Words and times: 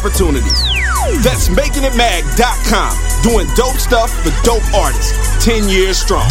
opportunities. 0.00 0.64
That's 1.22 1.48
makingitmag.com. 1.48 3.22
Doing 3.22 3.46
dope 3.54 3.76
stuff 3.76 4.10
for 4.24 4.32
dope 4.42 4.64
artists. 4.74 5.44
10 5.44 5.68
years 5.68 5.98
strong. 5.98 6.30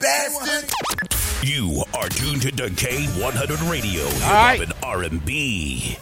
Bastard! 0.00 0.70
You 1.42 1.82
are 1.94 2.08
tuned 2.08 2.42
to 2.42 2.50
K100 2.50 3.70
Radio, 3.70 4.04
hip 4.04 4.22
right. 4.22 4.58
hop 4.58 4.68
and 4.68 4.74
R&B. 4.82 5.96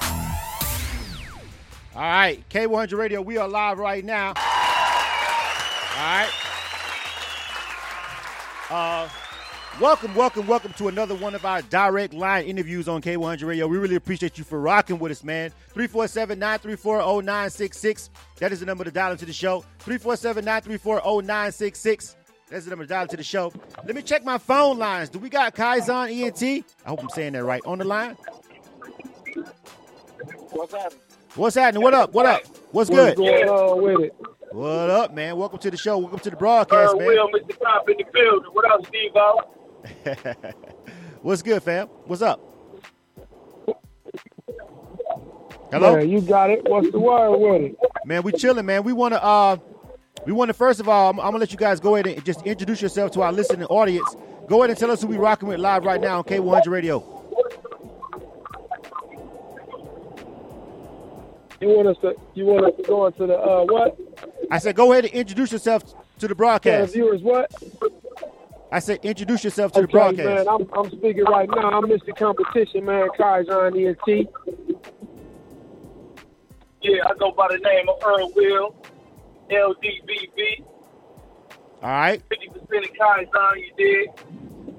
All 1.94 2.02
right, 2.02 2.46
K100 2.48 2.98
Radio, 2.98 3.22
we 3.22 3.38
are 3.38 3.48
live 3.48 3.78
right 3.78 4.04
now. 4.04 4.28
All 4.28 4.34
right. 5.96 6.28
Uh, 8.68 9.08
welcome, 9.80 10.14
welcome, 10.14 10.46
welcome 10.46 10.72
to 10.74 10.88
another 10.88 11.14
one 11.14 11.34
of 11.34 11.44
our 11.44 11.62
direct 11.62 12.12
line 12.12 12.44
interviews 12.44 12.88
on 12.88 13.00
K100 13.00 13.46
Radio. 13.46 13.66
We 13.68 13.78
really 13.78 13.94
appreciate 13.94 14.36
you 14.36 14.44
for 14.44 14.60
rocking 14.60 14.98
with 14.98 15.12
us, 15.12 15.22
man. 15.22 15.50
347 15.68 16.38
934 16.38 17.22
0966. 17.22 18.10
That 18.38 18.52
is 18.52 18.60
the 18.60 18.66
number 18.66 18.84
to 18.84 18.90
dial 18.90 19.12
into 19.12 19.24
the 19.24 19.32
show. 19.32 19.60
347 19.78 20.44
934 20.44 20.96
0966. 21.22 22.15
That's 22.48 22.64
the 22.64 22.70
number 22.70 22.84
to 22.84 22.88
dial 22.88 23.02
into 23.02 23.16
the 23.16 23.24
show. 23.24 23.52
Let 23.84 23.96
me 23.96 24.02
check 24.02 24.24
my 24.24 24.38
phone 24.38 24.78
lines. 24.78 25.08
Do 25.08 25.18
we 25.18 25.28
got 25.28 25.54
Kaizon 25.54 26.10
ENT? 26.10 26.64
I 26.84 26.88
hope 26.88 27.02
I'm 27.02 27.08
saying 27.10 27.32
that 27.32 27.44
right. 27.44 27.60
On 27.66 27.78
the 27.78 27.84
line? 27.84 28.16
What's 30.52 30.72
happening? 30.72 31.00
What's 31.34 31.56
happening? 31.56 31.82
What 31.82 31.94
up? 31.94 32.12
What 32.12 32.26
up? 32.26 32.42
What's 32.70 32.88
What's 32.88 32.90
good? 32.90 33.16
going 33.16 33.48
on 33.48 33.82
with 33.82 34.00
it? 34.00 34.14
What 34.52 34.90
up, 34.90 35.12
man? 35.12 35.36
Welcome 35.36 35.58
to 35.58 35.70
the 35.70 35.76
show. 35.76 35.98
Welcome 35.98 36.20
to 36.20 36.30
the 36.30 36.36
broadcast, 36.36 36.94
Uh, 36.94 36.98
man. 36.98 37.06
Will, 37.08 37.28
Mr. 37.30 37.58
Cop 37.60 37.88
in 37.90 37.96
the 37.98 38.04
building. 38.12 38.50
What 38.52 38.70
up, 38.70 38.86
Steve 38.86 40.44
What's 41.22 41.42
good, 41.42 41.62
fam? 41.62 41.88
What's 42.06 42.22
up? 42.22 42.40
Hello, 45.72 45.96
Man, 45.96 46.08
you 46.08 46.20
got 46.20 46.48
it. 46.50 46.62
What's 46.64 46.90
the 46.92 46.98
word 47.00 47.36
with 47.38 47.72
it? 47.72 47.76
man. 48.04 48.22
We 48.22 48.30
chilling, 48.32 48.64
man. 48.66 48.84
We 48.84 48.92
want 48.92 49.14
to, 49.14 49.22
uh, 49.22 49.56
we 50.26 50.32
want 50.32 50.48
to 50.48 50.54
first 50.54 50.80
of 50.80 50.88
all, 50.88 51.10
I'm, 51.10 51.20
I'm 51.20 51.26
gonna 51.26 51.38
let 51.38 51.52
you 51.52 51.56
guys 51.56 51.78
go 51.80 51.94
ahead 51.94 52.06
and 52.08 52.24
just 52.24 52.42
introduce 52.42 52.82
yourself 52.82 53.12
to 53.12 53.22
our 53.22 53.32
listening 53.32 53.66
audience. 53.68 54.16
Go 54.48 54.58
ahead 54.58 54.70
and 54.70 54.78
tell 54.78 54.90
us 54.90 55.00
who 55.00 55.08
we're 55.08 55.20
rocking 55.20 55.48
with 55.48 55.60
live 55.60 55.84
right 55.84 56.00
now 56.00 56.18
on 56.18 56.24
K100 56.24 56.66
Radio. 56.66 56.98
You 61.60 61.68
want 61.68 61.88
us 61.88 61.96
to? 62.02 62.14
You 62.34 62.44
want 62.44 62.66
us 62.66 62.72
to 62.76 62.82
go 62.82 63.06
into 63.06 63.26
the 63.26 63.34
uh 63.38 63.64
what? 63.64 63.96
I 64.50 64.58
said, 64.58 64.74
go 64.76 64.92
ahead 64.92 65.04
and 65.06 65.14
introduce 65.14 65.52
yourself 65.52 65.84
to 65.84 65.92
the 65.92 65.94
Tell 66.20 66.28
the 66.28 66.34
broadcast. 66.34 66.92
viewers 66.92 67.22
what? 67.22 67.50
I 68.72 68.80
said, 68.80 68.98
introduce 69.04 69.44
yourself 69.44 69.72
to 69.72 69.80
the 69.80 69.84
Okay, 69.84 69.92
broadcast. 69.92 70.46
man. 70.46 70.48
I'm 70.48 70.68
I'm 70.76 70.90
speaking 70.90 71.24
right 71.24 71.48
now. 71.48 71.70
I'm 71.70 71.84
Mr. 71.84 72.16
Competition, 72.16 72.84
man. 72.84 73.08
Kaizon 73.18 73.74
ENT. 73.76 74.28
Yeah, 76.82 77.02
I 77.06 77.14
go 77.18 77.32
by 77.32 77.48
the 77.50 77.58
name 77.58 77.88
of 77.88 77.96
Earl 78.04 78.30
Will, 78.36 78.74
LDBB. 79.50 80.64
All 81.82 81.90
right, 81.90 82.22
50% 82.30 82.56
of 82.56 82.92
Kaizon, 82.94 83.56
you 83.56 83.72
did. 83.76 84.08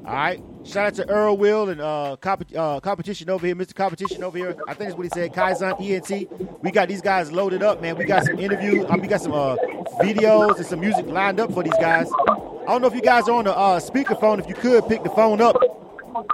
all 0.05 0.13
right. 0.13 0.41
Shout 0.63 0.87
out 0.87 0.93
to 0.95 1.07
Earl 1.09 1.37
Will 1.37 1.69
and 1.69 1.79
uh, 1.79 2.17
comp- 2.19 2.51
uh, 2.53 2.81
competition 2.81 3.29
over 3.29 3.45
here, 3.45 3.55
Mr. 3.55 3.73
Competition 3.73 4.21
over 4.21 4.37
here. 4.37 4.53
I 4.67 4.73
think 4.73 4.89
that's 4.89 4.97
what 4.97 5.03
he 5.05 5.09
said. 5.09 5.31
Kaizon 5.31 5.79
ENT. 5.79 6.61
We 6.61 6.71
got 6.71 6.89
these 6.89 6.99
guys 7.01 7.31
loaded 7.31 7.63
up, 7.63 7.81
man. 7.81 7.95
We 7.97 8.03
got 8.03 8.25
some 8.25 8.37
interviews. 8.37 8.85
I 8.89 8.97
we 8.97 9.07
got 9.07 9.21
some 9.21 9.31
uh, 9.31 9.55
videos 10.01 10.57
and 10.57 10.65
some 10.65 10.81
music 10.81 11.05
lined 11.05 11.39
up 11.39 11.53
for 11.53 11.63
these 11.63 11.75
guys. 11.79 12.09
I 12.27 12.65
don't 12.71 12.81
know 12.81 12.87
if 12.89 12.95
you 12.95 13.01
guys 13.01 13.29
are 13.29 13.35
on 13.37 13.45
the 13.45 13.55
uh, 13.55 13.79
speakerphone. 13.79 14.39
If 14.39 14.49
you 14.49 14.55
could 14.55 14.85
pick 14.89 15.03
the 15.03 15.09
phone 15.11 15.39
up, 15.39 15.55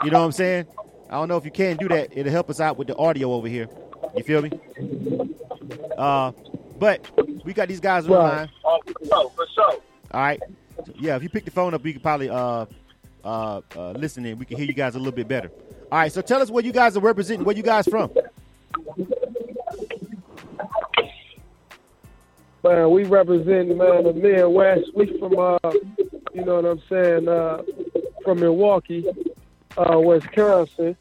you 0.03 0.09
know 0.09 0.19
what 0.21 0.25
I'm 0.25 0.31
saying. 0.31 0.65
I 1.11 1.15
don't 1.15 1.27
know 1.27 1.37
if 1.37 1.45
you 1.45 1.51
can 1.51 1.77
do 1.77 1.87
that. 1.89 2.09
It'll 2.17 2.31
help 2.31 2.49
us 2.49 2.59
out 2.59 2.77
with 2.79 2.87
the 2.87 2.95
audio 2.97 3.33
over 3.33 3.47
here. 3.47 3.69
You 4.17 4.23
feel 4.23 4.41
me? 4.41 4.49
Uh, 5.95 6.31
but 6.79 7.07
we 7.43 7.53
got 7.53 7.67
these 7.67 7.79
guys 7.79 8.05
on 8.05 8.11
the 8.11 8.17
Right. 8.17 8.37
line. 8.37 8.49
Oh, 8.65 8.79
for 8.85 9.05
sure, 9.05 9.29
for 9.35 9.47
sure. 9.53 9.71
All 10.11 10.21
right. 10.21 10.41
Yeah, 10.99 11.15
if 11.15 11.23
you 11.23 11.29
pick 11.29 11.45
the 11.45 11.51
phone 11.51 11.73
up, 11.73 11.83
we 11.83 11.93
could 11.93 12.03
probably 12.03 12.29
uh 12.29 12.65
uh, 13.23 13.61
uh 13.75 13.91
listen 13.91 14.25
in. 14.25 14.37
We 14.37 14.45
can 14.45 14.57
hear 14.57 14.65
you 14.65 14.73
guys 14.73 14.95
a 14.95 14.97
little 14.97 15.13
bit 15.13 15.27
better. 15.27 15.51
All 15.91 15.99
right, 15.99 16.11
so 16.11 16.21
tell 16.21 16.41
us 16.41 16.49
where 16.49 16.63
you 16.63 16.71
guys 16.71 16.97
are 16.97 17.01
representing. 17.01 17.45
Where 17.45 17.55
you 17.55 17.63
guys 17.63 17.87
from? 17.87 18.11
Man, 22.63 22.91
we 22.91 23.03
represent 23.03 23.75
man 23.77 24.03
the 24.03 24.13
Midwest. 24.13 24.89
We 24.95 25.17
from 25.19 25.37
uh, 25.37 25.57
you 26.33 26.45
know 26.45 26.55
what 26.61 26.65
I'm 26.65 26.81
saying, 26.89 27.27
uh, 27.27 27.61
from 28.23 28.39
Milwaukee, 28.39 29.05
uh, 29.77 29.99
Wisconsin. 29.99 30.95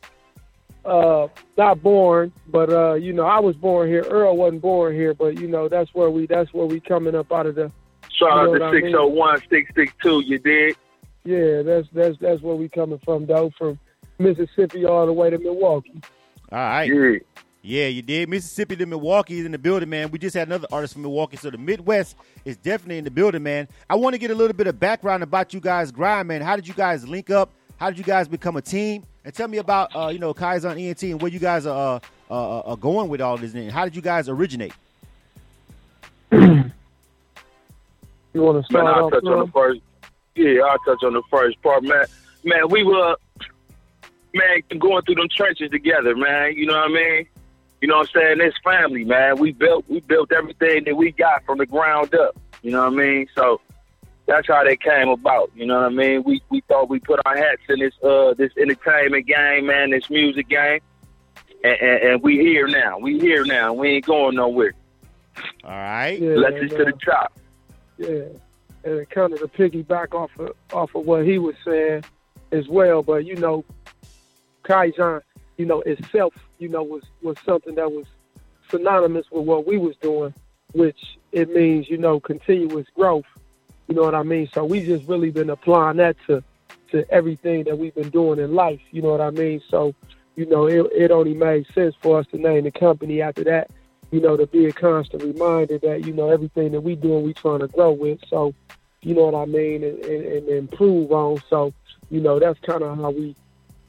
Uh, 0.84 1.28
not 1.56 1.81
born, 1.82 2.32
but 2.48 2.70
uh, 2.70 2.94
you 2.94 3.12
know, 3.12 3.25
I 3.25 3.38
was 3.38 3.54
born 3.56 3.88
here. 3.88 4.03
Earl 4.03 4.37
wasn't 4.37 4.62
born 4.62 4.94
here, 4.94 5.15
but 5.15 5.38
you 5.38 5.47
know, 5.47 5.69
that's 5.69 5.94
where 5.94 6.10
we 6.10 6.26
that's 6.26 6.53
where 6.53 6.66
we 6.66 6.81
coming 6.81 7.15
up 7.15 7.31
out 7.32 7.47
of 7.47 7.54
the. 7.54 7.70
Shout 8.19 8.28
You 8.28 8.28
out 8.28 8.44
know 8.47 8.54
to 8.59 8.65
what 9.12 9.38
601 9.38 9.38
662, 9.48 10.21
you 10.26 10.38
did? 10.38 10.76
Yeah, 11.25 11.62
that's 11.62 11.88
that's 11.92 12.19
that's 12.21 12.42
where 12.42 12.56
we 12.56 12.69
coming 12.69 13.00
from, 13.04 13.26
though, 13.26 13.50
from 13.56 13.78
Mississippi 14.19 14.84
all 14.84 15.06
the 15.06 15.12
way 15.12 15.31
to 15.31 15.38
Milwaukee. 15.38 16.00
All 16.50 16.59
right. 16.59 16.84
Yeah. 16.92 17.19
Yeah, 17.65 17.87
you 17.87 18.03
did. 18.03 18.28
Mississippi 18.28 18.75
to 18.75 18.87
Milwaukee 18.87 19.38
is 19.38 19.47
in 19.47 19.53
the 19.53 19.59
building, 19.59 19.88
man. 19.88 20.10
We 20.10 20.19
just 20.19 20.34
had 20.34 20.48
another 20.48 20.66
artist 20.72 20.94
from 20.94 21.03
Milwaukee, 21.03 21.37
so 21.37 21.48
the 21.48 21.59
Midwest 21.59 22.16
is 22.44 22.56
definitely 22.56 22.98
in 22.98 23.04
the 23.04 23.10
building, 23.12 23.44
man. 23.44 23.69
I 23.88 23.94
want 23.94 24.15
to 24.15 24.19
get 24.19 24.32
a 24.32 24.34
little 24.34 24.53
bit 24.53 24.66
of 24.66 24.81
background 24.81 25.22
about 25.22 25.54
you 25.54 25.60
guys' 25.60 25.92
grind, 25.92 26.26
man. 26.26 26.42
How 26.42 26.56
did 26.56 26.66
you 26.66 26.75
guys 26.75 27.06
link 27.06 27.31
up? 27.31 27.53
How 27.76 27.88
did 27.88 27.98
you 27.98 28.04
guys 28.04 28.26
become 28.26 28.56
a 28.56 28.62
team? 28.62 29.04
And 29.25 29.33
tell 29.33 29.49
me 29.49 29.59
about 29.59 29.94
uh, 29.94 30.09
you 30.09 30.19
know 30.19 30.34
Kaizon 30.34 30.81
ENT 30.81 31.03
and 31.05 31.21
where 31.22 31.31
you 31.31 31.38
guys 31.38 31.66
are 31.66 32.00
uh, 32.31 32.33
uh, 32.33 32.59
uh, 32.60 32.75
going 32.77 33.09
with 33.09 33.21
all 33.21 33.37
this. 33.37 33.55
And 33.55 33.71
how 33.71 33.84
did 33.84 33.94
you 33.94 34.03
guys 34.03 34.28
originate? 34.28 34.72
You 38.34 38.41
want 38.41 38.66
to 38.66 38.72
Man, 38.72 38.83
start 38.83 38.87
I'll 38.97 39.05
off? 39.05 39.12
touch 39.12 39.25
on 39.25 39.47
the 39.47 39.53
first. 39.53 39.81
Yeah, 40.34 40.62
I'll 40.62 40.78
touch 40.78 41.03
on 41.05 41.12
the 41.12 41.22
first 41.31 41.60
part, 41.62 41.84
man. 41.84 42.06
Man, 42.44 42.69
we 42.71 42.83
were, 42.83 43.16
man, 44.33 44.62
going 44.78 45.03
through 45.05 45.16
them 45.16 45.28
trenches 45.37 45.71
together, 45.71 46.16
man. 46.16 46.54
You 46.56 46.66
know 46.66 46.72
what 46.75 46.91
I 46.91 46.94
mean? 46.94 47.27
You 47.83 47.89
know 47.89 47.99
what 47.99 48.09
I'm 48.15 48.21
saying? 48.22 48.41
It's 48.41 48.56
family, 48.65 49.04
man. 49.04 49.39
We 49.39 49.53
built, 49.53 49.84
we 49.89 50.00
built 50.00 50.33
everything 50.33 50.84
that 50.84 50.97
we 50.97 51.12
got 51.12 51.44
from 51.44 51.59
the 51.59 51.66
ground 51.66 52.15
up. 52.15 52.34
You 52.62 52.71
know 52.71 52.84
what 52.84 52.94
I 52.94 52.97
mean? 52.97 53.27
So 53.34 53.60
that's 54.27 54.47
how 54.47 54.65
they 54.65 54.77
came 54.77 55.09
about. 55.09 55.50
You 55.55 55.66
know 55.66 55.77
what 55.77 55.87
I 55.87 55.88
mean? 55.91 56.22
We 56.25 56.43
we 56.50 56.62
thought 56.69 56.88
we 56.88 57.00
put 57.00 57.21
our 57.25 57.37
hats 57.37 57.62
in 57.69 57.81
this 57.81 57.94
uh 58.03 58.34
this 58.34 58.53
entertainment 58.56 59.27
game, 59.27 59.66
man, 59.66 59.91
this 59.91 60.09
music 60.10 60.49
game, 60.49 60.81
and, 61.65 61.81
and, 61.81 62.03
and 62.03 62.22
we 62.22 62.38
here 62.38 62.69
now. 62.69 62.99
We 62.99 63.19
here 63.19 63.44
now. 63.44 63.72
We 63.72 63.88
ain't 63.91 64.06
going 64.06 64.37
nowhere. 64.37 64.75
All 65.65 65.71
right. 65.71 66.21
Yeah, 66.21 66.34
Let's 66.37 66.60
just 66.60 66.77
to 66.77 66.84
the 66.84 66.93
top. 66.93 67.38
Yeah, 67.99 68.25
and 68.84 69.09
kind 69.10 69.33
of 69.33 69.41
to 69.41 69.49
piggyback 69.49 70.15
off 70.15 70.31
of 70.39 70.53
off 70.72 70.94
of 70.94 71.06
what 71.06 71.25
he 71.25 71.39
was 71.39 71.54
saying 71.65 72.04
as 72.53 72.69
well. 72.69 73.03
But 73.03 73.25
you 73.25 73.37
know, 73.37 73.65
Kaizen, 74.65 75.22
you 75.57 75.66
know, 75.66 75.80
itself, 75.83 76.34
you 76.59 76.68
know, 76.68 76.83
was 76.83 77.03
was 77.22 77.36
something 77.45 77.75
that 77.77 77.91
was 77.91 78.07
synonymous 78.71 79.27
with 79.30 79.45
what 79.45 79.66
we 79.66 79.78
was 79.78 79.97
doing, 79.97 80.34
which 80.72 81.18
it 81.33 81.51
means 81.51 81.89
you 81.89 81.98
know 81.98 82.21
continuous 82.21 82.86
growth. 82.95 83.25
You 83.88 83.94
know 83.94 84.02
what 84.02 84.14
I 84.14 84.22
mean? 84.22 84.48
So 84.54 84.64
we 84.64 84.84
just 84.84 85.06
really 85.08 85.30
been 85.30 85.50
applying 85.50 85.98
that 85.98 86.16
to 86.26 86.42
to 86.90 87.10
everything 87.10 87.64
that 87.64 87.78
we've 87.78 87.94
been 87.94 88.10
doing 88.10 88.38
in 88.38 88.54
life. 88.54 88.80
You 88.90 89.02
know 89.02 89.10
what 89.10 89.20
I 89.20 89.30
mean? 89.30 89.60
So 89.70 89.94
you 90.36 90.46
know, 90.46 90.66
it, 90.66 90.86
it 90.92 91.10
only 91.10 91.34
made 91.34 91.66
sense 91.74 91.94
for 92.00 92.18
us 92.18 92.26
to 92.28 92.38
name 92.38 92.64
the 92.64 92.70
company 92.70 93.20
after 93.20 93.44
that 93.44 93.70
you 94.12 94.20
know, 94.20 94.36
to 94.36 94.46
be 94.46 94.66
a 94.66 94.72
constant 94.72 95.22
reminder 95.22 95.78
that, 95.78 96.06
you 96.06 96.12
know, 96.12 96.28
everything 96.28 96.72
that 96.72 96.82
we 96.82 96.94
doing, 96.94 97.24
we 97.24 97.32
trying 97.32 97.60
to 97.60 97.66
grow 97.68 97.90
with. 97.90 98.20
So, 98.28 98.54
you 99.00 99.14
know 99.14 99.24
what 99.24 99.34
I 99.34 99.46
mean, 99.46 99.82
and, 99.82 99.98
and, 100.04 100.24
and 100.24 100.48
improve 100.48 101.10
on. 101.10 101.42
So, 101.48 101.72
you 102.10 102.20
know, 102.20 102.38
that's 102.38 102.60
kind 102.60 102.82
of 102.82 102.98
how 102.98 103.10
we 103.10 103.34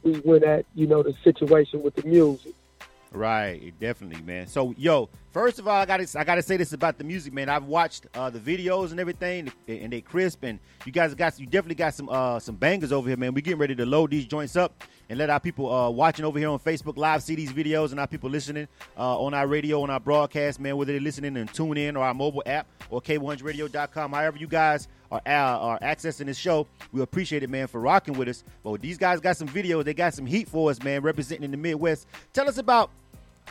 we 0.02 0.20
went 0.22 0.44
at, 0.44 0.66
you 0.76 0.88
know, 0.88 1.04
the 1.04 1.14
situation 1.24 1.84
with 1.84 1.96
the 1.96 2.08
music. 2.08 2.54
Right, 3.14 3.72
definitely, 3.80 4.24
man. 4.24 4.48
So, 4.48 4.74
yo, 4.76 5.08
first 5.30 5.60
of 5.60 5.68
all, 5.68 5.76
I 5.80 5.86
got 5.86 5.98
to 5.98 6.20
I 6.20 6.24
got 6.24 6.36
to 6.36 6.42
say 6.42 6.58
this 6.58 6.74
about 6.74 6.98
the 6.98 7.04
music, 7.04 7.32
man. 7.32 7.48
I've 7.48 7.66
watched 7.66 8.08
uh, 8.16 8.32
the 8.32 8.40
videos 8.40 8.90
and 8.90 9.00
everything, 9.00 9.52
and 9.68 9.94
they 9.94 10.02
crisp, 10.02 10.44
and 10.44 10.60
you 10.84 10.92
guys 10.92 11.14
got 11.14 11.40
you 11.40 11.46
definitely 11.46 11.76
got 11.76 11.94
some 11.94 12.10
uh, 12.10 12.40
some 12.40 12.56
bangers 12.56 12.92
over 12.92 13.08
here, 13.08 13.16
man. 13.16 13.36
We 13.36 13.44
getting 13.44 13.60
ready 13.60 13.76
to 13.76 13.86
load 13.86 14.10
these 14.10 14.26
joints 14.26 14.56
up 14.56 14.84
and 15.10 15.20
let 15.20 15.30
our 15.30 15.40
people 15.40 15.72
uh, 15.72 15.92
watching 15.92 16.26
over 16.26 16.40
here 16.40 16.50
on 16.50 16.58
Facebook 16.58 16.98
Live 16.98 17.22
see 17.22 17.36
these 17.36 17.54
videos, 17.54 17.92
and 17.92 18.00
our 18.00 18.08
people 18.08 18.32
listening 18.32 18.68
uh, 18.98 19.20
on 19.20 19.36
our 19.36 19.46
radio, 19.46 19.84
on 19.84 19.92
our 19.92 20.00
broadcast, 20.00 20.60
man. 20.60 20.76
Whether 20.76 20.94
they're 20.94 21.02
listening 21.02 21.38
and 21.38 21.54
tune 21.54 21.78
in 21.78 21.96
or 21.96 22.04
our 22.04 22.16
mobile 22.16 22.42
app 22.48 22.66
or 22.90 23.00
K100Radio.com, 23.00 24.12
however 24.12 24.38
you 24.38 24.48
guys 24.48 24.88
are, 25.12 25.22
uh, 25.24 25.30
are 25.30 25.80
accessing 25.82 26.26
this 26.26 26.38
show, 26.38 26.66
we 26.92 27.02
appreciate 27.02 27.44
it, 27.44 27.50
man, 27.52 27.68
for 27.68 27.80
rocking 27.80 28.16
with 28.16 28.28
us. 28.28 28.44
But 28.64 28.82
these 28.82 28.98
guys 28.98 29.20
got 29.20 29.38
some 29.38 29.48
videos, 29.48 29.84
they 29.84 29.94
got 29.94 30.16
some 30.16 30.26
heat 30.26 30.50
for 30.50 30.72
us, 30.72 30.82
man, 30.82 31.04
representing 31.04 31.44
in 31.44 31.52
the 31.52 31.58
Midwest. 31.58 32.08
Tell 32.34 32.50
us 32.50 32.58
about 32.58 32.90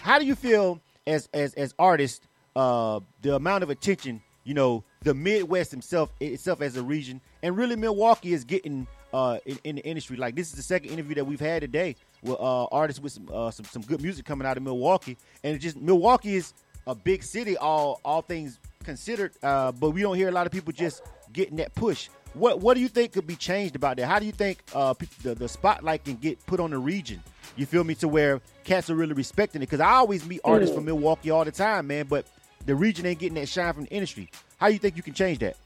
how 0.02 0.19
do 0.19 0.26
you 0.26 0.34
feel 0.34 0.81
as 1.06 1.28
as 1.32 1.54
as 1.54 1.75
artists 1.78 2.26
uh, 2.56 3.00
the 3.22 3.34
amount 3.34 3.62
of 3.62 3.70
attention 3.70 4.20
you 4.44 4.52
know 4.52 4.84
the 5.02 5.14
Midwest 5.14 5.70
himself 5.70 6.10
itself 6.20 6.60
as 6.60 6.76
a 6.76 6.82
region 6.82 7.20
and 7.43 7.56
really 7.56 7.76
Milwaukee 7.76 8.32
is 8.32 8.44
getting 8.44 8.87
uh, 9.12 9.38
in, 9.44 9.58
in, 9.64 9.76
the 9.76 9.84
industry. 9.84 10.16
Like 10.16 10.34
this 10.34 10.49
is 10.49 10.54
the 10.54 10.62
second 10.62 10.90
interview 10.90 11.14
that 11.16 11.25
we've 11.25 11.40
had 11.40 11.60
today 11.60 11.96
with 12.22 12.38
uh, 12.40 12.64
artists 12.64 13.00
with 13.02 13.12
some, 13.12 13.28
uh, 13.32 13.50
some 13.50 13.66
some 13.66 13.82
good 13.82 14.02
music 14.02 14.25
coming 14.25 14.46
out 14.46 14.56
of 14.56 14.62
Milwaukee, 14.62 15.16
and 15.44 15.58
just 15.60 15.76
Milwaukee 15.76 16.37
is 16.37 16.54
a 16.87 16.94
big 16.94 17.22
city, 17.22 17.56
all 17.56 18.00
all 18.04 18.22
things 18.22 18.58
considered. 18.84 19.32
Uh, 19.43 19.72
but 19.72 19.90
we 19.90 20.02
don't 20.02 20.16
hear 20.16 20.28
a 20.28 20.32
lot 20.32 20.46
of 20.46 20.52
people 20.52 20.72
just 20.72 21.02
getting 21.32 21.56
that 21.56 21.75
push. 21.75 22.08
What 22.34 22.60
what 22.60 22.75
do 22.75 22.81
you 22.81 22.88
think 22.88 23.12
could 23.12 23.26
be 23.26 23.37
changed 23.37 23.76
about 23.76 23.99
that? 23.99 24.06
How 24.06 24.19
do 24.19 24.26
you 24.26 24.32
think 24.32 24.62
uh, 24.75 24.94
the 25.22 25.34
the 25.34 25.49
spotlight 25.49 26.04
can 26.04 26.16
get 26.16 26.44
put 26.46 26.58
on 26.60 26.70
the 26.70 26.78
region? 26.78 27.22
You 27.56 27.66
feel 27.66 27.84
me? 27.84 27.94
To 27.96 28.08
where 28.08 28.40
cats 28.64 28.90
are 28.90 28.94
really 28.94 29.12
respecting 29.12 29.62
it? 29.62 29.66
Because 29.66 29.81
I 29.81 29.93
always 29.93 30.26
meet 30.26 30.40
artists 30.44 30.75
from 30.75 30.84
Milwaukee 30.84 31.31
all 31.31 31.44
the 31.44 31.50
time, 31.50 31.87
man. 31.87 32.06
But 32.08 32.26
the 32.66 32.75
region 32.75 33.06
ain't 33.06 33.19
getting 33.19 33.34
that 33.34 33.49
shine 33.49 33.72
from 33.75 33.84
the 33.84 33.90
industry. 33.90 34.31
How 34.58 34.69
do 34.69 34.72
you 34.72 34.78
think 34.78 34.96
you 34.96 35.02
can 35.02 35.14
change 35.14 35.38
that? 35.40 35.56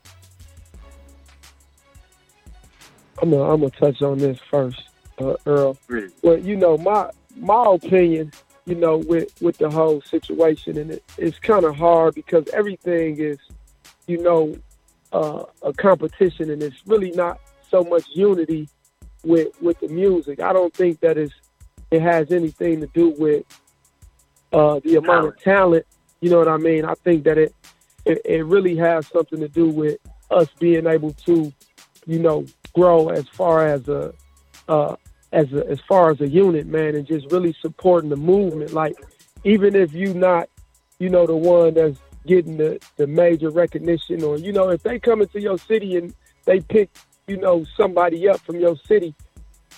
I'm 3.22 3.30
gonna 3.30 3.42
I'm 3.42 3.60
gonna 3.60 3.70
touch 3.70 4.02
on 4.02 4.18
this 4.18 4.38
first, 4.50 4.82
uh, 5.18 5.34
Earl. 5.46 5.78
Well, 6.22 6.38
you 6.38 6.56
know 6.56 6.76
my 6.76 7.10
my 7.36 7.66
opinion, 7.74 8.32
you 8.66 8.74
know, 8.74 8.98
with 8.98 9.30
with 9.40 9.58
the 9.58 9.70
whole 9.70 10.02
situation, 10.02 10.76
and 10.76 10.90
it, 10.92 11.04
it's 11.16 11.38
kind 11.38 11.64
of 11.64 11.76
hard 11.76 12.14
because 12.14 12.46
everything 12.48 13.18
is, 13.18 13.38
you 14.06 14.18
know, 14.18 14.56
uh, 15.12 15.44
a 15.62 15.72
competition, 15.72 16.50
and 16.50 16.62
it's 16.62 16.86
really 16.86 17.10
not 17.12 17.40
so 17.70 17.84
much 17.84 18.04
unity 18.12 18.68
with 19.24 19.48
with 19.62 19.80
the 19.80 19.88
music. 19.88 20.40
I 20.40 20.52
don't 20.52 20.74
think 20.74 21.00
that 21.00 21.16
is 21.16 21.32
it 21.90 22.02
has 22.02 22.30
anything 22.32 22.80
to 22.80 22.86
do 22.88 23.10
with 23.10 23.44
uh, 24.52 24.80
the 24.84 24.96
amount 24.96 25.28
of 25.28 25.40
talent. 25.40 25.86
You 26.20 26.30
know 26.30 26.38
what 26.38 26.48
I 26.48 26.56
mean? 26.56 26.84
I 26.84 26.94
think 26.94 27.24
that 27.24 27.38
it, 27.38 27.54
it 28.04 28.20
it 28.24 28.44
really 28.44 28.76
has 28.76 29.06
something 29.08 29.40
to 29.40 29.48
do 29.48 29.68
with 29.68 29.98
us 30.30 30.48
being 30.58 30.86
able 30.86 31.12
to, 31.12 31.52
you 32.06 32.18
know, 32.18 32.46
grow 32.72 33.08
as 33.08 33.28
far 33.28 33.66
as 33.66 33.88
a 33.88 34.12
uh, 34.68 34.96
as 35.32 35.52
a, 35.52 35.66
as 35.68 35.80
far 35.88 36.10
as 36.10 36.20
a 36.20 36.28
unit, 36.28 36.66
man, 36.66 36.94
and 36.94 37.06
just 37.06 37.30
really 37.30 37.54
supporting 37.60 38.10
the 38.10 38.16
movement. 38.16 38.72
Like 38.72 38.96
even 39.44 39.76
if 39.76 39.92
you're 39.92 40.14
not, 40.14 40.48
you 40.98 41.08
know, 41.08 41.26
the 41.26 41.36
one 41.36 41.74
that's 41.74 41.98
getting 42.26 42.56
the, 42.56 42.80
the 42.96 43.06
major 43.06 43.50
recognition, 43.50 44.22
or 44.24 44.38
you 44.38 44.52
know, 44.52 44.70
if 44.70 44.82
they 44.82 44.98
come 44.98 45.22
into 45.22 45.40
your 45.40 45.58
city 45.58 45.96
and 45.96 46.14
they 46.44 46.60
pick, 46.60 46.90
you 47.26 47.36
know, 47.36 47.64
somebody 47.76 48.28
up 48.28 48.40
from 48.40 48.58
your 48.58 48.76
city, 48.76 49.14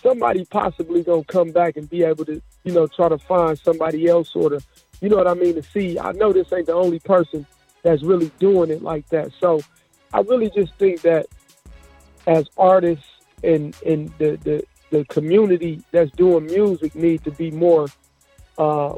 somebody 0.03 0.45
possibly 0.45 1.03
gonna 1.03 1.25
come 1.25 1.51
back 1.51 1.77
and 1.77 1.89
be 1.89 2.05
able 2.05 2.25
to, 2.25 2.41
you 2.65 2.73
know, 2.73 2.87
try 2.87 3.09
to 3.09 3.19
find 3.19 3.59
somebody 3.59 4.07
else 4.07 4.35
or 4.35 4.51
to, 4.51 4.61
you 5.01 5.09
know 5.09 5.17
what 5.17 5.27
I 5.27 5.35
mean, 5.35 5.55
to 5.55 5.63
see. 5.63 5.99
I 5.99 6.13
know 6.13 6.33
this 6.33 6.53
ain't 6.53 6.67
the 6.67 6.75
only 6.75 6.99
person 7.01 7.47
that's 7.83 8.03
really 8.03 8.31
doing 8.39 8.71
it 8.71 8.83
like 8.83 9.09
that. 9.09 9.31
So 9.41 9.61
I 10.13 10.21
really 10.21 10.51
just 10.51 10.75
think 10.75 11.03
that 11.03 11.27
as 12.27 12.47
artists 12.57 13.07
and 13.43 13.75
and 13.87 14.13
the, 14.19 14.37
the 14.43 14.65
the 14.91 15.05
community 15.07 15.83
that's 15.93 16.11
doing 16.13 16.47
music 16.47 16.95
need 16.95 17.23
to 17.25 17.31
be 17.31 17.51
more, 17.51 17.89
uh, 18.57 18.95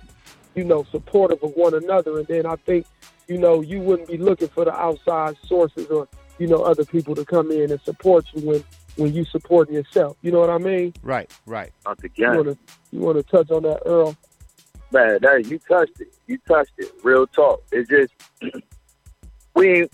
you 0.54 0.64
know, 0.64 0.84
supportive 0.90 1.42
of 1.42 1.52
one 1.56 1.74
another. 1.74 2.18
And 2.18 2.26
then 2.28 2.46
I 2.46 2.56
think, 2.56 2.86
you 3.26 3.38
know, 3.38 3.60
you 3.60 3.80
wouldn't 3.80 4.08
be 4.08 4.16
looking 4.16 4.48
for 4.48 4.64
the 4.64 4.72
outside 4.72 5.36
sources 5.46 5.86
or 5.86 6.06
you 6.38 6.46
know 6.46 6.62
other 6.62 6.84
people 6.84 7.14
to 7.14 7.24
come 7.24 7.52
in 7.52 7.70
and 7.70 7.80
support 7.82 8.26
you 8.32 8.48
when 8.48 8.64
when 9.00 9.14
you 9.14 9.24
supporting 9.24 9.74
yourself. 9.74 10.16
You 10.20 10.30
know 10.30 10.40
what 10.40 10.50
I 10.50 10.58
mean? 10.58 10.92
Right, 11.02 11.30
right. 11.46 11.72
You 12.92 13.00
want 13.00 13.16
to 13.16 13.22
touch 13.22 13.50
on 13.50 13.62
that, 13.62 13.80
Earl? 13.86 14.14
Man, 14.92 15.18
that 15.22 15.46
you 15.46 15.58
touched 15.58 16.00
it. 16.00 16.14
You 16.26 16.38
touched 16.46 16.72
it. 16.78 16.92
Real 17.02 17.26
talk. 17.26 17.62
It's 17.72 17.88
just 17.88 18.12
we 19.54 19.88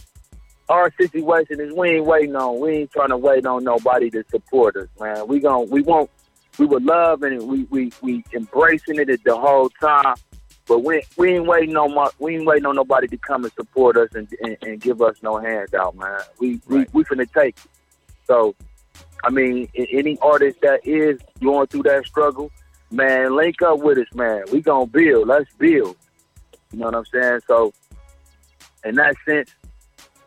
our 0.68 0.92
situation 1.00 1.60
is 1.60 1.72
we 1.72 1.90
ain't 1.90 2.06
waiting 2.06 2.34
on 2.34 2.58
we 2.58 2.78
ain't 2.78 2.90
trying 2.90 3.10
to 3.10 3.16
wait 3.16 3.46
on 3.46 3.62
nobody 3.62 4.10
to 4.10 4.24
support 4.30 4.76
us, 4.76 4.88
man. 4.98 5.28
We 5.28 5.38
gon' 5.38 5.68
we 5.70 5.82
won't 5.82 6.10
we 6.58 6.66
would 6.66 6.82
love 6.82 7.22
and 7.22 7.46
we 7.46 7.64
we 7.64 7.92
we 8.00 8.24
embracing 8.32 8.98
it 8.98 9.22
the 9.24 9.36
whole 9.36 9.68
time. 9.80 10.16
But 10.66 10.80
we 10.80 11.02
we 11.16 11.34
ain't 11.34 11.46
waiting 11.46 11.76
on 11.76 12.10
we 12.18 12.36
ain't 12.36 12.46
waiting 12.46 12.66
on 12.66 12.74
nobody 12.74 13.06
to 13.08 13.18
come 13.18 13.44
and 13.44 13.52
support 13.52 13.96
us 13.96 14.08
and 14.14 14.26
and, 14.42 14.56
and 14.62 14.80
give 14.80 15.00
us 15.02 15.16
no 15.22 15.36
handout, 15.36 15.94
man. 15.94 16.20
We 16.40 16.60
right. 16.66 16.88
we 16.92 17.02
we 17.02 17.04
finna 17.04 17.30
take 17.32 17.56
it. 17.58 17.70
So, 18.26 18.56
I 19.24 19.30
mean, 19.30 19.68
any 19.74 20.18
artist 20.20 20.60
that 20.62 20.86
is 20.86 21.20
going 21.42 21.66
through 21.68 21.84
that 21.84 22.06
struggle, 22.06 22.50
man, 22.90 23.36
link 23.36 23.60
up 23.62 23.80
with 23.80 23.98
us, 23.98 24.12
man. 24.14 24.44
We 24.52 24.60
gonna 24.60 24.86
build. 24.86 25.28
Let's 25.28 25.52
build. 25.54 25.96
You 26.72 26.78
know 26.78 26.86
what 26.86 26.94
I'm 26.94 27.04
saying? 27.06 27.40
So, 27.46 27.72
in 28.84 28.96
that 28.96 29.14
sense, 29.26 29.50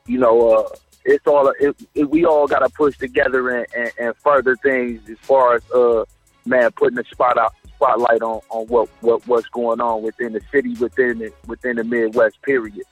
you 0.05 0.17
know, 0.17 0.49
uh, 0.49 0.69
it's 1.05 1.25
all 1.27 1.51
it, 1.59 1.75
it, 1.95 2.09
we 2.09 2.25
all 2.25 2.47
got 2.47 2.59
to 2.59 2.69
push 2.69 2.97
together 2.97 3.49
and, 3.49 3.67
and, 3.75 3.91
and, 3.99 4.15
further 4.17 4.55
things 4.57 5.07
as 5.09 5.17
far 5.19 5.55
as 5.55 5.71
uh, 5.71 6.03
man 6.45 6.71
putting 6.71 6.95
the 6.95 7.03
spot 7.11 7.37
out, 7.37 7.53
spotlight 7.75 8.21
on, 8.21 8.41
on 8.49 8.67
what, 8.67 8.89
what 9.01 9.25
what's 9.27 9.47
going 9.47 9.79
on 9.79 10.01
within 10.01 10.33
the 10.33 10.41
city, 10.51 10.73
within 10.75 11.19
the, 11.19 11.31
within 11.47 11.77
the 11.77 11.83
Midwest 11.83 12.41
period, 12.41 12.83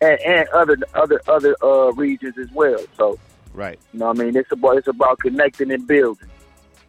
and, 0.00 0.20
and 0.20 0.48
other 0.50 0.76
other 0.94 1.20
other 1.28 1.56
uh, 1.62 1.92
regions 1.92 2.38
as 2.38 2.50
well. 2.52 2.78
So, 2.96 3.18
right, 3.52 3.78
you 3.92 4.00
know, 4.00 4.08
what 4.08 4.20
I 4.20 4.24
mean, 4.24 4.36
it's 4.36 4.52
about 4.52 4.78
it's 4.78 4.88
about 4.88 5.18
connecting 5.18 5.70
and 5.72 5.86
building. 5.86 6.28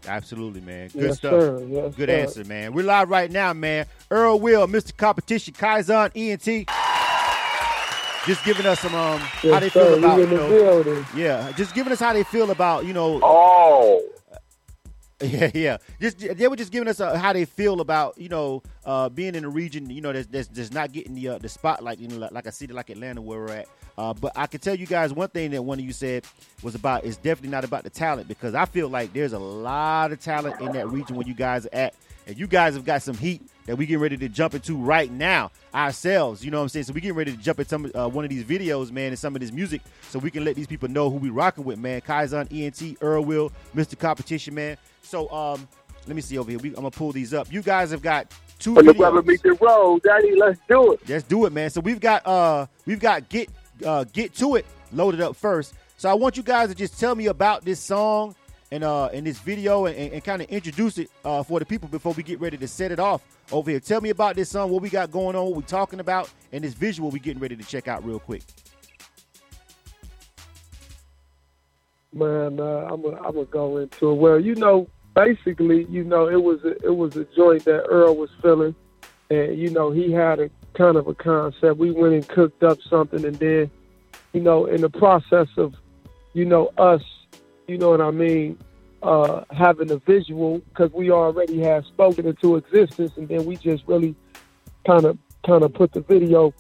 Absolutely, 0.08 0.62
man. 0.62 0.90
Good 0.90 1.02
yes, 1.04 1.18
stuff. 1.18 1.32
Sir. 1.32 1.64
Yes, 1.68 1.96
Good 1.96 2.10
sir. 2.10 2.16
answer, 2.16 2.44
man. 2.44 2.74
We're 2.74 2.86
live 2.86 3.10
right 3.10 3.30
now, 3.30 3.54
man. 3.54 3.86
Earl 4.10 4.40
Will, 4.40 4.68
Mr. 4.68 4.98
Competition, 4.98 5.54
Kaizon, 5.54 6.12
ENT 6.16 6.68
just 8.26 8.46
giving 8.46 8.66
us 8.66 8.80
some 8.80 8.94
um 8.94 9.20
yes, 9.44 9.54
how 9.54 9.60
they 9.60 9.70
sir. 9.70 9.86
feel 9.86 9.98
about 9.98 10.20
you 10.20 10.28
know, 10.28 10.50
building. 10.50 11.06
yeah, 11.16 11.52
just 11.54 11.74
giving 11.74 11.92
us 11.92 12.00
how 12.00 12.14
they 12.14 12.24
feel 12.24 12.52
about 12.52 12.86
you 12.86 12.94
know. 12.94 13.20
Oh. 13.24 14.02
Yeah, 15.24 15.52
yeah. 15.54 15.78
Just 16.00 16.18
they 16.18 16.48
were 16.48 16.56
just 16.56 16.72
giving 16.72 16.88
us 16.88 17.00
uh, 17.00 17.16
how 17.16 17.32
they 17.32 17.46
feel 17.46 17.80
about 17.80 18.18
you 18.18 18.28
know 18.28 18.64
uh, 18.86 19.08
being 19.08 19.36
in 19.36 19.46
a 19.46 19.50
region 19.50 19.88
you 19.88 20.02
know 20.02 20.12
that's, 20.12 20.26
that's, 20.26 20.48
that's 20.48 20.72
not 20.72 20.92
getting 20.92 21.14
the 21.14 21.28
uh, 21.28 21.38
the 21.38 21.48
spotlight 21.48 22.00
you 22.00 22.08
know 22.08 22.18
like, 22.18 22.32
like 22.32 22.48
a 22.48 22.52
city 22.52 22.74
like 22.74 22.90
Atlanta 22.90 23.22
where 23.22 23.38
we're 23.38 23.52
at. 23.52 23.68
Uh, 24.02 24.16
but 24.16 24.32
I 24.36 24.48
can 24.48 24.60
tell 24.60 24.74
you 24.74 24.88
guys 24.88 25.14
one 25.14 25.30
thing 25.30 25.52
that 25.52 25.62
one 25.62 25.78
of 25.78 25.86
you 25.86 25.94
said 25.94 26.26
was 26.64 26.74
about 26.74 27.06
it's 27.06 27.18
definitely 27.18 27.52
not 27.52 27.64
about 27.64 27.84
the 27.84 27.92
talent 27.92 28.28
because 28.28 28.56
I 28.56 28.66
feel 28.66 28.90
like 28.90 29.14
there's 29.14 29.34
a 29.34 29.40
lot 29.40 30.12
of 30.12 30.20
talent 30.20 30.60
in 30.60 30.72
that 30.72 30.90
region 30.90 31.16
where 31.16 31.28
you 31.28 31.36
guys 31.36 31.68
are 31.68 31.76
at, 31.76 31.94
and 32.26 32.36
you 32.36 32.48
guys 32.48 32.74
have 32.74 32.84
got 32.84 33.04
some 33.04 33.16
heat 33.16 33.44
that 33.68 33.76
we 33.76 33.86
getting 33.86 34.02
ready 34.02 34.18
to 34.18 34.28
jump 34.28 34.56
into 34.56 34.76
right 34.76 35.12
now 35.12 35.52
ourselves. 35.72 36.44
You 36.44 36.50
know 36.50 36.58
what 36.58 36.64
I'm 36.64 36.70
saying? 36.70 36.86
So 36.86 36.94
we 36.94 37.02
getting 37.02 37.16
ready 37.16 37.32
to 37.32 37.38
jump 37.38 37.60
into 37.60 37.70
some 37.70 37.92
uh, 37.94 38.10
one 38.10 38.26
of 38.26 38.32
these 38.32 38.44
videos, 38.44 38.90
man, 38.92 39.10
and 39.10 39.20
some 39.20 39.36
of 39.36 39.40
this 39.40 39.52
music, 39.52 39.84
so 40.10 40.18
we 40.18 40.32
can 40.32 40.46
let 40.46 40.56
these 40.56 40.66
people 40.66 40.90
know 40.90 41.12
who 41.12 41.18
we 41.18 41.30
rocking 41.30 41.64
with, 41.64 41.78
man. 41.78 42.02
Kaizon, 42.02 42.52
ENT, 42.52 42.98
Earl 43.02 43.24
Will, 43.24 43.52
Mr. 43.76 44.00
Competition, 44.00 44.56
man. 44.56 44.78
So 45.04 45.32
um, 45.32 45.68
let 46.08 46.16
me 46.16 46.24
see 46.24 46.40
over 46.40 46.50
here. 46.50 46.60
We, 46.60 46.70
I'm 46.70 46.76
gonna 46.78 46.90
pull 46.90 47.12
these 47.12 47.36
up. 47.36 47.54
You 47.54 47.62
guys 47.62 47.92
have 47.92 48.02
got 48.02 48.34
two. 48.58 48.74
The 48.74 48.94
rubber 48.94 49.22
the 49.22 49.58
road, 49.62 50.02
Daddy, 50.02 50.36
let's 50.36 50.60
do 50.68 50.94
it. 50.94 51.08
Let's 51.08 51.24
do 51.24 51.46
it, 51.46 51.54
man. 51.54 51.70
So 51.70 51.82
we've 51.82 52.00
got 52.00 52.26
uh 52.26 52.66
we've 52.88 53.00
got 53.00 53.30
get 53.30 53.48
uh 53.86 54.04
get 54.06 54.34
to 54.36 54.56
it 54.56 54.66
loaded 54.92 55.22
up 55.22 55.36
first. 55.36 55.74
So 55.98 56.10
I 56.10 56.14
want 56.14 56.38
you 56.38 56.44
guys 56.44 56.70
to 56.70 56.76
just 56.76 57.00
tell 57.00 57.16
me 57.16 57.28
about 57.28 57.64
this 57.64 57.80
song 57.80 58.36
and 58.72 58.84
uh 58.84 59.10
in 59.14 59.24
this 59.24 59.40
video 59.40 59.86
and, 59.86 59.96
and, 59.96 60.14
and 60.14 60.24
kind 60.24 60.42
of 60.42 60.50
introduce 60.50 60.98
it 60.98 61.10
uh 61.26 61.44
for 61.44 61.60
the 61.60 61.66
people 61.66 61.90
before 61.90 62.14
we 62.14 62.24
get 62.24 62.40
ready 62.40 62.58
to 62.58 62.68
set 62.68 62.92
it 62.92 63.00
off 63.00 63.22
over 63.52 63.70
here. 63.70 63.80
Tell 63.80 64.02
me 64.02 64.10
about 64.10 64.36
this 64.36 64.50
song, 64.50 64.70
what 64.70 64.82
we 64.82 64.90
got 64.90 65.12
going 65.12 65.36
on, 65.36 65.46
what 65.46 65.56
we're 65.56 65.62
talking 65.62 66.00
about, 66.00 66.30
and 66.52 66.64
this 66.64 66.74
visual 66.74 67.10
we're 67.12 67.20
getting 67.20 67.42
ready 67.42 67.56
to 67.56 67.64
check 67.64 67.88
out 67.88 68.06
real 68.06 68.20
quick. 68.20 68.44
Man, 72.14 72.60
uh, 72.60 72.90
I'm 72.92 73.02
gonna 73.02 73.22
I'm 73.22 73.34
gonna 73.34 73.46
go 73.46 73.78
into 73.78 74.12
it. 74.12 74.16
Well, 74.16 74.40
you 74.40 74.56
know, 74.56 74.88
basically, 75.16 75.86
you 75.86 76.04
know, 76.04 76.28
it 76.28 76.42
was 76.42 76.64
a, 76.66 76.72
it 76.86 76.96
was 76.96 77.16
a 77.16 77.26
joint 77.36 77.64
that 77.66 77.86
Earl 77.88 78.16
was 78.16 78.30
feeling, 78.42 78.76
and 79.30 79.58
you 79.58 79.70
know, 79.70 79.92
he 79.92 80.12
had 80.12 80.40
a 80.42 80.50
kind 80.74 80.98
of 80.98 81.08
a 81.08 81.14
concept. 81.14 81.78
We 81.78 81.92
went 81.92 82.14
and 82.14 82.28
cooked 82.28 82.64
up 82.64 82.80
something, 82.90 83.26
and 83.26 83.36
then, 83.36 83.70
you 84.34 84.42
know, 84.42 84.66
in 84.66 84.82
the 84.82 84.90
process 84.90 85.48
of, 85.58 85.74
you 86.34 86.46
know, 86.46 86.72
us, 86.78 87.02
you 87.68 87.78
know 87.78 87.90
what 87.90 88.02
I 88.02 88.12
mean, 88.12 88.58
uh, 89.04 89.44
having 89.52 89.92
a 89.92 89.98
visual 89.98 90.60
because 90.60 90.92
we 90.94 91.12
already 91.12 91.60
had 91.60 91.86
spoken 91.86 92.28
into 92.28 92.56
existence, 92.56 93.14
and 93.18 93.28
then 93.28 93.46
we 93.46 93.56
just 93.58 93.84
really 93.88 94.16
kind 94.86 95.06
of 95.06 95.18
kind 95.46 95.64
of 95.64 95.74
put 95.74 95.92
the 95.92 96.02
video, 96.02 96.54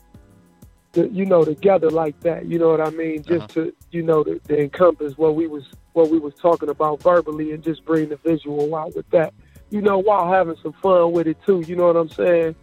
to, 0.93 1.07
you 1.09 1.25
know, 1.25 1.45
together 1.45 1.89
like 1.89 2.19
that. 2.21 2.47
You 2.47 2.59
know 2.59 2.69
what 2.69 2.81
I 2.81 2.89
mean? 2.89 3.23
Just 3.23 3.43
Uh-huh. 3.57 3.65
to 3.65 3.73
you 3.91 4.03
know 4.03 4.23
to, 4.23 4.39
to 4.39 4.59
encompass 4.61 5.17
what 5.17 5.35
we 5.35 5.47
was 5.47 5.63
what 5.93 6.09
we 6.09 6.19
was 6.19 6.33
talking 6.35 6.69
about 6.69 7.01
verbally 7.01 7.51
and 7.51 7.63
just 7.63 7.85
bring 7.85 8.09
the 8.09 8.17
visual 8.17 8.75
out 8.75 8.95
with 8.95 9.09
that. 9.11 9.33
You 9.69 9.81
know, 9.81 9.99
while 9.99 10.29
having 10.31 10.57
some 10.61 10.73
fun 10.73 11.13
with 11.13 11.27
it 11.27 11.37
too. 11.45 11.63
You 11.67 11.75
know 11.77 11.87
what 11.87 11.95
I'm 11.95 12.09
saying? 12.09 12.55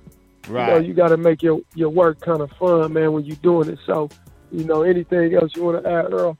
You 0.46 0.52
know, 0.52 0.76
Right. 0.76 0.84
you 0.86 0.94
got 0.94 1.08
to 1.08 1.16
make 1.16 1.42
your 1.42 1.60
your 1.74 1.90
work 1.90 2.20
kind 2.20 2.40
of 2.40 2.50
fun, 2.52 2.92
man, 2.92 3.12
when 3.12 3.24
you're 3.24 3.36
doing 3.36 3.68
it. 3.68 3.78
So, 3.84 4.08
you 4.50 4.64
know, 4.64 4.82
anything 4.82 5.34
else 5.34 5.52
you 5.54 5.64
want 5.64 5.82
to 5.82 5.90
add, 5.90 6.12
Earl? 6.12 6.38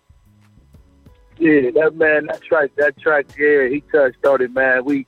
Yeah, 1.39 1.71
that 1.75 1.95
man, 1.95 2.27
that 2.27 2.43
track, 2.43 2.71
that 2.77 2.99
track, 2.99 3.27
yeah, 3.39 3.69
he 3.69 3.83
touched 3.93 4.25
on 4.27 4.43
it, 4.43 4.53
man. 4.53 4.85
We 4.85 5.07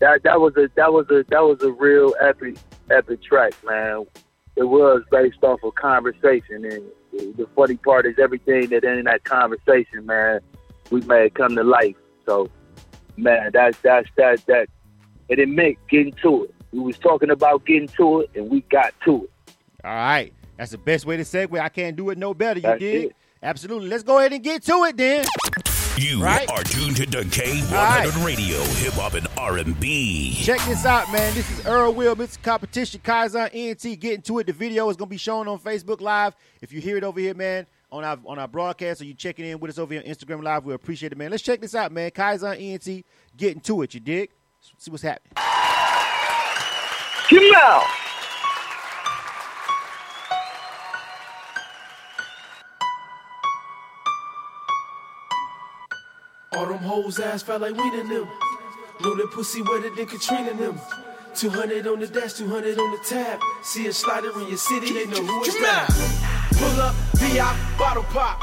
that 0.00 0.22
that 0.24 0.40
was 0.40 0.56
a 0.56 0.68
that 0.76 0.92
was 0.92 1.06
a 1.10 1.24
that 1.28 1.42
was 1.42 1.62
a 1.62 1.70
real 1.70 2.14
epic 2.20 2.56
epic 2.90 3.22
track, 3.22 3.52
man. 3.64 4.06
It 4.56 4.64
was 4.64 5.02
based 5.10 5.42
off 5.42 5.62
of 5.62 5.74
conversation, 5.74 6.64
and 6.64 6.82
the, 7.12 7.34
the 7.36 7.48
funny 7.54 7.76
part 7.76 8.06
is 8.06 8.18
everything 8.18 8.68
that 8.70 8.84
in 8.84 9.04
that 9.04 9.24
conversation, 9.24 10.06
man, 10.06 10.40
we 10.90 11.00
made 11.02 11.34
come 11.34 11.56
to 11.56 11.64
life. 11.64 11.96
So, 12.26 12.48
man, 13.16 13.50
that's 13.52 13.78
that's 13.80 14.08
that 14.16 14.44
that, 14.46 14.68
and 15.28 15.38
it 15.38 15.48
meant 15.48 15.76
getting 15.88 16.12
to 16.22 16.44
it. 16.44 16.53
We 16.74 16.80
was 16.80 16.98
talking 16.98 17.30
about 17.30 17.64
getting 17.64 17.86
to 17.88 18.22
it, 18.22 18.30
and 18.34 18.50
we 18.50 18.62
got 18.62 18.92
to 19.04 19.24
it. 19.24 19.30
All 19.84 19.94
right. 19.94 20.32
That's 20.56 20.72
the 20.72 20.78
best 20.78 21.06
way 21.06 21.16
to 21.16 21.22
segue. 21.22 21.56
I 21.60 21.68
can't 21.68 21.94
do 21.96 22.10
it 22.10 22.18
no 22.18 22.34
better. 22.34 22.58
You 22.58 22.62
That's 22.62 22.80
dig? 22.80 23.04
it. 23.06 23.16
Absolutely. 23.40 23.88
Let's 23.88 24.02
go 24.02 24.18
ahead 24.18 24.32
and 24.32 24.42
get 24.42 24.64
to 24.64 24.72
it 24.84 24.96
then. 24.96 25.24
You 25.96 26.20
Right. 26.20 26.50
are 26.50 26.64
tuned 26.64 26.96
to 26.96 27.06
the 27.06 27.18
K100 27.18 27.70
right. 27.70 28.26
Radio, 28.26 28.60
Hip 28.60 28.94
Hop 28.94 29.14
and 29.14 29.28
R&B. 29.38 30.34
Check 30.42 30.60
this 30.66 30.84
out, 30.84 31.12
man. 31.12 31.32
This 31.34 31.48
is 31.52 31.64
Earl 31.64 31.94
Will, 31.94 32.16
Mr. 32.16 32.42
Competition, 32.42 33.00
Kaizon 33.04 33.50
ENT. 33.54 33.94
Getting 34.00 34.22
to 34.22 34.40
it. 34.40 34.48
The 34.48 34.52
video 34.52 34.88
is 34.90 34.96
gonna 34.96 35.08
be 35.08 35.16
shown 35.16 35.46
on 35.46 35.60
Facebook 35.60 36.00
Live. 36.00 36.34
If 36.60 36.72
you 36.72 36.80
hear 36.80 36.96
it 36.96 37.04
over 37.04 37.20
here, 37.20 37.34
man, 37.34 37.66
on 37.92 38.02
our 38.02 38.18
on 38.26 38.40
our 38.40 38.48
broadcast, 38.48 39.00
or 39.00 39.04
you 39.04 39.14
checking 39.14 39.44
in 39.46 39.60
with 39.60 39.70
us 39.70 39.78
over 39.78 39.94
here 39.94 40.02
on 40.04 40.10
Instagram 40.12 40.42
Live, 40.42 40.64
we 40.64 40.74
appreciate 40.74 41.12
it, 41.12 41.18
man. 41.18 41.30
Let's 41.30 41.44
check 41.44 41.60
this 41.60 41.76
out, 41.76 41.92
man. 41.92 42.10
Kaizon 42.10 42.60
ENT, 42.60 43.04
getting 43.36 43.60
to 43.60 43.82
it. 43.82 43.94
You 43.94 44.00
dig? 44.00 44.30
See 44.78 44.90
what's 44.90 45.04
happening. 45.04 45.32
Out. 47.34 47.82
All 56.52 56.66
them 56.66 56.78
hoes 56.78 57.18
ass 57.18 57.42
felt 57.42 57.62
like 57.62 57.72
we 57.72 57.90
done 57.90 58.08
them. 58.08 58.28
Know 59.02 59.16
that 59.16 59.32
pussy 59.32 59.62
wetter 59.62 59.90
than 59.90 60.06
Katrina 60.06 60.50
and 60.50 60.60
them. 60.60 60.80
200 61.34 61.84
on 61.88 61.98
the 61.98 62.06
dash, 62.06 62.34
200 62.34 62.78
on 62.78 62.90
the 62.92 62.98
tab. 63.04 63.40
See 63.64 63.88
a 63.88 63.92
slider 63.92 64.30
in 64.40 64.46
your 64.46 64.56
city, 64.56 64.92
they 64.92 65.06
know 65.06 65.24
who 65.24 65.42
it's 65.42 65.54
that. 65.54 65.88
Pull 66.54 66.80
up, 66.80 66.94
VI, 67.16 67.76
bottle 67.76 68.04
pop. 68.04 68.40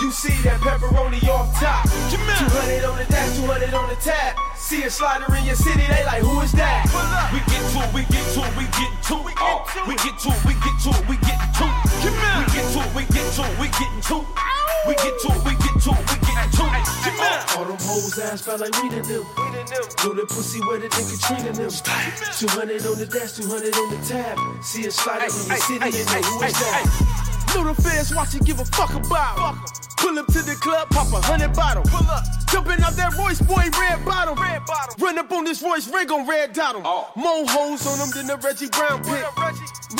You 0.00 0.12
see 0.12 0.40
that 0.44 0.60
pepperoni 0.60 1.28
off 1.28 1.60
top. 1.60 1.84
200 2.10 2.84
on 2.84 2.96
the 2.96 3.04
dash, 3.06 3.36
200 3.38 3.74
on 3.74 3.88
the 3.88 3.96
tab. 3.96 4.36
See 4.70 4.84
a 4.84 4.90
slider 4.90 5.26
in 5.34 5.44
your 5.46 5.56
city, 5.56 5.82
they 5.82 6.04
like, 6.06 6.22
who 6.22 6.38
is 6.46 6.52
that? 6.52 6.86
We 7.34 7.42
get 7.50 7.58
to 7.74 7.82
it, 7.82 7.90
we 7.90 8.06
get 8.06 8.22
to 8.22 8.46
it, 8.46 8.54
we 8.54 8.62
get 8.70 8.94
to 9.10 9.18
it. 9.26 9.34
Oh, 9.42 9.66
uh, 9.66 9.82
we 9.82 9.98
get 9.98 10.14
to 10.22 10.30
it, 10.30 10.42
we 10.46 10.54
get 10.62 10.76
to 10.86 10.94
it, 10.94 11.04
we 11.10 11.16
get 11.26 11.42
to 11.58 11.66
it. 11.66 11.74
We 12.38 12.46
get 12.54 12.70
to 12.70 12.78
it, 12.78 12.90
we 12.94 13.02
get 13.10 13.26
to 13.34 13.42
it, 13.50 13.54
we 13.58 13.66
getting 13.66 13.98
to 14.06 14.22
it. 14.22 14.30
We 14.86 14.94
get 14.94 15.10
to 15.10 15.28
it, 15.34 15.42
we 15.42 15.58
get 15.58 15.74
to 15.74 15.90
it, 15.90 16.02
we 16.06 16.16
getting 16.22 16.50
to 16.54 16.64
it. 16.70 16.86
Uh, 17.18 17.58
all 17.58 17.66
them 17.66 17.82
hoes 17.82 18.14
ass 18.22 18.46
felt 18.46 18.62
like 18.62 18.70
we 18.78 18.94
done 18.94 19.02
them. 19.10 19.26
Know 20.06 20.14
that 20.14 20.30
pussy 20.30 20.62
wetter 20.62 20.86
than 20.86 21.02
Katrina 21.02 21.50
and 21.50 21.66
them. 21.66 21.74
200 21.74 22.86
on 22.86 22.94
the 22.94 23.10
dash, 23.10 23.42
200 23.42 23.74
on 23.74 23.90
the 23.90 23.98
tab. 24.06 24.38
See 24.62 24.86
a 24.86 24.90
slider 24.94 25.26
in 25.26 25.50
your 25.50 25.58
city, 25.66 25.82
they 25.82 25.98
know 25.98 26.22
who 26.30 26.46
is 26.46 26.54
that? 26.62 27.39
The 27.50 27.82
fans 27.82 28.14
watching, 28.14 28.42
give 28.42 28.58
a 28.58 28.64
fuck 28.64 28.94
about. 28.94 29.54
Pull 29.98 30.18
up 30.18 30.26
to 30.28 30.42
the 30.42 30.56
club, 30.58 30.88
pop 30.90 31.12
a 31.12 31.20
hundred 31.20 31.52
bottle. 31.54 31.82
Pull 31.84 32.08
up. 32.10 32.24
Jumping 32.50 32.82
out 32.82 32.96
that 32.96 33.14
Royce 33.14 33.40
boy, 33.40 33.68
red 33.78 34.02
bottom. 34.04 34.34
Red 34.34 34.64
bottom. 34.64 34.94
Run 34.98 35.18
up 35.18 35.30
on 35.30 35.44
this 35.44 35.62
Royce 35.62 35.86
rig 35.86 36.10
on 36.10 36.26
red 36.26 36.52
dot 36.52 36.74
'em. 36.74 36.82
More 36.82 37.46
hoes 37.46 37.86
on 37.86 37.98
them 37.98 38.10
than 38.10 38.26
the 38.26 38.36
Reggie 38.38 38.66
Brown 38.70 39.04
pick. 39.04 39.22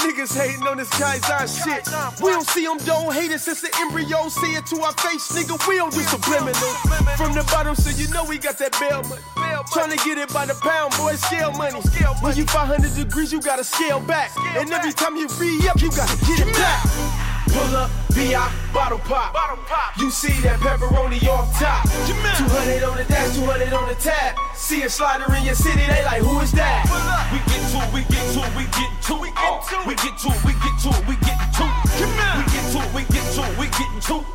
Niggas 0.03 0.35
hating 0.35 0.67
on 0.67 0.79
this 0.79 0.89
Kaizon 0.91 1.47
shit. 1.47 1.87
We 2.23 2.31
don't 2.31 2.49
see 2.49 2.65
them, 2.65 2.79
don't 2.79 3.13
hate 3.13 3.31
it 3.31 3.41
since 3.41 3.61
the 3.61 3.71
embryo. 3.79 4.29
See 4.31 4.55
it 4.57 4.67
to 4.67 4.83
our 4.83 4.95
face, 4.95 5.31
nigga. 5.31 5.55
We 5.69 5.77
don't 5.77 5.93
do 5.93 6.01
subliminal. 6.01 6.75
From 7.17 7.35
the 7.35 7.45
bottom, 7.53 7.77
so 7.77 7.91
you 7.91 8.09
know 8.09 8.25
we 8.25 8.39
got 8.39 8.59
that 8.59 8.73
bail 8.81 9.03
money. 9.05 9.23
Trying 9.71 9.91
to 9.91 10.01
get 10.03 10.19
it 10.19 10.33
by 10.33 10.47
the 10.47 10.55
pound, 10.55 10.97
boy, 10.97 11.15
scale 11.15 11.53
money. 11.53 11.79
When 12.23 12.37
you 12.37 12.47
500 12.47 12.95
degrees, 12.97 13.31
you 13.33 13.41
gotta 13.41 13.65
scale 13.65 14.01
back. 14.01 14.31
And 14.57 14.73
every 14.73 14.93
time 14.93 15.15
you 15.17 15.29
re 15.39 15.69
up, 15.69 15.81
you 15.81 15.91
gotta 15.91 16.17
get 16.25 16.41
it 16.41 16.53
back. 16.57 17.20
Pull 17.53 17.77
up, 17.77 17.91
VI, 18.13 18.39
bottle 18.73 18.99
pop. 18.99 19.33
bottle 19.35 19.59
pop. 19.67 19.97
You 19.99 20.11
see 20.11 20.35
that 20.43 20.61
pepperoni 20.61 21.19
off 21.27 21.51
top. 21.59 21.83
200 22.07 22.83
on 22.85 22.97
the 22.97 23.05
dash, 23.05 23.35
200 23.35 23.73
on 23.73 23.89
the 23.89 23.95
tab. 23.97 24.39
See 24.55 24.83
a 24.83 24.91
slider 24.91 25.27
in 25.35 25.45
your 25.45 25.55
city, 25.55 25.83
they 25.87 26.05
like, 26.05 26.23
who 26.23 26.39
is 26.41 26.53
that? 26.53 26.87
We 27.35 27.39
get 27.51 27.63
to 27.75 27.81
we 27.95 28.03
get 28.07 28.23
to 28.35 28.41
it, 28.47 28.53
we 28.55 28.65
get 28.71 28.91
to 29.11 29.15
it. 29.27 29.33
Oh, 29.35 29.59
we 29.87 29.95
get 29.95 30.15
oh, 30.15 30.31
to 30.31 30.31
it, 30.31 30.45
we 30.47 30.53
get 30.63 30.75
to 30.79 30.91
it, 30.95 31.03
we 31.07 31.15
get 31.27 31.39
to 31.59 31.67
it. 31.67 31.81
We 32.01 32.47
get 32.47 32.65
to 32.71 32.79
it, 32.79 32.95
we 32.95 33.03
get 33.11 33.27
to 33.35 33.43
it, 33.43 33.59
we 33.59 33.67
getting 33.67 34.01
to 34.01 34.15
it. 34.15 34.27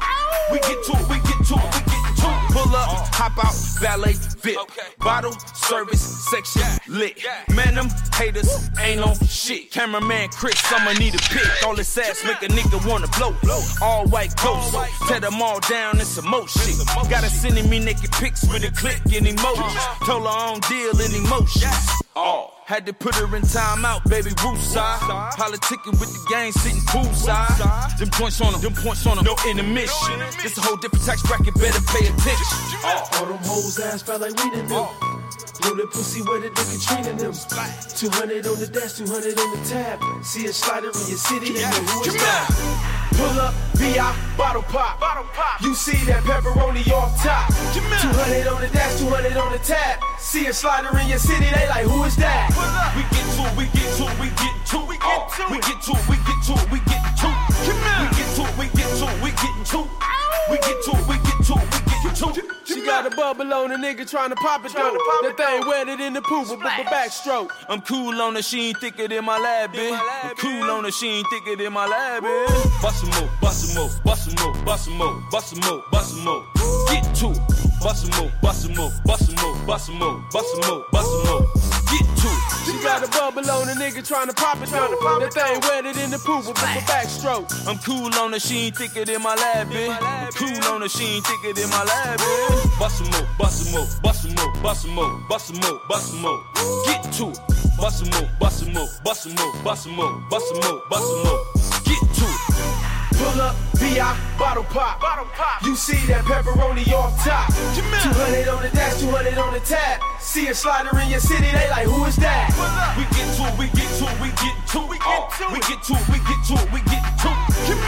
We 0.51 0.59
get 0.59 0.83
to 0.83 0.93
it, 0.93 1.07
we 1.09 1.17
get 1.23 1.39
to 1.47 1.55
it, 1.55 1.69
we 1.71 1.79
getting 1.87 2.15
to 2.19 2.27
it. 2.27 2.51
Pull 2.51 2.75
up, 2.75 2.87
uh. 2.89 3.09
hop 3.15 3.37
out, 3.43 3.55
valet, 3.79 4.15
VIP. 4.45 4.69
Bottle, 4.99 5.31
service, 5.55 6.29
section, 6.29 6.61
lit. 6.87 7.17
Man, 7.55 7.73
them 7.73 7.89
haters 8.13 8.69
ain't 8.79 9.01
on 9.01 9.17
shit. 9.25 9.71
Cameraman 9.71 10.29
Chris, 10.29 10.61
I'ma 10.71 10.93
need 10.99 11.15
a 11.15 11.17
pick. 11.17 11.65
All 11.65 11.75
this 11.75 11.97
ass 11.97 12.23
make 12.23 12.43
a 12.43 12.53
nigga 12.53 12.77
wanna 12.87 13.07
blow. 13.17 13.35
blow. 13.41 13.61
All 13.81 14.05
white 14.05 14.35
ghosts, 14.43 14.75
tear 15.07 15.19
them 15.19 15.41
all 15.41 15.59
down 15.61 15.99
in 15.99 16.05
some 16.05 16.29
more 16.29 16.47
shit. 16.47 16.75
Gotta 17.09 17.29
sending 17.29 17.67
me 17.69 17.79
naked 17.79 18.11
pics 18.11 18.43
with 18.47 18.63
a 18.63 18.71
click 18.71 19.01
and 19.05 19.25
emojis. 19.25 20.05
Told 20.05 20.23
her 20.23 20.29
I 20.29 20.51
don't 20.51 20.69
deal 20.69 20.99
in 21.01 21.25
emotions. 21.25 21.65
Oh. 22.15 22.51
Had 22.65 22.87
to 22.87 22.93
put 22.93 23.13
her 23.13 23.29
in 23.35 23.43
timeout, 23.43 24.09
baby, 24.09 24.31
side. 24.57 24.99
Politicking 25.37 25.99
with 25.99 26.09
the 26.09 26.25
gang, 26.27 26.51
sitting 26.51 26.81
poolside. 26.89 27.99
Them 27.99 28.09
points 28.09 28.41
on 28.41 28.53
them, 28.53 28.61
them 28.61 28.73
points 28.73 29.05
on 29.05 29.17
them, 29.17 29.25
no 29.25 29.35
intermission. 29.47 30.17
This 30.41 30.57
a 30.57 30.61
whole 30.61 30.77
different 30.77 31.05
tax 31.05 31.21
bracket, 31.21 31.53
better 31.61 31.79
pay 31.93 32.07
attention. 32.07 32.57
All 32.83 33.25
them 33.25 33.37
hoes 33.45 33.77
ass 33.77 34.01
felt 34.01 34.21
like 34.21 34.34
we 34.43 34.49
them. 34.55 34.67
That 35.75 35.91
pussy 35.91 36.21
wetter 36.21 36.49
than 36.49 36.65
Katrina 36.65 37.13
them. 37.19 37.33
200 37.33 38.47
on 38.47 38.59
the 38.59 38.67
dash, 38.67 38.93
200 38.95 39.39
on 39.39 39.49
the 39.51 39.61
tab. 39.67 39.99
See 40.23 40.45
a 40.45 40.53
slider 40.53 40.87
in 40.87 41.07
your 41.09 41.19
city, 41.19 41.53
they 41.53 41.61
know 41.61 41.83
who 41.89 42.05
it's 42.05 42.15
that. 42.15 42.47
Pull 43.17 43.39
up, 43.39 43.53
VI, 43.75 44.15
bottle 44.37 44.63
pop. 44.63 44.99
You 45.61 45.75
see 45.75 45.97
that 46.05 46.23
pepperoni 46.23 46.85
off 46.91 47.21
top. 47.23 47.51
200 47.75 48.47
on 48.47 48.61
the 48.61 48.69
dash, 48.69 48.99
200 48.99 49.37
on 49.37 49.51
the 49.51 49.59
tab. 49.59 49.99
See 50.19 50.47
a 50.47 50.53
slider 50.53 50.97
in 50.99 51.07
your 51.07 51.19
city, 51.19 51.45
they 51.53 51.67
like, 51.67 51.85
who 51.85 52.03
is 52.03 52.15
that? 52.17 52.51
We 52.95 53.03
get 53.11 53.27
to 53.35 53.45
we 53.57 53.65
get 53.75 53.89
to 53.99 54.05
we 54.21 54.29
get 54.31 54.55
to 54.71 54.79
it. 54.91 54.99
Oh, 55.03 55.27
we 55.51 55.59
get 55.59 55.75
uh, 55.75 55.91
to 55.91 55.93
we 56.07 56.17
get 56.23 56.39
to 56.45 56.55
we 56.71 56.79
get 56.87 57.03
to. 57.19 57.29
We 57.67 57.67
get 58.15 58.29
to 58.35 58.43
we 58.55 58.67
get 58.71 58.89
to 58.95 59.07
we 59.19 59.31
getting 59.35 59.65
to. 59.65 59.81
We 60.49 60.57
get 60.57 60.79
to 60.85 60.93
we 61.07 61.17
get 61.19 61.39
to 61.43 61.55
we 61.57 61.59
getting 61.67 61.83
to 61.83 61.89
it. 61.89 61.94
She 62.65 62.85
got 62.85 63.05
a 63.05 63.15
bubble 63.15 63.53
on 63.53 63.71
a 63.71 63.75
nigga 63.75 64.09
trying 64.09 64.29
to 64.29 64.35
pop 64.35 64.65
it 64.65 64.73
though. 64.73 64.97
That 65.21 65.35
thing 65.37 65.67
wetter 65.67 65.97
than 65.97 66.13
the 66.13 66.21
poop, 66.21 66.47
but 66.47 66.59
backstroke. 66.85 67.49
I'm 67.67 67.81
cool 67.81 68.21
on 68.21 68.35
her, 68.35 68.41
she 68.41 68.69
ain't 68.69 68.79
thicker 68.79 69.07
than 69.07 69.25
my 69.25 69.37
lab, 69.37 69.73
bitch. 69.73 69.99
I'm 70.23 70.35
cool 70.37 70.71
on 70.71 70.85
her, 70.85 70.91
she 70.91 71.07
ain't 71.07 71.27
thicker 71.29 71.55
than 71.61 71.73
my 71.73 71.85
lab, 71.85 72.23
bitch. 72.23 72.81
Bust 72.81 73.03
a 73.03 73.05
move, 73.07 73.29
bust 73.41 73.75
a 73.75 73.79
move, 73.79 74.03
bust 74.03 74.27
a 74.27 74.35
move, 74.41 74.65
bust 74.65 74.87
a 74.87 74.91
move, 74.91 75.23
bust 75.29 75.53
a 75.53 75.55
move, 75.61 75.83
bust 75.91 76.13
a 76.13 76.17
move. 76.23 76.43
Get 76.89 77.03
to 77.15 77.31
it. 77.31 77.65
Bust 77.81 78.07
a 78.07 78.21
move, 78.21 78.31
bust 78.41 78.65
a 78.65 78.69
move, 78.69 78.93
bust 79.05 79.29
a 79.29 79.31
move, 79.35 79.67
bust 79.67 79.89
a 79.89 79.91
move, 79.91 80.21
bust 80.31 80.55
a 80.55 80.67
move, 80.67 80.83
bust 80.91 81.11
a 81.11 81.17
move. 81.27 81.45
Get 81.91 82.05
to. 82.21 82.24
She 82.65 82.73
got 82.81 83.03
a 83.03 83.07
bubble 83.11 83.49
on 83.51 83.69
a 83.69 83.73
nigga 83.73 84.05
trying 84.05 84.27
to 84.27 84.33
pop 84.33 84.57
it 84.61 84.69
though. 84.69 84.89
That 85.19 85.33
thing 85.33 85.59
wetter 85.61 85.93
than 85.93 86.11
the 86.11 86.19
poop, 86.19 86.45
but 86.45 86.55
but 86.55 86.83
backstroke. 86.89 87.47
I'm 87.67 87.77
cool 87.79 88.13
on 88.15 88.33
her, 88.33 88.39
she 88.39 88.67
ain't 88.67 88.77
thicker 88.77 89.05
than 89.05 89.21
my 89.21 89.35
lab, 89.35 89.69
bitch. 89.69 89.97
I'm 90.01 90.31
cool 90.33 90.73
on 90.73 90.81
her, 90.81 90.89
she 90.89 91.03
ain't 91.15 91.25
thicker 91.25 91.53
than 91.53 91.69
my 91.69 91.83
lab, 91.83 92.19
bitch. 92.19 92.79
Bust 92.79 93.01
a 93.01 93.03
move, 93.05 93.27
bust 93.37 93.67
a 93.67 93.77
move, 93.77 93.89
bust 94.01 94.25
a 94.25 94.27
move, 94.29 94.63
bust 94.63 94.85
a 94.85 94.89
move, 94.89 95.27
bust 95.29 95.49
a 95.49 95.53
move, 95.53 95.81
bust 95.87 96.13
a 96.13 96.17
move. 96.17 96.41
Get 96.85 97.03
to 97.13 97.29
it. 97.29 97.39
Bust 97.77 98.01
a 98.01 98.05
move, 98.05 98.29
bust 98.39 98.63
a 98.63 98.65
move, 98.65 98.89
bust 99.03 99.25
a 99.25 99.29
move, 99.29 99.63
bust 99.63 99.85
a 99.85 99.89
move, 99.89 100.29
bust 100.29 100.51
a 100.51 100.55
move, 100.55 100.81
bust 100.89 101.03
a 101.03 101.15
move. 101.23 101.41
Get 101.45 101.51
to 101.51 101.51
it. 101.51 101.54
Pull 103.25 103.41
up, 103.41 103.55
VI, 103.81 104.13
bottle 104.37 104.63
pop. 104.65 105.01
You 105.65 105.75
see 105.75 105.97
that 106.05 106.23
pepperoni 106.25 106.85
off 106.93 107.17
top. 107.25 107.49
200 107.73 108.47
on 108.47 108.61
the 108.61 108.69
dash, 108.69 109.01
200 109.01 109.37
on 109.39 109.53
the 109.53 109.59
tab. 109.61 109.99
See 110.19 110.47
a 110.47 110.53
slider 110.53 110.93
in 110.99 111.09
your 111.09 111.19
city, 111.19 111.49
they 111.49 111.67
like, 111.71 111.87
who 111.87 112.05
is 112.05 112.15
that? 112.17 112.53
We 112.93 113.01
get 113.17 113.25
to 113.33 113.49
it, 113.49 113.57
we 113.57 113.65
get 113.73 113.89
to 113.97 114.05
it, 114.05 114.17
we 114.21 114.29
get 114.37 114.53
to 114.77 114.79
it. 114.93 115.01
Oh, 115.01 115.25
uh, 115.25 115.49
we 115.49 115.59
get 115.65 115.81
to 115.89 115.97
it, 115.97 116.05
we 116.13 116.21
get 116.21 116.37
to 116.45 116.53
it, 116.53 116.69
we 116.69 116.79
get 116.85 117.01
to 117.17 117.29
it. 117.33 117.45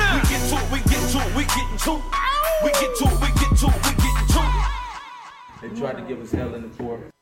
We 0.10 0.22
get 0.25 0.41
to 0.50 0.58
it, 0.58 0.65
we 0.74 0.79
get 0.89 1.03
to 1.06 1.20
it, 1.22 1.29
we 1.38 1.44
getting 1.53 1.77
to 1.86 1.94
it. 1.94 2.03
We 2.65 2.70
get 2.74 2.91
to 2.98 3.06
it, 3.06 3.17
we 3.22 3.29
get 3.38 3.51
to 3.62 3.67
it, 3.70 3.77
we 3.86 3.91
getting 3.94 4.27
to 4.34 4.41
it. 4.41 4.58
They 5.62 5.70
tried 5.77 6.01
to 6.01 6.03
give 6.10 6.17
us 6.17 6.32
hell 6.32 6.50
in 6.56 6.63
the 6.65 6.70
port. 6.70 7.13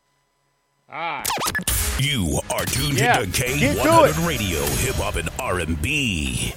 All 0.87 0.95
ah. 0.95 1.19
right. 1.19 1.99
You 1.99 2.39
are 2.47 2.63
tuned 2.63 2.95
Yeah, 2.95 3.19
to 3.19 3.27
get 3.27 3.75
K100 3.75 4.25
Radio, 4.25 4.63
Hip 4.87 4.95
Hop 5.03 5.15
and 5.15 5.27
R&B. 5.37 6.53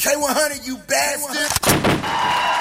K100, 0.00 0.66
you 0.66 0.78
bastard! 0.88 1.36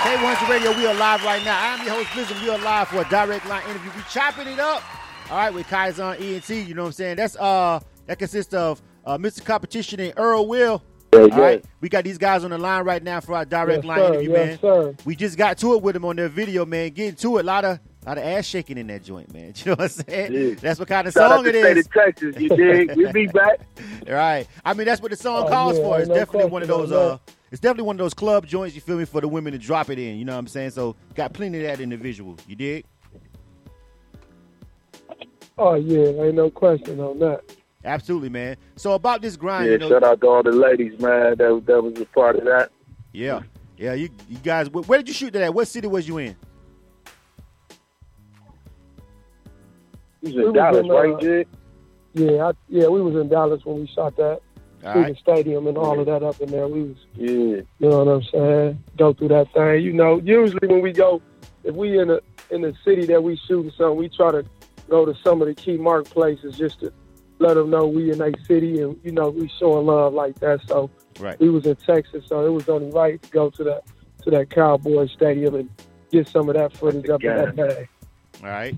K100 0.03 0.49
Radio, 0.49 0.75
we 0.75 0.85
are 0.85 0.93
live 0.93 1.23
right 1.23 1.41
now. 1.45 1.57
I'm 1.73 1.85
your 1.85 1.95
host, 1.95 2.09
Blizzard. 2.13 2.37
We 2.43 2.49
are 2.49 2.57
live 2.57 2.89
for 2.89 2.97
a 3.01 3.09
direct 3.09 3.47
line 3.47 3.63
interview. 3.69 3.91
We 3.95 4.01
chopping 4.09 4.47
it 4.49 4.59
up, 4.59 4.83
all 5.31 5.37
right, 5.37 5.53
with 5.53 5.65
Kaizon 5.67 6.19
ENT. 6.19 6.49
You 6.67 6.73
know 6.73 6.81
what 6.83 6.87
I'm 6.87 6.93
saying? 6.93 7.15
That's 7.15 7.37
uh, 7.37 7.79
that 8.07 8.19
consists 8.19 8.53
of 8.53 8.81
uh, 9.05 9.17
Mr. 9.17 9.45
Competition 9.45 10.01
and 10.01 10.13
Earl 10.17 10.47
Will. 10.47 10.83
Yeah, 11.13 11.19
All 11.21 11.27
yeah. 11.29 11.39
right, 11.39 11.65
we 11.79 11.87
got 11.87 12.03
these 12.03 12.17
guys 12.17 12.43
on 12.43 12.51
the 12.51 12.57
line 12.57 12.83
right 12.83 13.01
now 13.01 13.21
for 13.21 13.35
our 13.35 13.45
direct 13.45 13.85
Yes, 13.85 13.87
line 13.87 13.99
sir. 13.99 14.07
interview, 14.13 14.31
Yes, 14.31 14.47
man. 14.47 14.59
sir. 14.59 14.95
We 15.05 15.15
just 15.15 15.37
got 15.37 15.57
to 15.59 15.75
it 15.75 15.81
with 15.81 15.93
them 15.93 16.03
on 16.05 16.17
their 16.17 16.27
video, 16.29 16.65
man. 16.65 16.89
Getting 16.89 17.15
to 17.15 17.37
it, 17.37 17.41
a 17.41 17.43
lot 17.45 17.63
of 17.63 17.79
lot 18.09 18.17
of 18.17 18.23
ass 18.23 18.45
shaking 18.45 18.77
in 18.77 18.87
that 18.87 19.03
joint, 19.03 19.31
man. 19.33 19.53
You 19.57 19.65
know 19.65 19.71
what 19.73 19.81
I'm 19.81 19.89
saying? 19.89 20.33
Yeah. 20.33 20.55
That's 20.55 20.79
what 20.79 20.87
kind 20.87 21.07
of 21.07 21.13
Shout 21.13 21.29
song 21.29 21.39
out 21.39 21.47
it 21.47 21.51
to 21.53 21.59
state 21.61 21.77
is. 21.77 21.85
of 21.85 21.93
Texas, 21.93 22.35
you 22.37 22.49
dig? 22.49 22.95
We 22.95 23.11
be 23.11 23.27
back. 23.33 23.59
Right. 24.07 24.47
I 24.65 24.73
mean, 24.73 24.85
that's 24.85 25.01
what 25.01 25.11
the 25.11 25.17
song 25.17 25.45
Oh, 25.45 25.49
calls 25.49 25.77
yeah, 25.77 25.83
for. 25.83 25.99
It's 25.99 26.09
no 26.09 26.15
definitely 26.15 26.49
one 26.49 26.61
of 26.63 26.67
those. 26.67 26.91
on 26.91 26.97
Uh, 27.13 27.17
it's 27.51 27.59
definitely 27.61 27.83
one 27.85 27.95
of 27.95 27.99
those 27.99 28.13
club 28.13 28.45
joints. 28.45 28.75
You 28.75 28.81
feel 28.81 28.97
me 28.97 29.05
for 29.05 29.21
the 29.21 29.27
women 29.27 29.53
to 29.53 29.59
drop 29.59 29.89
it 29.89 29.97
in. 29.99 30.17
You 30.17 30.25
know 30.25 30.33
what 30.33 30.39
I'm 30.39 30.47
saying? 30.47 30.71
So 30.71 30.95
got 31.15 31.33
plenty 31.33 31.57
of 31.59 31.63
that 31.65 31.79
in 31.81 31.89
the 31.89 31.97
visual. 31.97 32.35
You 32.47 32.55
dig? 32.55 32.85
Oh 35.57 35.75
yeah, 35.75 36.23
ain't 36.23 36.35
no 36.35 36.49
question 36.49 36.99
on 36.99 37.19
that. 37.19 37.41
Absolutely, 37.83 38.29
man. 38.29 38.55
So 38.75 38.93
about 38.93 39.21
this 39.21 39.35
grind, 39.35 39.65
Yeah, 39.67 39.71
you 39.73 39.77
know, 39.79 39.89
shout 39.89 40.03
out 40.03 40.21
to 40.21 40.27
all 40.27 40.43
the 40.43 40.51
ladies, 40.51 40.99
man. 40.99 41.35
That 41.37 41.63
that 41.65 41.81
was 41.81 41.99
a 41.99 42.05
part 42.05 42.37
of 42.37 42.45
that. 42.45 42.71
yeah, 43.13 43.41
yeah. 43.77 43.93
You 43.93 44.09
you 44.29 44.37
guys, 44.37 44.67
wh- 44.67 44.87
where 44.87 44.99
did 44.99 45.07
you 45.07 45.13
shoot 45.13 45.33
that 45.33 45.41
at? 45.43 45.53
What 45.53 45.67
city 45.67 45.87
was 45.87 46.07
you 46.07 46.17
in? 46.19 46.35
He's 50.21 50.33
We 50.35 50.41
in 50.41 50.45
was 50.47 50.53
Dallas, 50.55 50.85
in, 50.85 50.91
uh, 50.91 50.93
right, 50.93 51.19
Jig? 51.21 51.47
Yeah, 52.13 52.47
I, 52.47 52.51
yeah, 52.67 52.87
we 52.87 53.01
was 53.01 53.15
in 53.15 53.29
Dallas 53.29 53.63
when 53.65 53.79
we 53.81 53.87
shot 53.87 54.15
that. 54.17 54.41
All 54.85 55.03
the 55.03 55.15
stadium 55.15 55.67
and 55.67 55.77
all 55.77 55.99
of 55.99 56.05
that 56.05 56.23
up 56.23 56.39
in 56.39 56.49
there. 56.51 56.67
We 56.67 56.83
was, 56.83 56.97
Yeah. 57.15 57.27
you 57.27 57.65
know 57.79 58.03
what 58.03 58.07
I'm 58.15 58.23
saying? 58.23 58.83
Go 58.97 59.11
through 59.13 59.27
that 59.29 59.51
thing. 59.53 59.83
You 59.83 59.91
know, 59.93 60.19
usually 60.23 60.67
when 60.67 60.81
we 60.81 60.93
go, 60.93 61.21
if 61.63 61.75
we 61.75 61.99
in 61.99 62.09
a 62.09 62.19
in 62.49 62.61
the 62.61 62.73
city 62.85 63.05
that 63.07 63.21
we 63.21 63.35
shooting 63.35 63.71
something, 63.77 63.97
we 63.97 64.07
try 64.09 64.31
to 64.31 64.43
go 64.89 65.05
to 65.05 65.13
some 65.23 65.41
of 65.41 65.47
the 65.49 65.53
key 65.53 65.77
mark 65.77 66.05
places 66.09 66.57
just 66.57 66.79
to 66.79 66.91
let 67.39 67.55
them 67.55 67.69
know 67.69 67.85
we 67.87 68.11
in 68.11 68.21
a 68.21 68.31
city 68.45 68.81
and 68.81 68.97
you 69.03 69.11
know 69.11 69.29
we 69.29 69.49
showing 69.59 69.85
love 69.85 70.13
like 70.13 70.39
that. 70.39 70.61
So 70.67 70.89
Right. 71.19 71.37
we 71.39 71.49
was 71.49 71.65
in 71.65 71.75
Texas, 71.75 72.23
so 72.27 72.45
it 72.45 72.49
was 72.49 72.69
only 72.69 72.89
right 72.91 73.21
to 73.21 73.29
go 73.31 73.49
to 73.49 73.63
that 73.65 73.83
to 74.23 74.31
that 74.31 74.49
Cowboy 74.49 75.07
Stadium 75.07 75.55
and 75.55 75.69
get 76.11 76.27
some 76.29 76.47
of 76.49 76.55
that 76.55 76.71
footage 76.73 77.09
up 77.09 77.21
in 77.23 77.35
that 77.35 77.55
bag. 77.55 77.89
All 78.41 78.49
right. 78.49 78.75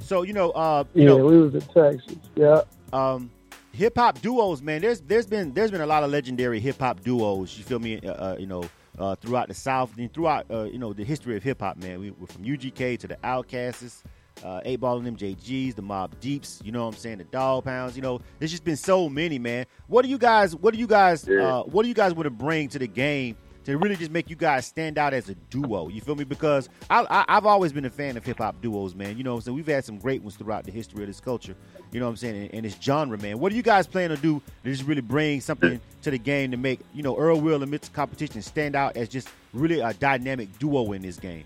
So 0.00 0.22
you 0.22 0.32
know, 0.32 0.50
uh, 0.50 0.84
you 0.94 1.02
Yeah, 1.02 1.08
know, 1.10 1.26
we 1.26 1.38
was 1.38 1.54
in 1.54 1.60
Texas. 1.62 2.16
Yeah. 2.36 2.62
um, 2.92 3.30
hip 3.72 3.96
hop 3.96 4.20
duos, 4.20 4.62
man. 4.62 4.80
There's 4.80 5.00
there's 5.00 5.26
been 5.26 5.52
there's 5.52 5.70
been 5.70 5.80
a 5.80 5.86
lot 5.86 6.02
of 6.02 6.10
legendary 6.10 6.60
hip 6.60 6.78
hop 6.78 7.00
duos. 7.02 7.56
You 7.58 7.64
feel 7.64 7.78
me? 7.78 8.00
Uh, 8.00 8.10
uh, 8.12 8.36
you 8.38 8.46
know, 8.46 8.64
uh, 8.98 9.14
throughout 9.16 9.48
the 9.48 9.54
South 9.54 9.96
and 9.96 10.12
throughout 10.12 10.46
uh, 10.50 10.64
you 10.64 10.78
know 10.78 10.92
the 10.92 11.04
history 11.04 11.36
of 11.36 11.42
hip 11.42 11.60
hop, 11.60 11.76
man. 11.76 12.00
We, 12.00 12.10
we're 12.10 12.26
from 12.26 12.44
UGK 12.44 12.98
to 13.00 13.06
the 13.08 13.16
OutKasts, 13.16 14.02
uh, 14.44 14.60
Eight 14.64 14.80
Ball 14.80 14.98
and 14.98 15.16
MJGs, 15.18 15.74
the 15.76 15.82
Mobb 15.82 16.18
Deeps. 16.20 16.60
You 16.64 16.72
know 16.72 16.84
what 16.86 16.94
I'm 16.94 17.00
saying? 17.00 17.18
The 17.18 17.24
Dogg 17.24 17.64
Pounds. 17.64 17.96
You 17.96 18.02
know, 18.02 18.20
there's 18.38 18.50
just 18.50 18.64
been 18.64 18.76
so 18.76 19.08
many, 19.08 19.38
man. 19.38 19.66
What 19.86 20.02
do 20.02 20.08
you 20.08 20.18
guys? 20.18 20.54
What 20.56 20.74
do 20.74 20.80
you 20.80 20.86
guys? 20.86 21.26
Yeah. 21.28 21.58
Uh, 21.58 21.62
what 21.64 21.82
do 21.82 21.88
you 21.88 21.94
guys 21.94 22.12
want 22.14 22.24
to 22.24 22.30
bring 22.30 22.68
to 22.70 22.78
the 22.78 22.86
game? 22.88 23.36
To 23.70 23.78
really 23.78 23.94
just 23.94 24.10
make 24.10 24.28
you 24.28 24.34
guys 24.34 24.66
stand 24.66 24.98
out 24.98 25.14
as 25.14 25.28
a 25.28 25.36
duo, 25.36 25.86
you 25.86 26.00
feel 26.00 26.16
me? 26.16 26.24
Because 26.24 26.68
I, 26.90 27.24
I've 27.28 27.46
always 27.46 27.72
been 27.72 27.84
a 27.84 27.90
fan 27.90 28.16
of 28.16 28.24
hip 28.24 28.38
hop 28.38 28.60
duos, 28.60 28.96
man. 28.96 29.16
You 29.16 29.22
know, 29.22 29.38
so 29.38 29.52
we've 29.52 29.68
had 29.68 29.84
some 29.84 29.96
great 29.96 30.22
ones 30.22 30.34
throughout 30.34 30.64
the 30.64 30.72
history 30.72 31.04
of 31.04 31.06
this 31.06 31.20
culture. 31.20 31.54
You 31.92 32.00
know 32.00 32.06
what 32.06 32.10
I'm 32.10 32.16
saying? 32.16 32.46
And, 32.46 32.54
and 32.54 32.64
this 32.64 32.76
genre, 32.82 33.16
man. 33.16 33.38
What 33.38 33.50
do 33.50 33.56
you 33.56 33.62
guys 33.62 33.86
plan 33.86 34.10
to 34.10 34.16
do 34.16 34.42
to 34.64 34.72
just 34.72 34.82
really 34.88 35.02
bring 35.02 35.40
something 35.40 35.80
to 36.02 36.10
the 36.10 36.18
game 36.18 36.50
to 36.50 36.56
make 36.56 36.80
you 36.92 37.04
know 37.04 37.16
Earl 37.16 37.40
Will 37.40 37.62
and 37.62 37.72
Mr. 37.72 37.92
Competition 37.92 38.42
stand 38.42 38.74
out 38.74 38.96
as 38.96 39.08
just 39.08 39.28
really 39.52 39.78
a 39.78 39.94
dynamic 39.94 40.58
duo 40.58 40.90
in 40.90 41.02
this 41.02 41.16
game? 41.16 41.44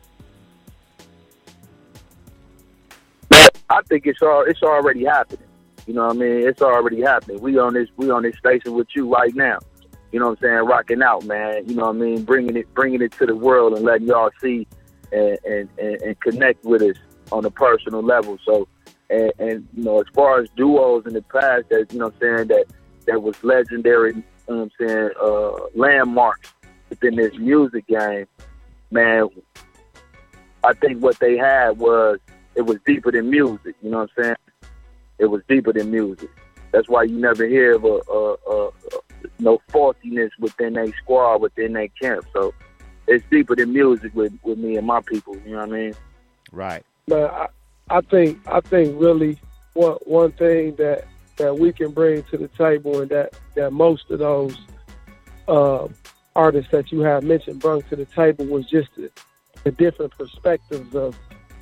I 3.68 3.82
think 3.86 4.06
it's 4.06 4.22
all 4.22 4.44
it's 4.46 4.62
already 4.62 5.04
happening. 5.04 5.46
You 5.86 5.92
know 5.92 6.06
what 6.06 6.16
I 6.16 6.20
mean? 6.20 6.48
It's 6.48 6.62
already 6.62 7.02
happening. 7.02 7.42
We 7.42 7.58
on 7.58 7.74
this 7.74 7.90
we 7.98 8.08
on 8.08 8.22
this 8.22 8.38
station 8.38 8.72
with 8.72 8.88
you 8.96 9.12
right 9.12 9.34
now. 9.34 9.58
You 10.14 10.20
know 10.20 10.28
what 10.28 10.38
I'm 10.42 10.48
saying? 10.48 10.66
Rocking 10.68 11.02
out, 11.02 11.24
man. 11.24 11.68
You 11.68 11.74
know 11.74 11.86
what 11.86 11.96
I 11.96 11.98
mean? 11.98 12.22
Bringing 12.22 12.56
it 12.56 12.72
bringing 12.72 13.02
it 13.02 13.10
to 13.18 13.26
the 13.26 13.34
world 13.34 13.72
and 13.72 13.84
letting 13.84 14.06
y'all 14.06 14.30
see 14.40 14.64
and 15.10 15.36
and, 15.44 15.68
and, 15.76 16.20
connect 16.20 16.64
with 16.64 16.82
us 16.82 16.94
on 17.32 17.44
a 17.44 17.50
personal 17.50 18.00
level. 18.00 18.38
So 18.46 18.68
and, 19.10 19.32
and 19.40 19.68
you 19.74 19.82
know, 19.82 19.98
as 19.98 20.06
far 20.14 20.38
as 20.38 20.48
duos 20.50 21.04
in 21.06 21.14
the 21.14 21.22
past 21.22 21.68
that 21.70 21.92
you 21.92 21.98
know 21.98 22.04
what 22.04 22.14
I'm 22.14 22.20
saying 22.20 22.46
that 22.46 22.66
that 23.06 23.22
was 23.24 23.42
legendary, 23.42 24.14
you 24.14 24.22
know 24.48 24.56
what 24.56 24.70
I'm 24.80 24.86
saying, 24.86 25.10
uh 25.20 25.66
landmarks 25.74 26.54
within 26.90 27.16
this 27.16 27.36
music 27.36 27.84
game, 27.88 28.26
man, 28.92 29.28
I 30.62 30.74
think 30.74 31.02
what 31.02 31.18
they 31.18 31.36
had 31.36 31.76
was 31.76 32.20
it 32.54 32.62
was 32.62 32.76
deeper 32.86 33.10
than 33.10 33.30
music. 33.30 33.74
You 33.82 33.90
know 33.90 33.98
what 33.98 34.10
I'm 34.16 34.22
saying? 34.22 34.70
It 35.18 35.26
was 35.26 35.42
deeper 35.48 35.72
than 35.72 35.90
music. 35.90 36.30
That's 36.70 36.88
why 36.88 37.02
you 37.02 37.18
never 37.18 37.48
hear 37.48 37.74
of 37.74 37.84
a, 37.84 38.00
a, 38.12 38.34
a 38.48 38.70
no 39.38 39.60
faultiness 39.68 40.30
within 40.38 40.76
a 40.76 40.92
squad, 41.02 41.40
within 41.40 41.76
a 41.76 41.88
camp. 42.00 42.24
So 42.32 42.54
it's 43.06 43.24
deeper 43.30 43.56
than 43.56 43.72
music 43.72 44.14
with, 44.14 44.32
with 44.42 44.58
me 44.58 44.76
and 44.76 44.86
my 44.86 45.00
people. 45.00 45.36
You 45.44 45.52
know 45.52 45.58
what 45.58 45.68
I 45.68 45.72
mean? 45.72 45.94
Right. 46.52 46.84
But 47.06 47.30
I, 47.30 47.48
I 47.90 48.00
think 48.00 48.40
I 48.46 48.60
think 48.60 49.00
really 49.00 49.38
one 49.74 49.98
one 50.04 50.32
thing 50.32 50.76
that 50.76 51.04
that 51.36 51.58
we 51.58 51.72
can 51.72 51.90
bring 51.90 52.22
to 52.24 52.38
the 52.38 52.48
table 52.48 53.00
and 53.00 53.10
that 53.10 53.34
that 53.54 53.72
most 53.72 54.10
of 54.10 54.20
those 54.20 54.56
uh, 55.48 55.88
artists 56.34 56.70
that 56.70 56.90
you 56.90 57.00
have 57.00 57.24
mentioned 57.24 57.60
brought 57.60 57.88
to 57.90 57.96
the 57.96 58.06
table 58.06 58.46
was 58.46 58.66
just 58.68 58.88
the, 58.96 59.10
the 59.64 59.70
different 59.72 60.16
perspectives 60.16 60.94
of 60.94 61.16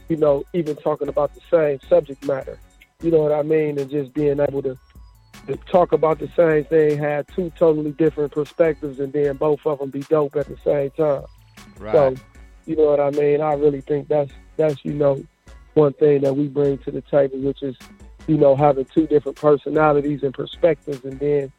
you 0.08 0.16
know 0.16 0.44
even 0.52 0.76
talking 0.76 1.08
about 1.08 1.32
the 1.34 1.40
same 1.50 1.80
subject 1.88 2.24
matter. 2.24 2.58
You 3.02 3.10
know 3.10 3.18
what 3.18 3.32
I 3.32 3.42
mean? 3.42 3.78
And 3.78 3.90
just 3.90 4.14
being 4.14 4.38
able 4.38 4.62
to 4.62 4.78
to 5.46 5.56
talk 5.56 5.92
about 5.92 6.18
the 6.18 6.28
same 6.36 6.64
thing, 6.64 6.98
have 6.98 7.26
two 7.28 7.50
totally 7.56 7.92
different 7.92 8.32
perspectives, 8.32 9.00
and 9.00 9.12
then 9.12 9.36
both 9.36 9.60
of 9.66 9.78
them 9.78 9.90
be 9.90 10.00
dope 10.00 10.36
at 10.36 10.46
the 10.46 10.56
same 10.64 10.90
time. 10.90 11.24
Right. 11.78 11.92
So, 11.92 12.16
you 12.66 12.76
know 12.76 12.84
what 12.84 13.00
I 13.00 13.10
mean? 13.10 13.40
I 13.40 13.54
really 13.54 13.80
think 13.80 14.08
that's 14.08 14.32
that's 14.56 14.84
you 14.84 14.92
know 14.92 15.24
one 15.74 15.92
thing 15.94 16.22
that 16.22 16.36
we 16.36 16.48
bring 16.48 16.78
to 16.78 16.90
the 16.90 17.00
table, 17.02 17.38
which 17.38 17.62
is 17.62 17.76
you 18.26 18.36
know 18.36 18.54
having 18.54 18.84
two 18.84 19.06
different 19.06 19.36
personalities 19.36 20.22
and 20.22 20.32
perspectives, 20.32 21.04
and 21.04 21.18
then 21.18 21.52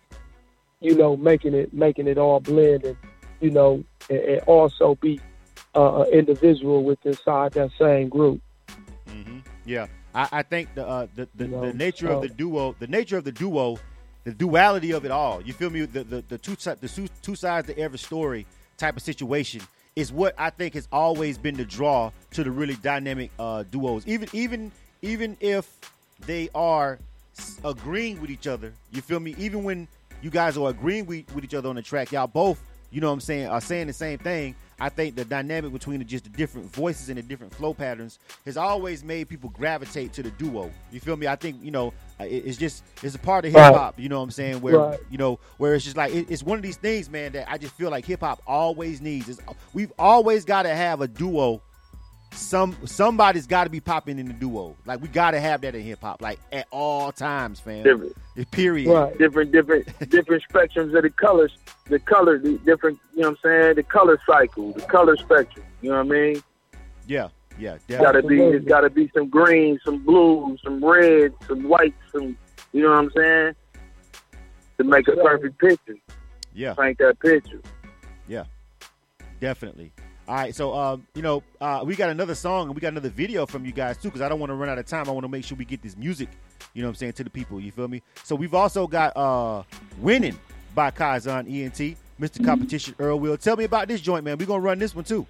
you 0.79 0.95
know 0.95 1.17
making 1.17 1.53
it 1.53 1.73
making 1.73 2.07
it 2.07 2.17
all 2.17 2.39
blend, 2.39 2.85
and 2.85 2.97
you 3.41 3.51
know 3.51 3.83
and, 4.09 4.19
and 4.19 4.41
also 4.41 4.95
be 4.95 5.19
uh, 5.75 6.03
an 6.03 6.13
individual 6.13 6.83
with 6.83 7.05
inside 7.05 7.51
that 7.53 7.71
same 7.77 8.07
group. 8.07 8.41
hmm 9.07 9.39
Yeah, 9.65 9.87
I, 10.13 10.29
I 10.31 10.43
think 10.43 10.73
the, 10.75 10.87
uh, 10.87 11.07
the 11.15 11.27
the, 11.35 11.47
the 11.47 11.73
nature 11.73 12.09
of 12.09 12.21
the 12.21 12.29
duo, 12.29 12.75
the 12.79 12.87
nature 12.87 13.17
of 13.17 13.23
the 13.23 13.31
duo, 13.31 13.79
the 14.23 14.31
duality 14.31 14.91
of 14.91 15.05
it 15.05 15.11
all. 15.11 15.41
You 15.41 15.53
feel 15.53 15.69
me? 15.69 15.85
The 15.85 16.03
the, 16.03 16.23
the 16.27 16.37
two 16.37 16.55
the 16.55 16.87
two, 16.87 17.07
two 17.21 17.35
sides 17.35 17.67
to 17.67 17.77
every 17.77 17.99
story 17.99 18.45
type 18.77 18.95
of 18.95 19.03
situation 19.03 19.61
is 19.95 20.11
what 20.11 20.33
I 20.37 20.49
think 20.49 20.73
has 20.73 20.87
always 20.91 21.37
been 21.37 21.55
the 21.55 21.65
draw 21.65 22.11
to 22.31 22.43
the 22.43 22.51
really 22.51 22.75
dynamic 22.75 23.31
uh, 23.37 23.63
duos. 23.63 24.07
Even 24.07 24.29
even 24.33 24.71
even 25.01 25.37
if 25.39 25.69
they 26.25 26.49
are 26.55 26.99
agreeing 27.63 28.21
with 28.21 28.29
each 28.29 28.47
other, 28.47 28.73
you 28.91 29.01
feel 29.01 29.19
me? 29.19 29.35
Even 29.37 29.63
when 29.63 29.87
you 30.21 30.29
guys 30.29 30.57
are 30.57 30.69
agreeing 30.69 31.05
with, 31.05 31.33
with 31.35 31.43
each 31.43 31.53
other 31.53 31.69
on 31.69 31.75
the 31.75 31.81
track, 31.81 32.11
y'all 32.11 32.27
both, 32.27 32.59
you 32.93 33.01
know 33.01 33.07
what 33.07 33.13
I'm 33.13 33.21
saying, 33.21 33.47
are 33.47 33.59
saying 33.61 33.87
the 33.87 33.93
same 33.93 34.19
thing. 34.19 34.55
I 34.79 34.89
think 34.89 35.15
the 35.15 35.25
dynamic 35.25 35.71
between 35.71 35.99
the, 35.99 36.05
just 36.05 36.25
the 36.25 36.29
different 36.29 36.71
voices 36.73 37.09
and 37.09 37.17
the 37.17 37.21
different 37.21 37.53
flow 37.53 37.73
patterns 37.73 38.19
has 38.45 38.57
always 38.57 39.03
made 39.03 39.29
people 39.29 39.49
gravitate 39.49 40.13
to 40.13 40.23
the 40.23 40.31
duo. 40.31 40.71
You 40.91 40.99
feel 40.99 41.15
me? 41.15 41.27
I 41.27 41.35
think 41.35 41.57
you 41.63 41.71
know 41.71 41.93
uh, 42.19 42.25
it- 42.25 42.45
it's 42.45 42.57
just 42.57 42.83
it's 43.01 43.15
a 43.15 43.19
part 43.19 43.45
of 43.45 43.51
hip 43.51 43.61
hop. 43.61 43.99
You 43.99 44.09
know 44.09 44.17
what 44.17 44.23
I'm 44.25 44.31
saying? 44.31 44.61
Where 44.61 44.77
Right. 44.79 44.99
you 45.09 45.17
know 45.17 45.39
where 45.57 45.73
it's 45.75 45.83
just 45.85 45.97
like 45.97 46.13
it, 46.13 46.27
it's 46.29 46.43
one 46.43 46.57
of 46.57 46.63
these 46.63 46.77
things, 46.77 47.09
man, 47.09 47.31
that 47.33 47.49
I 47.51 47.57
just 47.57 47.73
feel 47.75 47.89
like 47.89 48.05
hip 48.05 48.19
hop 48.21 48.41
always 48.45 49.01
needs. 49.01 49.29
Is 49.29 49.39
we've 49.73 49.91
always 49.97 50.45
got 50.45 50.63
to 50.63 50.75
have 50.75 51.01
a 51.01 51.07
duo. 51.07 51.61
Some 52.35 52.75
somebody's 52.85 53.47
got 53.47 53.65
to 53.65 53.69
be 53.69 53.79
popping 53.79 54.19
in 54.19 54.27
the 54.27 54.33
duo. 54.33 54.75
Like 54.85 55.01
we 55.01 55.07
got 55.07 55.31
to 55.31 55.39
have 55.39 55.61
that 55.61 55.75
in 55.75 55.81
hip 55.81 56.01
hop, 56.01 56.21
like 56.21 56.39
at 56.51 56.67
all 56.71 57.11
times, 57.11 57.59
fam. 57.59 57.83
Different, 57.83 58.15
Period. 58.51 58.87
Right. 58.89 59.17
different, 59.17 59.51
different, 59.51 59.87
different 60.09 60.43
spectrums 60.49 60.95
of 60.95 61.03
the 61.03 61.09
colors. 61.09 61.55
The 61.85 61.99
color, 61.99 62.39
the 62.39 62.57
different. 62.59 62.99
You 63.13 63.21
know 63.21 63.29
what 63.29 63.39
I'm 63.45 63.61
saying? 63.61 63.75
The 63.75 63.83
color 63.83 64.19
cycle, 64.25 64.71
the 64.73 64.81
color 64.81 65.15
spectrum. 65.17 65.65
You 65.81 65.91
know 65.91 65.97
what 66.03 66.07
I 66.07 66.09
mean? 66.09 66.43
Yeah, 67.07 67.27
yeah, 67.59 67.75
It's 67.87 68.01
gotta 68.01 68.23
be. 68.23 68.41
It's 68.41 68.65
gotta 68.65 68.89
be 68.89 69.11
some 69.13 69.29
green, 69.29 69.79
some 69.85 70.03
blue, 70.03 70.57
some 70.63 70.83
red, 70.83 71.33
some 71.47 71.63
white, 71.63 71.93
some. 72.11 72.37
You 72.71 72.83
know 72.83 72.89
what 72.89 72.99
I'm 72.99 73.11
saying? 73.15 73.55
To 74.79 74.83
make 74.83 75.07
a 75.07 75.15
perfect 75.15 75.59
picture. 75.59 75.97
Yeah, 76.53 76.73
Paint 76.73 76.97
that 76.99 77.19
picture. 77.19 77.61
Yeah. 78.27 78.45
Definitely. 79.39 79.91
All 80.25 80.35
right, 80.35 80.55
so 80.55 80.73
um, 80.73 81.05
you 81.15 81.21
know, 81.21 81.43
uh, 81.59 81.83
we 81.85 81.95
got 81.97 82.09
another 82.09 82.33
song 82.35 82.67
and 82.67 82.75
we 82.75 82.79
got 82.79 82.89
another 82.89 83.09
video 83.09 83.45
from 83.45 83.65
you 83.65 83.73
guys 83.73 83.97
too, 83.97 84.07
because 84.07 84.21
I 84.21 84.29
don't 84.29 84.39
want 84.39 84.51
to 84.51 84.55
run 84.55 84.69
out 84.69 84.77
of 84.77 84.85
time. 84.85 85.09
I 85.09 85.11
want 85.11 85.25
to 85.25 85.27
make 85.29 85.43
sure 85.43 85.57
we 85.57 85.65
get 85.65 85.81
this 85.81 85.97
music, 85.97 86.29
you 86.73 86.81
know 86.81 86.87
what 86.87 86.91
I'm 86.91 86.95
saying, 86.95 87.13
to 87.13 87.23
the 87.25 87.29
people. 87.29 87.59
You 87.59 87.73
feel 87.73 87.89
me? 87.89 88.01
So 88.23 88.35
we've 88.35 88.53
also 88.53 88.87
got 88.87 89.15
uh 89.17 89.63
Winning 89.99 90.39
by 90.73 90.91
Kaizon 90.91 91.51
ENT, 91.51 91.97
Mr. 92.21 92.43
Competition 92.43 92.95
Earl 92.99 93.19
Will. 93.19 93.35
Tell 93.37 93.57
me 93.57 93.65
about 93.65 93.89
this 93.89 93.99
joint, 93.99 94.23
man. 94.23 94.37
We're 94.37 94.45
gonna 94.45 94.61
run 94.61 94.79
this 94.79 94.95
one 94.95 95.03
too. 95.03 95.27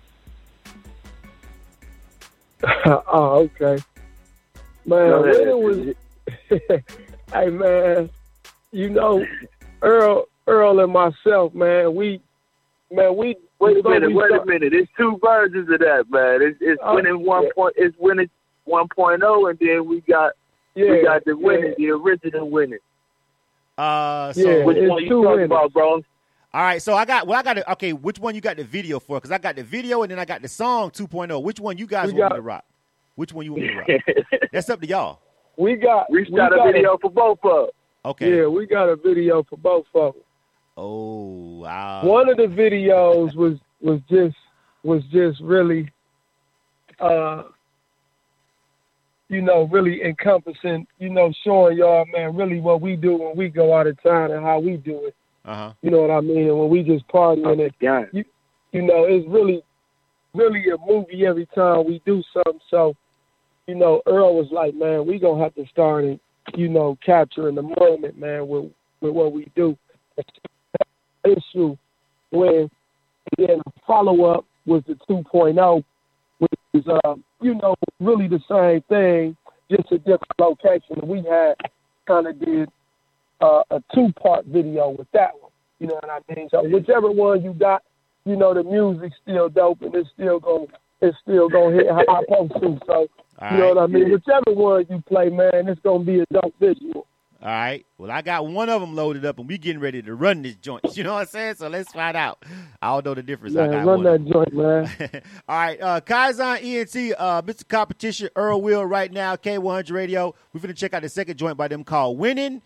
oh, 2.85 3.49
okay. 3.61 3.83
Man, 4.85 5.09
Go 5.09 5.23
ahead. 5.23 5.39
when 5.39 5.49
it 5.49 5.57
was, 5.57 5.95
hey 7.33 7.49
man, 7.49 8.09
you 8.71 8.89
know, 8.89 9.25
Earl, 9.81 10.25
Earl 10.45 10.79
and 10.81 10.93
myself, 10.93 11.53
man, 11.55 11.95
we, 11.95 12.21
man, 12.93 13.15
we. 13.17 13.35
Wait 13.59 13.77
a 13.85 13.89
minute, 13.89 14.07
we 14.09 14.15
wait 14.15 14.31
a 14.31 14.45
minute. 14.45 14.73
It's 14.73 14.91
two 14.97 15.17
versions 15.23 15.69
of 15.71 15.79
that, 15.79 16.05
man. 16.09 16.41
It's, 16.41 16.57
it's 16.59 16.81
Oh, 16.83 16.95
winning 16.95 17.25
one 17.25 17.43
yeah. 17.43 17.49
point. 17.55 17.73
It's 17.77 17.95
winning 17.97 18.29
1.0, 18.67 19.49
and 19.49 19.59
then 19.59 19.87
we 19.87 20.01
got 20.01 20.33
Yeah, 20.75 20.91
we 20.91 21.03
got 21.03 21.23
the 21.23 21.31
yeah. 21.31 21.45
winning, 21.47 21.73
the 21.77 21.89
original 21.91 22.49
winning. 22.49 22.79
Uh, 23.77 24.33
so 24.33 24.41
Yeah, 24.41 24.65
Which 24.65 24.77
one 24.77 25.03
you 25.03 25.09
talking 25.09 25.21
winners. 25.31 25.45
about, 25.45 25.73
bro? 25.73 25.93
all 25.93 26.01
right, 26.53 26.81
so 26.81 26.93
I 26.95 27.05
got 27.05 27.25
well, 27.25 27.39
I 27.39 27.43
got 27.43 27.57
it. 27.57 27.63
Okay, 27.71 27.93
which 27.93 28.19
one 28.19 28.35
you 28.35 28.41
got 28.41 28.57
the 28.57 28.63
video 28.65 28.99
for? 28.99 29.17
Because 29.17 29.31
I 29.31 29.37
got 29.37 29.55
the 29.55 29.63
video 29.63 30.01
and 30.03 30.11
then 30.11 30.19
I 30.19 30.25
got 30.25 30.41
the 30.41 30.47
song 30.49 30.91
2.0. 30.91 31.41
Which 31.41 31.59
one 31.59 31.77
you 31.77 31.87
guys 31.87 32.11
We 32.13 32.19
want 32.19 32.31
got- 32.31 32.35
me 32.35 32.37
to 32.37 32.41
rock? 32.41 32.65
Which 33.15 33.31
one 33.31 33.45
you 33.45 33.53
want 33.53 33.63
me 33.63 33.69
to 33.69 33.75
rock? 33.77 34.41
That's 34.51 34.69
up 34.69 34.81
to 34.81 34.87
y'all. 34.87 35.19
We 35.57 35.75
got, 35.75 36.11
we 36.11 36.19
we 36.29 36.35
shot 36.37 36.51
a 36.51 36.57
got 36.57 36.73
video 36.73 36.97
for 37.01 37.11
both 37.11 37.39
of 37.43 37.51
them. 37.67 37.69
Okay. 38.05 38.39
Yeah, 38.39 38.47
we 38.47 38.65
got 38.65 38.89
a 38.89 38.95
video 38.95 39.43
for 39.43 39.55
both 39.57 39.85
of 39.95 40.13
them. 40.15 40.23
Oh, 40.75 41.59
wow. 41.59 42.05
One 42.05 42.29
of 42.29 42.37
the 42.37 42.47
videos 42.47 43.35
was 43.35 43.57
was 43.81 43.99
just 44.09 44.35
was 44.83 45.03
just 45.11 45.39
really, 45.41 45.89
uh, 46.99 47.43
you 49.29 49.41
know, 49.41 49.67
really 49.71 50.03
encompassing, 50.03 50.87
you 50.99 51.09
know, 51.09 51.31
showing 51.43 51.77
y'all, 51.77 52.05
man, 52.11 52.35
really 52.35 52.59
what 52.59 52.81
we 52.81 52.95
do 52.95 53.15
when 53.15 53.35
we 53.35 53.49
go 53.49 53.75
out 53.77 53.87
of 53.87 54.01
town 54.01 54.31
and 54.31 54.43
how 54.43 54.59
we 54.59 54.77
do 54.77 55.05
it. 55.05 55.15
Uh 55.45 55.55
huh. 55.55 55.73
You 55.81 55.91
know 55.91 56.01
what 56.01 56.11
I 56.11 56.21
mean? 56.21 56.47
And 56.47 56.59
when 56.59 56.69
we 56.69 56.83
just 56.83 57.07
party 57.07 57.43
and 57.43 57.59
it, 57.59 57.75
Yeah. 57.79 58.05
you 58.13 58.81
know, 58.81 59.05
it's 59.05 59.27
really, 59.27 59.61
really 60.33 60.63
a 60.69 60.77
movie 60.85 61.25
every 61.25 61.45
time 61.47 61.85
we 61.85 62.01
do 62.05 62.23
something. 62.33 62.61
So, 62.69 62.95
you 63.67 63.75
know, 63.75 64.01
Earl 64.05 64.35
was 64.35 64.51
like, 64.51 64.73
man, 64.73 65.05
we 65.05 65.19
gonna 65.19 65.43
have 65.43 65.55
to 65.55 65.67
start 65.67 66.03
and, 66.05 66.19
you 66.55 66.67
know, 66.67 66.97
capturing 67.05 67.55
the 67.55 67.61
moment, 67.61 68.17
man, 68.17 68.47
with 68.47 68.71
with 69.01 69.13
what 69.13 69.33
we 69.33 69.51
do. 69.55 69.77
Issue 71.25 71.77
when 72.31 72.69
then 73.37 73.61
a 73.65 73.71
follow 73.87 74.25
up 74.25 74.45
was 74.65 74.83
the 74.87 74.95
2.0, 75.09 75.83
which 76.39 76.51
is, 76.73 76.83
uh, 76.87 77.15
you 77.41 77.55
know, 77.55 77.75
really 77.99 78.27
the 78.27 78.39
same 78.49 78.81
thing, 78.89 79.37
just 79.69 79.91
a 79.91 79.97
different 79.97 80.39
location. 80.39 80.97
We 81.03 81.23
had 81.23 81.55
kind 82.07 82.27
of 82.27 82.39
did 82.39 82.69
uh, 83.41 83.63
a 83.71 83.83
two 83.93 84.11
part 84.21 84.45
video 84.45 84.89
with 84.89 85.07
that 85.13 85.31
one. 85.39 85.51
You 85.79 85.87
know 85.87 85.95
what 85.95 86.09
I 86.09 86.35
mean? 86.35 86.49
So 86.49 86.63
whichever 86.63 87.11
one 87.11 87.43
you 87.43 87.53
got, 87.53 87.83
you 88.25 88.35
know, 88.35 88.53
the 88.53 88.63
music's 88.63 89.15
still 89.21 89.49
dope 89.49 89.81
and 89.81 89.93
it's 89.95 90.09
still 90.13 90.39
going 90.39 90.67
it's 91.01 91.17
still 91.21 91.49
gonna 91.49 91.75
hit 91.75 91.87
how 91.89 91.99
I 92.07 92.23
to. 92.23 92.79
So 92.85 92.93
All 92.93 93.51
you 93.51 93.57
know 93.57 93.65
right. 93.67 93.75
what 93.75 93.77
I 93.77 93.87
mean? 93.87 94.11
Whichever 94.11 94.53
one 94.53 94.85
you 94.89 95.03
play, 95.07 95.29
man, 95.29 95.67
it's 95.67 95.81
gonna 95.81 96.03
be 96.03 96.21
a 96.21 96.25
dope 96.31 96.53
visual. 96.59 97.05
All 97.43 97.49
right. 97.49 97.85
Well, 97.97 98.09
I 98.09 98.21
got 98.21 98.47
one 98.47 98.69
of 98.69 98.79
them 98.79 98.95
loaded 98.95 99.25
up, 99.25 99.37
and 99.37 99.45
we 99.49 99.57
getting 99.57 99.81
ready 99.81 100.01
to 100.01 100.15
run 100.15 100.43
this 100.43 100.55
joint. 100.55 100.85
You 100.95 101.03
know 101.03 101.13
what 101.15 101.21
I'm 101.21 101.25
saying? 101.27 101.55
So 101.55 101.67
let's 101.67 101.91
find 101.91 102.15
out. 102.15 102.41
I 102.81 102.87
don't 102.93 103.03
know 103.05 103.13
the 103.15 103.23
difference. 103.23 103.53
I 103.57 103.67
Man, 103.67 103.71
got 103.71 103.85
run 103.85 104.03
one. 104.03 104.23
that 104.23 104.31
joint, 104.31 104.53
man. 104.53 105.21
All 105.49 105.57
right, 105.57 105.81
uh, 105.81 105.99
Kaizon 105.99 106.63
ENT, 106.63 107.15
uh, 107.19 107.41
Mr. 107.41 107.67
Competition, 107.67 108.29
Earl 108.37 108.61
Will, 108.61 108.85
right 108.85 109.11
now, 109.11 109.35
K100 109.35 109.91
Radio. 109.91 110.33
We're 110.53 110.61
going 110.61 110.73
to 110.73 110.79
check 110.79 110.93
out 110.93 111.01
the 111.01 111.09
second 111.09 111.37
joint 111.37 111.57
by 111.57 111.67
them 111.67 111.83
called 111.83 112.17
Winning. 112.17 112.61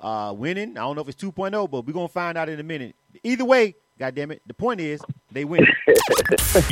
Uh, 0.00 0.32
winning. 0.36 0.70
I 0.78 0.80
don't 0.82 0.96
know 0.96 1.02
if 1.02 1.08
it's 1.08 1.22
2.0, 1.22 1.70
but 1.70 1.84
we're 1.86 1.92
gonna 1.92 2.06
find 2.06 2.38
out 2.38 2.48
in 2.48 2.60
a 2.60 2.62
minute. 2.62 2.94
Either 3.24 3.44
way, 3.44 3.74
God 3.98 4.14
damn 4.14 4.30
it, 4.30 4.40
the 4.46 4.54
point 4.54 4.80
is 4.80 5.00
they 5.32 5.44
win. 5.44 5.66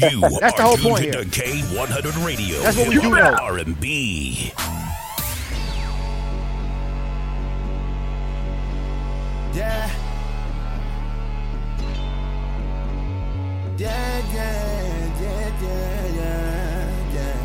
You 0.00 0.20
That's 0.20 0.54
the 0.56 0.62
are 0.62 0.62
whole 0.62 0.76
tuned 0.76 0.88
point 0.88 1.02
here. 1.04 1.12
K100 1.24 2.24
Radio. 2.24 2.60
That's 2.60 2.76
what 2.76 2.88
we 2.88 3.00
do 3.00 3.10
now. 3.10 3.34
R&B. 3.42 4.52
Yeah. 9.56 9.88
Yeah, 13.78 14.22
yeah, 14.34 15.12
yeah, 15.22 15.50
yeah, 15.62 16.06
yeah, 16.18 17.16
yeah. 17.16 17.38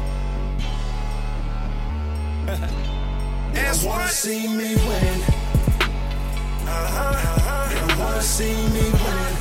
They 3.53 3.63
don't 3.63 3.83
wanna 3.85 4.09
see 4.09 4.47
me 4.49 4.75
win. 4.75 5.21
Uh-huh. 6.67 7.87
Don't 7.87 7.97
wanna 7.97 8.21
see 8.21 8.55
me 8.75 8.91
winning. 8.91 9.37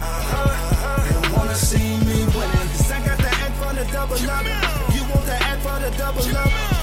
Uh-huh. 0.00 1.36
Wanna 1.36 1.54
see 1.54 1.96
me 2.08 2.24
winning. 2.24 2.68
Cause 2.72 2.90
I 2.90 3.04
got 3.04 3.18
the 3.18 3.28
act 3.28 3.54
for 3.60 3.74
the 3.74 3.84
double 3.92 4.30
up. 4.30 4.46
You 4.94 5.02
want 5.12 5.26
the 5.26 5.34
act 5.34 5.60
for 5.60 5.78
the 5.78 5.90
double 5.98 6.24
up? 6.38 6.77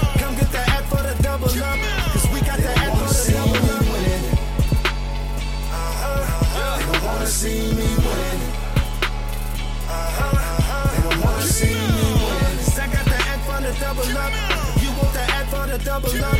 See 7.36 7.68
me 7.76 7.84
win. 8.00 8.38
They 10.88 11.00
don't 11.04 11.20
wanna 11.20 11.42
see 11.44 11.68
me 11.68 12.08
win. 12.24 12.54
I 12.80 12.88
got 12.88 13.04
the 13.04 13.18
act 13.28 13.42
for 13.44 13.60
the 13.60 13.72
double 13.76 14.08
up. 14.16 14.32
You 14.80 14.88
want 14.96 15.12
the 15.12 15.20
act 15.20 15.48
for 15.52 15.66
the 15.68 15.76
double 15.84 16.16
up? 16.16 16.38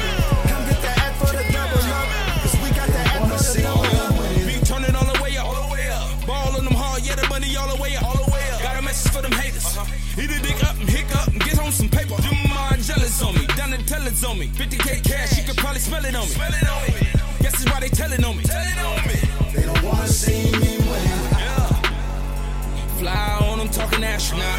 Come 0.49 0.65
get 0.65 0.81
the 0.81 0.93
act 1.05 1.17
for 1.21 1.33
the 1.37 1.45
double 1.53 1.85
up. 1.93 2.07
Cause 2.41 2.57
we 2.65 2.69
got 2.73 2.89
the 2.89 3.03
act 3.13 3.29
for 3.29 3.37
the 3.45 3.61
double 3.61 3.93
up. 3.93 4.49
Beat 4.49 4.65
turn 4.65 4.85
it 4.89 4.97
all 4.97 5.05
the 5.05 5.21
way 5.21 5.37
up. 5.37 5.45
All 5.45 5.69
the 5.69 5.75
way 5.75 5.85
up. 5.93 6.09
Ball 6.27 6.53
them 6.57 6.73
hard, 6.73 7.05
yeah, 7.05 7.15
the 7.15 7.29
money 7.29 7.55
all 7.61 7.69
the 7.69 7.77
way 7.77 7.95
up. 7.97 8.05
All 8.09 8.17
the 8.17 8.33
way 8.33 8.45
up. 8.57 8.63
Got 8.63 8.79
a 8.81 8.83
message 8.83 9.13
for 9.13 9.21
them 9.21 9.33
haters. 9.33 9.67
Uh-huh. 9.77 10.23
Eat 10.23 10.33
a 10.33 10.41
dick 10.41 10.65
up 10.65 10.81
and 10.81 10.89
hick 10.89 11.13
up 11.15 11.29
and 11.29 11.45
get 11.45 11.61
on 11.61 11.73
some 11.73 11.91
paper. 11.91 12.17
Them 12.25 12.41
mind 12.49 12.81
jealous 12.81 13.21
on 13.21 13.35
me. 13.35 13.45
Down 13.53 13.75
and 13.75 13.87
tell 13.87 14.01
it's 14.07 14.25
on 14.25 14.39
me. 14.39 14.49
50k 14.49 15.05
cash, 15.05 15.37
you 15.37 15.45
could 15.45 15.59
probably 15.59 15.81
smell 15.81 16.07
it 16.07 16.17
on 16.17 16.25
me. 16.25 16.33
Smell 16.33 16.55
it 16.57 16.67
on 16.73 16.81
me. 16.89 17.05
Guess 17.45 17.53
that's 17.61 17.69
why 17.69 17.81
they 17.85 17.93
telling 17.93 18.25
on 18.25 18.35
me. 18.35 18.45
Telling 18.45 18.81
on 18.81 18.97
me. 19.05 19.21
They 19.53 19.63
don't 19.69 19.83
wanna 19.85 20.09
see 20.09 20.57
me. 20.57 20.76
Fly 23.07 23.39
on 23.49 23.59
them 23.59 23.69
talking 23.69 24.03
astronaut. 24.03 24.59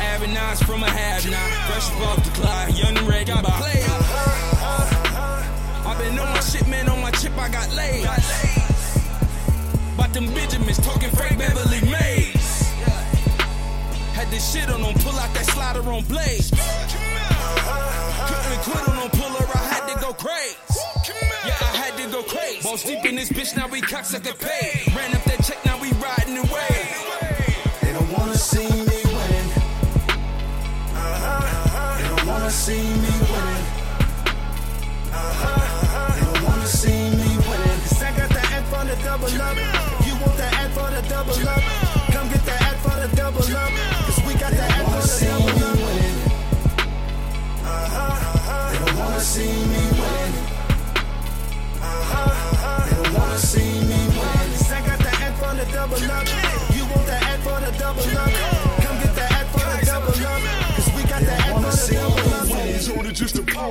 Having 0.00 0.34
eyes 0.34 0.62
from 0.62 0.82
a 0.82 0.88
have 0.88 1.30
not. 1.30 1.50
Fresh 1.68 1.90
off 2.00 2.24
the 2.24 2.30
clock, 2.30 2.74
young 2.74 2.96
and 2.96 3.06
Red 3.06 3.26
got 3.26 3.44
play. 3.44 3.84
i 5.84 5.94
been 5.98 6.18
on 6.18 6.30
my 6.30 6.40
shit, 6.40 6.66
man, 6.68 6.88
on 6.88 7.02
my 7.02 7.10
chip, 7.10 7.36
I 7.36 7.50
got 7.50 7.70
laid. 7.74 8.06
About 9.92 10.14
them 10.14 10.24
Benjamins, 10.32 10.78
talking 10.78 11.10
Frank 11.10 11.36
Beverly 11.36 11.82
Mays. 11.90 12.72
Had 14.16 14.30
this 14.30 14.50
shit 14.50 14.70
on 14.70 14.80
them, 14.80 14.94
pull 14.94 15.18
out 15.20 15.34
that 15.34 15.44
slider 15.52 15.80
on 15.80 16.02
blades. 16.04 16.48
Couldn't 16.48 16.62
quit 18.64 18.88
on 18.88 18.96
them, 18.96 19.10
puller, 19.20 19.46
I 19.52 19.68
had 19.68 19.86
to 19.92 20.00
go 20.00 20.14
crazy. 20.14 20.56
Yeah, 21.44 21.58
I 21.60 21.76
had 21.76 21.94
to 21.98 22.08
go 22.10 22.22
crazy. 22.22 22.62
Balls 22.62 22.84
deep 22.84 23.04
in 23.04 23.16
this 23.16 23.28
bitch, 23.28 23.54
now 23.54 23.68
we 23.68 23.82
cocksucker 23.82 24.32
paid. 24.40 24.94
Ran 24.96 25.14
up 25.14 25.24
that 25.24 25.44
check, 25.44 25.62
now 25.66 25.78
we 25.78 25.92
riding 26.00 26.38
away. 26.38 26.71
Don't 32.66 33.01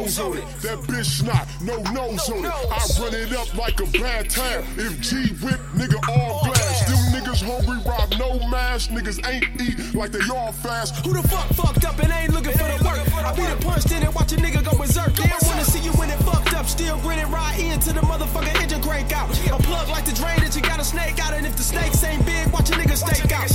nose 0.01 0.19
on 0.19 0.37
it. 0.37 0.45
That 0.61 0.79
bitch 0.89 1.23
not, 1.23 1.47
no 1.61 1.77
nose 1.93 2.29
on 2.29 2.45
it. 2.45 2.51
I 2.51 2.81
run 2.99 3.13
it 3.13 3.33
up 3.33 3.53
like 3.55 3.79
a 3.79 3.85
bad 3.97 4.29
time. 4.29 4.63
If 4.77 4.99
G 5.01 5.33
whip, 5.43 5.59
nigga, 5.75 5.97
all 6.09 6.43
glass. 6.45 6.85
Them 6.89 7.01
niggas 7.13 7.41
hungry, 7.43 7.79
rob 7.85 8.09
no 8.17 8.39
mask. 8.49 8.89
Niggas 8.89 9.21
ain't 9.27 9.45
eat 9.61 9.95
like 9.95 10.11
they 10.11 10.21
all 10.33 10.51
fast. 10.51 11.05
Who 11.05 11.13
the 11.13 11.27
fuck 11.27 11.47
fucked 11.53 11.85
up 11.85 11.99
and 11.99 12.11
ain't 12.11 12.33
looking 12.33 12.53
for 12.53 12.65
the 12.65 12.77
work? 12.83 12.99
I 13.13 13.33
be 13.35 13.45
the 13.45 13.57
punch 13.63 13.91
in 13.91 14.03
and 14.03 14.13
watch 14.13 14.31
a 14.33 14.37
nigga 14.37 14.63
go 14.63 14.77
berserk. 14.77 15.13
They 15.13 15.29
don't 15.29 15.43
wanna 15.45 15.65
see 15.65 15.79
you 15.79 15.91
when 15.93 16.09
it 16.09 16.19
fucked 16.23 16.53
up. 16.53 16.65
Still 16.67 16.97
grinning 16.99 17.29
right 17.31 17.59
into 17.59 17.93
the 17.93 18.01
motherfucker 18.01 18.53
engine 18.61 18.81
crank 18.81 19.11
out. 19.11 19.29
A 19.29 19.57
plug 19.61 19.89
like 19.89 20.05
the 20.05 20.13
drain 20.13 20.39
that 20.39 20.55
you 20.55 20.61
got 20.61 20.79
a 20.79 20.83
snake 20.83 21.19
out. 21.23 21.33
And 21.33 21.45
if 21.45 21.55
the 21.55 21.63
snakes 21.63 22.03
ain't 22.03 22.25
big, 22.25 22.47
watch 22.51 22.69
a 22.69 22.73
nigga 22.73 22.97
stake 22.97 23.31
out. 23.31 23.47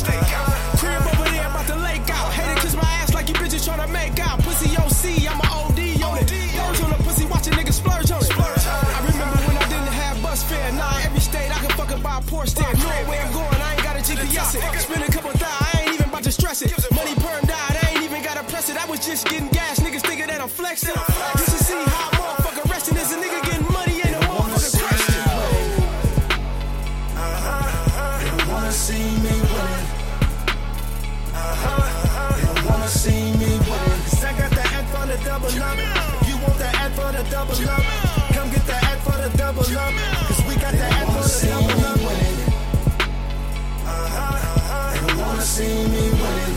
Crib 0.78 1.02
over 1.02 1.30
there, 1.30 1.46
about 1.48 1.66
to 1.66 1.76
lake 1.76 2.08
out. 2.10 2.32
Hater 2.32 2.60
kiss 2.60 2.74
my 2.74 2.88
ass 3.02 3.14
like 3.14 3.28
you 3.28 3.34
bitches 3.34 3.66
tryna 3.66 3.90
make 3.90 4.18
out. 4.20 4.38
Pussy 4.40 4.76
OC, 4.76 5.30
I'm 5.30 5.40
a 5.40 5.46
OD. 5.50 5.85
Doorstep. 12.24 12.72
Knowing 12.78 13.06
where 13.08 13.20
I'm 13.22 13.32
going, 13.32 13.60
I 13.60 13.74
ain't 13.74 13.82
got 13.82 13.96
a 13.96 14.00
GPS 14.00 14.54
it. 14.54 14.80
Spend 14.80 15.02
a 15.02 15.12
couple 15.12 15.32
thou, 15.32 15.46
I 15.50 15.80
ain't 15.82 15.94
even 15.94 16.08
about 16.08 16.22
to 16.24 16.32
stress 16.32 16.62
it. 16.62 16.72
Money 16.94 17.14
burned 17.16 17.50
out, 17.50 17.84
I 17.84 17.90
ain't 17.92 18.04
even 18.04 18.22
gotta 18.22 18.44
press 18.44 18.70
it. 18.70 18.76
I 18.76 18.86
was 18.86 19.04
just 19.04 19.28
getting 19.28 19.48
gas, 19.48 19.80
niggas 19.80 20.02
thinking 20.02 20.28
that 20.28 20.40
I'm 20.40 20.48
flexing. 20.48 20.94
You 20.94 21.44
should 21.44 21.64
see 21.66 21.74
how 21.74 22.10
motherfucker 22.10 22.70
resting 22.70 22.96
is 22.96 23.12
a 23.12 23.16
nigga 23.16 23.42
getting 23.44 23.72
money 23.72 23.94
ain't 23.94 24.16
a 24.16 24.20
motherfucking 24.28 24.80
question. 24.88 25.22
They 28.36 28.52
wanna 28.52 28.72
see 28.72 29.06
me 29.24 29.34
winning. 29.52 29.86
They 32.42 32.62
wanna 32.68 32.88
see 32.88 33.32
me 33.40 33.50
winning. 33.68 34.02
Cause 34.06 34.24
I 34.24 34.32
got 34.38 34.50
the 34.50 34.62
act 34.62 34.88
for 34.94 35.06
the 35.06 35.16
double 35.24 35.48
up. 35.48 36.28
You 36.28 36.36
want 36.38 36.58
the 36.58 36.66
act 36.66 36.94
for 36.94 37.12
the 37.12 37.22
double 37.30 37.68
up? 37.68 38.05
See 45.56 45.88
me 45.88 46.04
winning. 46.20 46.56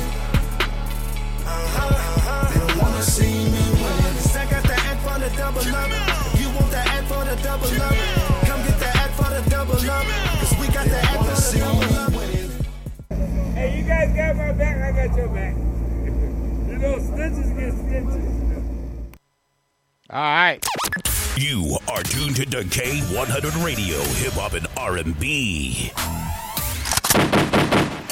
Uh-huh, 1.47 1.87
uh-huh. 1.87 2.51
They 2.51 2.59
don't 2.59 2.77
wanna 2.83 3.01
see 3.01 3.31
me 3.47 3.63
winning. 3.79 4.15
Cause 4.19 4.35
I 4.35 4.43
got 4.51 4.63
the 4.63 4.75
act 4.75 4.99
for 5.07 5.17
the 5.23 5.29
double 5.39 5.63
up. 5.71 5.89
You 6.35 6.47
want 6.51 6.69
the 6.69 6.83
act 6.83 7.07
for 7.07 7.23
the 7.23 7.35
double 7.41 7.71
up? 7.79 7.95
Come 8.43 8.61
get 8.67 8.77
the 8.77 8.91
act 8.99 9.13
for 9.15 9.29
the 9.31 9.41
double 9.49 9.79
up. 9.89 10.05
Cause 10.39 10.53
we 10.59 10.67
got 10.67 10.85
the 10.91 10.99
act 10.99 11.15
for 11.15 11.31
the 11.31 11.59
double 11.59 11.95
up. 11.95 12.11
Hey, 13.55 13.77
you 13.77 13.83
guys 13.87 14.13
got 14.13 14.35
my 14.35 14.51
back, 14.51 14.75
I 14.83 14.91
got 14.91 15.15
your 15.15 15.29
back. 15.29 15.55
you 16.67 16.77
know, 16.83 16.95
snitches 16.99 17.55
get 17.55 17.71
stitches. 17.79 18.25
All 20.09 20.19
right. 20.19 20.59
You 21.37 21.77
are 21.87 22.03
tuned 22.03 22.35
to 22.35 22.63
K100 22.65 23.63
Radio, 23.63 23.99
Hip 24.19 24.33
Hop 24.33 24.55
and 24.55 24.67
R&B. 24.75 25.93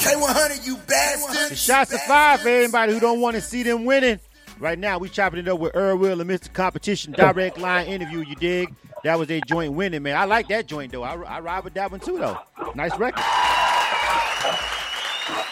K100, 0.08 0.66
you 0.66 0.76
bastard. 0.86 1.50
The 1.50 1.56
shots 1.56 1.92
of 1.92 2.00
five 2.02 2.40
for 2.40 2.48
anybody 2.48 2.92
who 2.94 3.00
don't 3.00 3.20
want 3.20 3.36
to 3.36 3.42
see 3.42 3.62
them 3.62 3.84
winning. 3.84 4.18
Right 4.58 4.78
now, 4.78 4.98
we 4.98 5.08
chopping 5.08 5.38
it 5.38 5.48
up 5.48 5.60
with 5.60 5.76
Earl 5.76 5.98
Will 5.98 6.20
and 6.20 6.28
Mr. 6.28 6.52
Competition 6.52 7.12
direct 7.12 7.58
line 7.58 7.86
interview. 7.86 8.20
You 8.20 8.34
dig? 8.36 8.74
That 9.04 9.18
was 9.18 9.30
a 9.30 9.40
joint 9.40 9.74
winning, 9.74 10.02
man. 10.02 10.16
I 10.16 10.24
like 10.24 10.48
that 10.48 10.66
joint 10.66 10.90
though. 10.90 11.04
I, 11.04 11.14
I 11.22 11.40
ride 11.40 11.62
with 11.62 11.74
that 11.74 11.90
one 11.90 12.00
too 12.00 12.18
though. 12.18 12.36
Nice 12.74 12.98
record. 12.98 13.22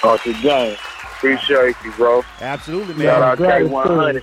Off 0.02 0.22
the 0.24 0.32
game. 0.42 0.76
Appreciate 1.16 1.76
you, 1.84 1.92
bro. 1.92 2.24
Absolutely, 2.40 2.94
man. 2.94 3.06
Shout 3.06 3.22
out 3.22 3.38
Gratitude. 3.38 3.70
K100. 3.72 4.22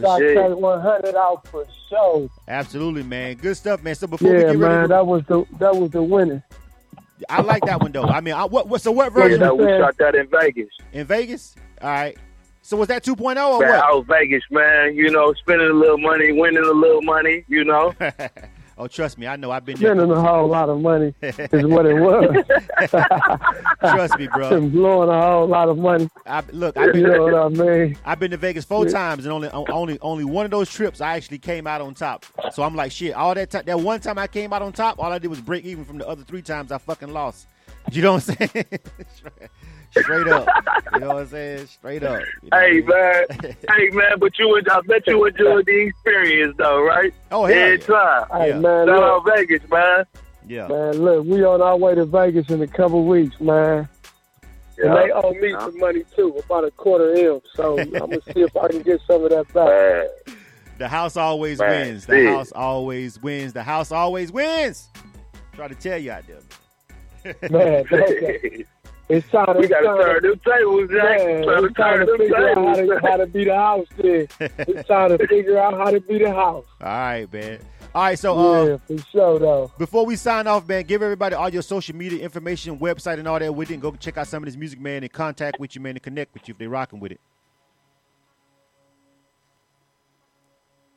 Shout 0.00 0.18
Shit. 0.18 0.36
K100 0.36 1.14
out 1.14 1.46
for 1.48 1.66
sure. 1.88 2.28
Absolutely, 2.48 3.02
man. 3.02 3.36
Good 3.36 3.56
stuff, 3.56 3.82
man. 3.82 3.94
So 3.94 4.06
before 4.08 4.30
we 4.32 4.38
Yeah, 4.38 4.52
get 4.52 4.58
ready, 4.58 4.74
man, 4.74 4.82
to, 4.82 4.88
that 4.88 5.06
was 5.06 5.22
the 5.26 5.44
that 5.58 5.76
was 5.76 5.90
the 5.90 6.02
winning. 6.02 6.42
I 7.28 7.40
like 7.42 7.64
that 7.66 7.80
one 7.80 7.92
though. 7.92 8.04
I 8.04 8.20
mean, 8.20 8.34
I, 8.34 8.44
what, 8.44 8.68
what? 8.68 8.80
So 8.80 8.90
what 8.92 9.12
version 9.12 9.40
that, 9.40 9.56
we 9.56 9.64
shot 9.64 9.96
that 9.98 10.14
in 10.14 10.28
Vegas. 10.28 10.68
in 10.92 11.06
Vegas? 11.06 11.54
All 11.80 11.88
right. 11.88 12.16
So 12.62 12.76
was 12.76 12.88
that 12.88 13.04
2.0 13.04 13.20
or 13.20 13.60
Man, 13.60 13.68
what? 13.68 13.84
out 13.84 14.06
Vegas, 14.06 14.42
man. 14.50 14.94
You 14.94 15.10
know, 15.10 15.32
spending 15.34 15.68
a 15.68 15.72
little 15.72 15.98
money, 15.98 16.32
winning 16.32 16.64
a 16.64 16.72
little 16.72 17.02
money. 17.02 17.44
You 17.48 17.64
know. 17.64 17.94
oh, 18.82 18.86
trust 18.88 19.16
me, 19.18 19.26
I 19.26 19.36
know. 19.36 19.50
I've 19.50 19.64
been. 19.64 19.76
Spending 19.76 20.10
a 20.10 20.20
whole 20.20 20.48
lot 20.48 20.68
of 20.68 20.80
money 20.80 21.14
is 21.22 21.66
what 21.66 21.86
it 21.86 21.94
was. 21.94 22.44
Trust 23.80 24.18
me, 24.18 24.26
bro. 24.28 24.50
And 24.56 24.72
blowing 24.72 25.08
a 25.08 25.20
whole 25.20 25.46
lot 25.46 25.68
of 25.68 25.78
money. 25.78 26.08
I, 26.26 26.42
look, 26.52 26.76
I've 26.76 26.94
You 26.94 27.02
been, 27.02 27.12
know 27.12 27.22
what 27.24 27.34
I 27.34 27.48
mean? 27.48 27.96
I've 28.04 28.18
been 28.18 28.30
to 28.32 28.36
Vegas 28.36 28.64
four 28.64 28.84
Yeah. 28.86 28.92
times, 28.92 29.24
and 29.24 29.32
only 29.32 29.48
only 29.50 29.98
only 30.00 30.24
one 30.24 30.44
of 30.44 30.50
those 30.50 30.70
trips 30.70 31.00
I 31.00 31.16
actually 31.16 31.38
came 31.38 31.66
out 31.66 31.80
on 31.80 31.94
top. 31.94 32.26
So 32.50 32.62
I'm 32.62 32.74
like, 32.74 32.92
shit. 32.92 33.14
All 33.14 33.34
that 33.34 33.50
time, 33.50 33.64
that 33.66 33.80
one 33.80 34.00
time 34.00 34.18
I 34.18 34.26
came 34.26 34.52
out 34.52 34.62
on 34.62 34.72
top, 34.72 34.98
all 34.98 35.12
I 35.12 35.18
did 35.18 35.28
was 35.28 35.40
break 35.40 35.64
even 35.64 35.84
from 35.84 35.98
the 35.98 36.08
other 36.08 36.22
three 36.22 36.42
times 36.42 36.72
I 36.72 36.78
fucking 36.78 37.12
lost. 37.12 37.46
You 37.90 38.02
know 38.02 38.12
what 38.14 38.28
I'm 38.28 38.48
saying? 38.50 38.64
Straight 39.92 40.26
up. 40.28 40.48
You 40.92 41.00
know 41.00 41.08
what 41.08 41.16
I'm 41.22 41.26
saying? 41.28 41.66
Straight 41.66 42.02
up. 42.02 42.22
You 42.42 42.48
know 42.50 42.58
Hey 42.58 42.80
man, 42.80 43.24
hey 43.68 43.88
man, 43.90 44.18
but 44.18 44.38
you 44.38 44.48
would, 44.48 44.68
I 44.68 44.80
bet 44.82 45.06
you 45.06 45.24
enjoyed 45.24 45.66
the 45.66 45.80
experience 45.86 46.54
though, 46.58 46.82
right? 46.82 47.12
Oh, 47.30 47.44
hell 47.44 47.54
Every 47.56 47.78
yeah. 47.78 47.86
time. 47.86 48.26
Hey, 48.32 48.48
Yeah. 48.48 48.58
man, 48.58 48.86
Shout 48.88 49.02
out 49.02 49.24
Vegas, 49.36 49.68
man. 49.70 50.04
Yeah. 50.48 50.68
man, 50.68 50.92
look, 51.02 51.26
we 51.26 51.44
on 51.44 51.60
our 51.62 51.76
way 51.76 51.94
to 51.94 52.04
Vegas 52.06 52.48
in 52.50 52.62
a 52.62 52.66
couple 52.66 53.04
weeks, 53.04 53.38
man. 53.40 53.88
And 54.78 54.96
they 54.96 55.12
owe 55.12 55.32
me 55.34 55.52
some 55.52 55.78
money 55.78 56.02
too, 56.16 56.36
about 56.44 56.64
a 56.64 56.70
quarter 56.72 57.14
M. 57.14 57.40
So 57.54 57.78
I'm 57.78 57.90
gonna 57.90 58.20
see 58.34 58.40
if 58.40 58.56
I 58.56 58.68
can 58.68 58.82
get 58.82 59.00
some 59.06 59.22
of 59.24 59.30
that 59.30 59.46
back. 59.52 59.66
Man, 60.26 60.36
The 60.78 60.88
house 60.88 61.16
always 61.16 61.58
Man, 61.60 61.86
wins. 61.88 62.06
The 62.06 62.14
shit. 62.16 62.26
house 62.26 62.50
always 62.52 63.22
wins. 63.22 63.52
The 63.52 63.62
house 63.62 63.92
always 63.92 64.32
wins. 64.32 64.88
Try 65.54 65.68
to 65.68 65.74
tell 65.74 65.98
you 65.98 66.10
out 66.12 66.24
there. 66.26 67.50
Man, 67.50 67.84
okay. 67.92 68.64
It's 69.14 69.28
time 69.28 69.44
to 69.46 69.52
we 69.60 69.68
gotta 69.68 69.84
turn 69.86 70.22
to- 70.22 70.28
them 70.28 70.40
tables, 70.44 70.90
Jack. 70.90 71.18
Trying 71.18 71.42
to 71.44 71.64
it's 71.64 71.76
time 71.76 71.98
turn 71.98 72.06
to 72.06 72.16
figure 72.18 72.48
out 72.48 72.56
how 72.56 72.74
to, 72.74 73.00
how 73.02 73.16
to 73.18 73.26
be 73.26 73.44
the 73.44 73.54
house 73.54 73.86
then. 73.98 74.28
It's 74.68 74.88
time 74.88 75.18
to 75.18 75.26
figure 75.28 75.58
out 75.58 75.74
how 75.74 75.90
to 75.90 76.00
be 76.00 76.18
the 76.18 76.30
house. 76.32 76.64
All 76.80 76.86
right, 76.88 77.30
man. 77.32 77.58
All 77.94 78.04
right, 78.04 78.18
so 78.18 78.38
uh, 78.38 78.64
Yeah, 78.64 78.76
for 78.96 78.98
sure 79.10 79.38
though. 79.38 79.72
Before 79.76 80.06
we 80.06 80.16
sign 80.16 80.46
off, 80.46 80.66
man, 80.66 80.84
give 80.84 81.02
everybody 81.02 81.34
all 81.34 81.50
your 81.50 81.60
social 81.60 81.94
media 81.94 82.22
information, 82.24 82.78
website, 82.78 83.18
and 83.18 83.28
all 83.28 83.38
that 83.38 83.54
with 83.54 83.70
it. 83.70 83.74
And 83.74 83.82
go 83.82 83.92
check 83.92 84.16
out 84.16 84.28
some 84.28 84.42
of 84.42 84.46
this 84.46 84.56
music, 84.56 84.80
man, 84.80 85.02
and 85.02 85.12
contact 85.12 85.60
with 85.60 85.74
you, 85.74 85.82
man, 85.82 85.90
and 85.96 86.02
connect 86.02 86.32
with 86.32 86.48
you 86.48 86.52
if 86.52 86.58
they 86.58 86.66
rocking 86.66 86.98
with 86.98 87.12
it. 87.12 87.20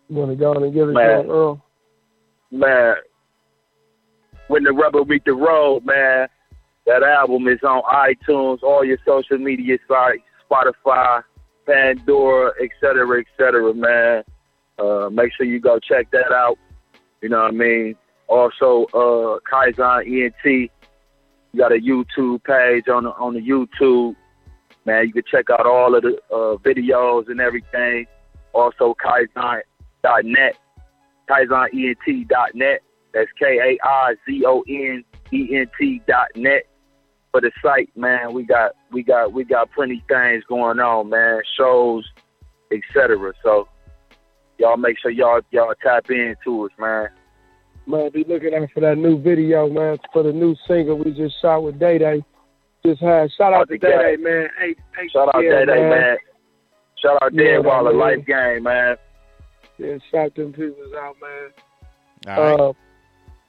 You 0.08 0.16
wanna 0.16 0.36
go 0.36 0.52
on 0.56 0.64
and 0.64 0.74
give 0.74 0.88
it 0.88 0.94
Man. 0.94 1.24
to 1.26 1.30
Earl? 1.32 1.66
man, 2.52 2.96
when 4.48 4.64
the 4.64 4.72
rubber 4.72 5.04
meet 5.04 5.26
the 5.26 5.34
road, 5.34 5.84
man, 5.84 6.30
that 6.86 7.04
album 7.04 7.48
is 7.48 7.60
on 7.64 7.82
iTunes, 7.84 8.62
all 8.62 8.86
your 8.86 8.98
social 9.06 9.38
media 9.38 9.78
sites, 9.88 10.22
Spotify, 10.50 11.24
Pandora, 11.66 12.52
et 12.62 12.70
cetera, 12.80 13.20
et 13.20 13.26
cetera, 13.38 13.74
man. 13.74 14.24
Uh, 14.78 15.10
make 15.10 15.32
sure 15.34 15.46
you 15.46 15.60
go 15.60 15.80
check 15.80 16.12
that 16.12 16.32
out. 16.32 16.58
You 17.22 17.30
know 17.30 17.42
what 17.42 17.54
I 17.54 17.56
mean? 17.56 17.96
Also, 18.28 18.86
uh, 18.94 19.40
Kaizon 19.52 20.06
ENT, 20.06 20.70
you 21.54 21.60
got 21.60 21.72
a 21.72 21.80
YouTube 21.80 22.44
page 22.44 22.88
on 22.88 23.06
the, 23.06 23.12
on 23.12 23.34
the 23.34 23.42
YouTube. 23.42 24.16
Man, 24.86 25.08
you 25.08 25.14
can 25.14 25.24
check 25.30 25.50
out 25.50 25.66
all 25.66 25.96
of 25.96 26.04
the 26.04 26.18
uh, 26.32 26.58
videos 26.58 27.30
and 27.30 27.42
everything. 27.42 28.06
Also, 28.54 28.96
Kaizon.net, 29.04 30.58
KaizonENT.net. 31.30 32.82
That's 33.14 33.30
K 33.40 33.46
A 33.46 33.88
I 33.88 34.16
Z 34.28 34.44
O 34.46 34.64
N 34.68 35.04
E 35.32 35.56
N 35.56 35.66
T 35.80 36.02
dot 36.06 36.28
net 36.36 36.68
for 37.36 37.42
the 37.42 37.52
site, 37.62 37.90
man. 37.98 38.34
We 38.34 38.44
got 38.44 38.72
we 38.94 39.04
got 39.04 39.34
we 39.34 39.44
got 39.44 39.70
plenty 39.74 40.02
things 40.08 40.46
going 40.48 40.80
on, 40.80 41.10
man. 41.10 41.42
Shows, 41.58 42.08
etc. 42.72 43.34
So 43.44 43.68
y'all 44.58 44.78
make 44.78 44.98
sure 45.00 45.12
y'all 45.12 45.42
y'all 45.52 45.74
tap 45.84 46.10
into 46.10 46.66
us, 46.66 46.72
man. 46.80 47.10
Man, 47.88 48.10
be 48.12 48.24
looking 48.24 48.54
out 48.56 48.70
for 48.74 48.80
that 48.80 48.98
new 48.98 49.22
video, 49.22 49.68
man, 49.68 49.98
for 50.14 50.24
the 50.24 50.32
new 50.32 50.56
single 50.66 50.98
we 50.98 51.12
just 51.12 51.36
shot 51.42 51.62
with 51.64 51.78
Day 51.78 51.98
Day. 51.98 52.24
Just 52.86 53.02
had 53.02 53.30
shout 53.38 53.54
out 53.54 53.68
to 53.68 53.74
the 53.74 53.80
Day. 53.80 54.16
Day, 54.16 54.16
man. 54.18 54.48
Hey, 54.58 54.76
hey, 54.98 55.10
Shout 55.12 55.36
out 55.36 55.44
yeah, 55.44 55.60
Day 55.60 55.66
Day, 55.66 55.90
man. 55.90 56.18
Shout 57.02 57.22
out 57.22 57.34
Yeah, 57.34 57.44
Dead 57.44 57.66
Waller 57.66 57.92
man. 57.92 58.00
Life 58.00 58.26
Game, 58.26 58.64
man. 58.64 58.96
Yeah, 59.78 59.98
shout 60.10 60.34
them 60.36 60.54
peoples 60.54 60.94
out, 60.98 61.16
man. 61.22 62.38
All 62.38 62.44
right. 62.44 62.60
Uh, 62.62 62.74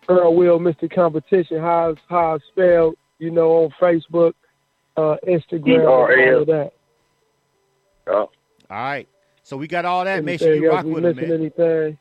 Earl 0.08 0.34
Will, 0.34 0.58
Mr. 0.58 0.92
Competition, 0.92 1.60
how 1.60 1.90
it's, 1.90 2.00
how 2.08 2.34
it's 2.34 2.44
spelled, 2.52 2.96
you 3.18 3.30
know, 3.30 3.64
on 3.64 3.70
Facebook, 3.80 4.32
uh, 4.96 5.16
Instagram, 5.26 5.82
E-R-L. 5.82 6.34
all 6.34 6.40
of 6.42 6.46
that. 6.48 6.72
Yeah. 8.06 8.12
all 8.14 8.30
right. 8.70 9.08
So 9.42 9.56
we 9.56 9.68
got 9.68 9.84
all 9.84 10.04
that. 10.04 10.24
Make 10.24 10.40
sure 10.40 10.54
you 10.54 10.70
rock 10.70 10.84
we 10.84 10.92
with 10.92 11.02
them, 11.04 11.16
missing 11.16 11.30
man. 11.30 11.40
anything? 11.40 11.98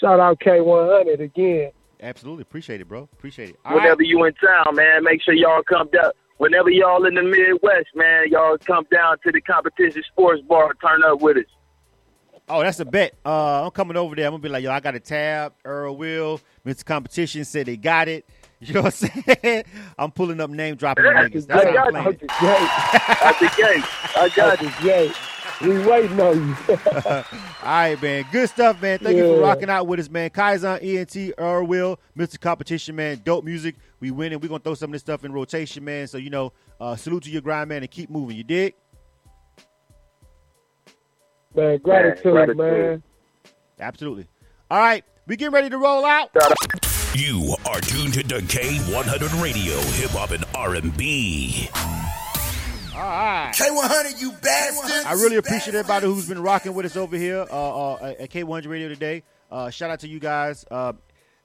Shout 0.00 0.20
out 0.20 0.38
K100 0.40 1.20
again. 1.20 1.70
Absolutely. 2.02 2.42
Appreciate 2.42 2.80
it, 2.80 2.88
bro. 2.88 3.08
Appreciate 3.12 3.50
it. 3.50 3.56
All 3.64 3.72
right. 3.72 3.82
Whenever 3.84 4.02
you 4.02 4.24
in 4.24 4.34
town, 4.34 4.74
man, 4.74 5.04
make 5.04 5.22
sure 5.22 5.34
y'all 5.34 5.62
come 5.62 5.88
down. 5.92 6.10
Whenever 6.38 6.70
y'all 6.70 7.04
in 7.06 7.14
the 7.14 7.22
Midwest, 7.22 7.88
man, 7.94 8.24
y'all 8.28 8.58
come 8.58 8.84
down 8.90 9.16
to 9.24 9.30
the 9.30 9.40
competition 9.40 10.02
sports 10.10 10.42
bar, 10.48 10.74
turn 10.82 11.04
up 11.04 11.20
with 11.20 11.36
us. 11.36 11.44
Oh, 12.48 12.60
that's 12.60 12.80
a 12.80 12.84
bet. 12.84 13.14
Uh, 13.24 13.64
I'm 13.64 13.70
coming 13.70 13.96
over 13.96 14.16
there. 14.16 14.26
I'm 14.26 14.32
gonna 14.32 14.42
be 14.42 14.48
like, 14.48 14.64
yo, 14.64 14.72
I 14.72 14.80
got 14.80 14.96
a 14.96 15.00
tab. 15.00 15.54
Earl 15.64 15.96
Will, 15.96 16.40
Mr. 16.66 16.84
Competition 16.84 17.44
said 17.44 17.66
they 17.66 17.76
got 17.76 18.08
it. 18.08 18.26
You 18.66 18.74
know 18.74 18.82
what 18.82 19.02
I'm 19.02 19.24
saying? 19.42 19.64
I'm 19.98 20.12
pulling 20.12 20.40
up 20.40 20.48
name 20.48 20.76
dropping 20.76 21.02
them 21.04 21.14
niggas. 21.16 21.48
That's 21.48 21.66
I 21.66 21.72
how 21.72 21.86
I'm 21.86 21.92
got 21.92 22.04
playing. 22.04 22.06
Out 22.06 22.20
the 22.20 22.26
gate. 22.28 23.18
At 23.22 23.38
the 23.40 23.52
gate. 23.56 24.16
I 24.16 24.28
got 24.36 24.52
Out 24.52 24.62
you. 24.62 24.70
the 24.70 24.82
gate. 24.84 25.12
We 25.62 25.78
waiting 25.84 26.20
on 26.20 26.48
you. 26.48 26.56
All 27.06 27.24
right, 27.64 28.00
man. 28.00 28.24
Good 28.30 28.48
stuff, 28.50 28.80
man. 28.80 29.00
Thank 29.00 29.16
you 29.16 29.34
for 29.34 29.40
rocking 29.40 29.68
out 29.68 29.88
with 29.88 29.98
us, 29.98 30.08
man. 30.08 30.30
Kaizon, 30.30 30.78
ENT, 30.80 31.34
Earl 31.38 31.66
Will, 31.66 31.98
Mr. 32.16 32.40
Competition, 32.40 32.94
man. 32.94 33.20
Dope 33.24 33.44
music. 33.44 33.74
We 33.98 34.12
winning. 34.12 34.38
We're 34.40 34.48
going 34.48 34.60
to 34.60 34.64
throw 34.64 34.74
some 34.74 34.90
of 34.90 34.92
this 34.92 35.02
stuff 35.02 35.24
in 35.24 35.32
rotation, 35.32 35.84
man. 35.84 36.06
So, 36.06 36.18
you 36.18 36.30
know, 36.30 36.52
uh, 36.80 36.94
salute 36.94 37.24
to 37.24 37.30
your 37.30 37.42
grind, 37.42 37.68
man, 37.68 37.82
and 37.82 37.90
keep 37.90 38.10
moving. 38.10 38.36
You 38.36 38.44
dig? 38.44 38.74
Man, 41.54 41.78
gratitude, 41.78 42.32
gratitude. 42.32 42.56
man. 42.58 43.02
Absolutely. 43.80 44.28
All 44.70 44.78
right. 44.78 45.04
We 45.26 45.36
getting 45.36 45.52
ready 45.54 45.70
to 45.70 45.78
roll 45.78 46.04
out. 46.04 46.30
Shout 47.14 47.30
out. 47.30 47.52
You 47.52 47.56
are 47.66 47.80
tuned 47.80 48.14
to 48.14 48.36
K100 48.38 49.42
Radio, 49.42 49.76
Hip 49.76 50.10
Hop 50.10 50.30
and 50.30 50.44
R&B. 50.54 51.68
All 52.94 53.00
right. 53.00 53.52
K100, 53.54 54.20
you 54.20 54.32
bastards. 54.32 55.04
I 55.06 55.12
really 55.14 55.36
appreciate 55.36 55.74
everybody 55.74 56.06
who's 56.06 56.28
been 56.28 56.42
rocking 56.42 56.74
with 56.74 56.86
us 56.86 56.96
over 56.96 57.16
here 57.16 57.46
uh, 57.50 57.92
uh, 57.94 58.14
at 58.18 58.30
K100 58.30 58.68
Radio 58.68 58.88
today. 58.88 59.22
Uh, 59.50 59.70
shout 59.70 59.90
out 59.90 60.00
to 60.00 60.08
you 60.08 60.18
guys. 60.20 60.64
Uh, 60.70 60.92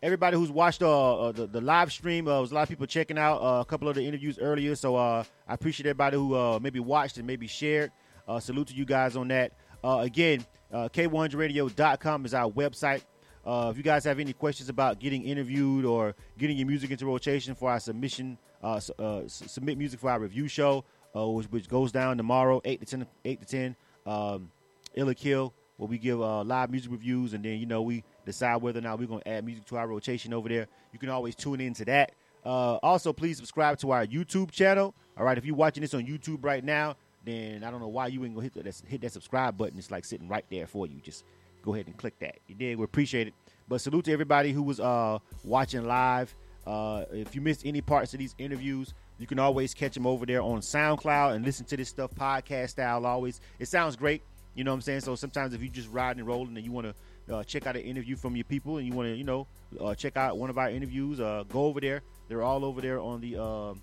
everybody 0.02 0.38
who's 0.38 0.52
watched 0.52 0.82
uh, 0.84 1.20
uh, 1.20 1.32
the, 1.32 1.48
the 1.48 1.62
live 1.62 1.92
stream, 1.92 2.28
uh, 2.28 2.32
there 2.34 2.42
was 2.42 2.52
a 2.52 2.56
lot 2.56 2.64
of 2.64 2.70
people 2.70 2.86
checking 2.86 3.18
out 3.18 3.38
uh, 3.42 3.62
a 3.62 3.66
couple 3.66 3.90
of 3.90 3.96
the 3.96 4.04
interviews 4.06 4.40
earlier. 4.40 4.76
So 4.76 4.96
uh, 4.96 5.24
I 5.48 5.54
appreciate 5.54 5.88
everybody 5.88 6.18
who 6.18 6.36
uh, 6.36 6.60
maybe 6.62 6.80
watched 6.80 7.18
and 7.18 7.28
maybe 7.28 7.48
shared. 7.48 7.92
Uh, 8.28 8.40
salute 8.40 8.68
to 8.68 8.74
you 8.76 8.86
guys 8.86 9.16
on 9.16 9.30
that. 9.30 9.54
Uh, 9.84 10.00
again, 10.00 10.46
uh, 10.72 10.90
K100radio.com 10.90 12.26
is 12.26 12.34
our 12.34 12.50
website. 12.52 13.04
Uh, 13.48 13.70
if 13.72 13.78
you 13.78 13.84
guys 13.84 14.04
have 14.04 14.20
any 14.20 14.34
questions 14.34 14.68
about 14.68 15.00
getting 15.00 15.24
interviewed 15.24 15.86
or 15.86 16.14
getting 16.38 16.58
your 16.58 16.68
music 16.68 16.92
into 16.92 17.06
rotation 17.06 17.56
for 17.56 17.72
our 17.72 17.80
submission, 17.80 18.38
uh, 18.62 18.80
uh, 19.00 19.22
submit 19.28 19.78
music 19.78 20.02
for 20.02 20.10
our 20.10 20.20
review 20.20 20.50
show, 20.50 20.84
uh, 21.16 21.26
which, 21.26 21.48
which 21.48 21.70
goes 21.70 21.90
down 21.90 22.18
tomorrow, 22.18 22.62
eight 22.66 22.82
to 22.82 22.86
ten, 22.86 23.08
eight 23.24 23.40
to 23.40 23.48
ten. 23.48 23.74
Um, 24.06 24.52
Illa 24.96 25.16
Kill, 25.16 25.54
where 25.78 25.88
we 25.88 25.98
give 25.98 26.20
uh, 26.20 26.44
live 26.44 26.72
music 26.72 26.92
reviews, 26.92 27.34
and 27.34 27.46
then 27.46 27.58
you 27.58 27.66
know 27.66 27.82
we 27.84 28.04
decide 28.26 28.58
whether 28.58 28.80
or 28.80 28.82
not 28.82 29.00
we're 29.00 29.08
going 29.08 29.22
to 29.22 29.30
add 29.30 29.46
music 29.46 29.64
to 29.68 29.78
our 29.78 29.88
rotation 29.88 30.34
over 30.34 30.50
there. 30.50 30.68
You 30.92 31.00
can 31.00 31.08
always 31.08 31.34
tune 31.34 31.62
into 31.62 31.86
that. 31.86 32.12
Uh, 32.46 32.76
also, 32.84 33.14
please 33.14 33.38
subscribe 33.38 33.78
to 33.80 33.92
our 33.92 34.06
YouTube 34.06 34.52
channel. 34.52 34.94
All 35.18 35.24
right, 35.24 35.38
if 35.38 35.46
you're 35.46 35.56
watching 35.56 35.82
this 35.82 35.94
on 35.94 36.06
YouTube 36.06 36.44
right 36.44 36.66
now, 36.66 36.98
then 37.24 37.64
I 37.64 37.72
don't 37.72 37.80
know 37.80 37.88
why 37.88 38.08
you 38.08 38.26
ain't 38.26 38.36
gonna 38.36 38.44
hit 38.44 38.56
that 38.56 38.82
hit 38.88 39.02
that 39.02 39.14
subscribe 39.14 39.58
button. 39.58 39.78
It's 39.80 39.90
like 39.90 40.04
sitting 40.04 40.28
right 40.28 40.46
there 40.50 40.68
for 40.68 40.86
you. 40.86 41.00
Just 41.02 41.24
go 41.68 41.74
ahead 41.74 41.88
and 41.88 41.98
click 41.98 42.18
that. 42.20 42.40
You 42.48 42.56
did. 42.56 42.78
We 42.78 42.86
appreciate 42.86 43.28
it. 43.28 43.34
But 43.68 43.82
salute 43.82 44.06
to 44.06 44.14
everybody 44.14 44.54
who 44.54 44.64
was 44.64 44.80
uh, 44.80 45.20
watching 45.44 45.86
live. 45.86 46.34
Uh, 46.66 47.04
if 47.12 47.36
you 47.36 47.42
missed 47.42 47.66
any 47.66 47.82
parts 47.82 48.14
of 48.14 48.20
these 48.20 48.34
interviews, 48.38 48.94
you 49.20 49.28
can 49.28 49.38
always 49.38 49.74
catch 49.74 49.94
them 49.94 50.08
over 50.08 50.26
there 50.26 50.42
on 50.42 50.62
SoundCloud 50.62 51.36
and 51.36 51.44
listen 51.44 51.66
to 51.66 51.76
this 51.76 51.90
stuff 51.90 52.12
podcast 52.16 52.70
style. 52.70 53.06
Always, 53.06 53.42
it 53.60 53.68
sounds 53.68 53.98
great. 53.98 54.24
You 54.56 54.64
know 54.64 54.72
what 54.72 54.76
I'm 54.76 54.82
saying? 54.82 55.02
So 55.02 55.16
sometimes 55.16 55.54
if 55.54 55.62
you 55.62 55.68
just 55.68 55.90
riding 55.92 56.22
and 56.22 56.28
rolling 56.28 56.56
and 56.56 56.66
you 56.66 56.72
want 56.72 56.88
to 56.88 57.36
uh, 57.36 57.44
check 57.44 57.68
out 57.68 57.76
an 57.76 57.82
interview 57.82 58.16
from 58.16 58.38
your 58.38 58.46
people 58.46 58.78
and 58.78 58.88
you 58.88 58.94
want 58.94 59.10
to, 59.10 59.16
you 59.16 59.26
know, 59.26 59.46
uh, 59.82 59.94
check 59.94 60.16
out 60.16 60.38
one 60.38 60.50
of 60.50 60.58
our 60.58 60.70
interviews, 60.70 61.20
uh, 61.20 61.44
go 61.50 61.66
over 61.66 61.82
there. 61.82 62.02
They're 62.30 62.44
all 62.44 62.64
over 62.64 62.80
there 62.80 63.02
on 63.02 63.20
the 63.20 63.42
um 63.42 63.82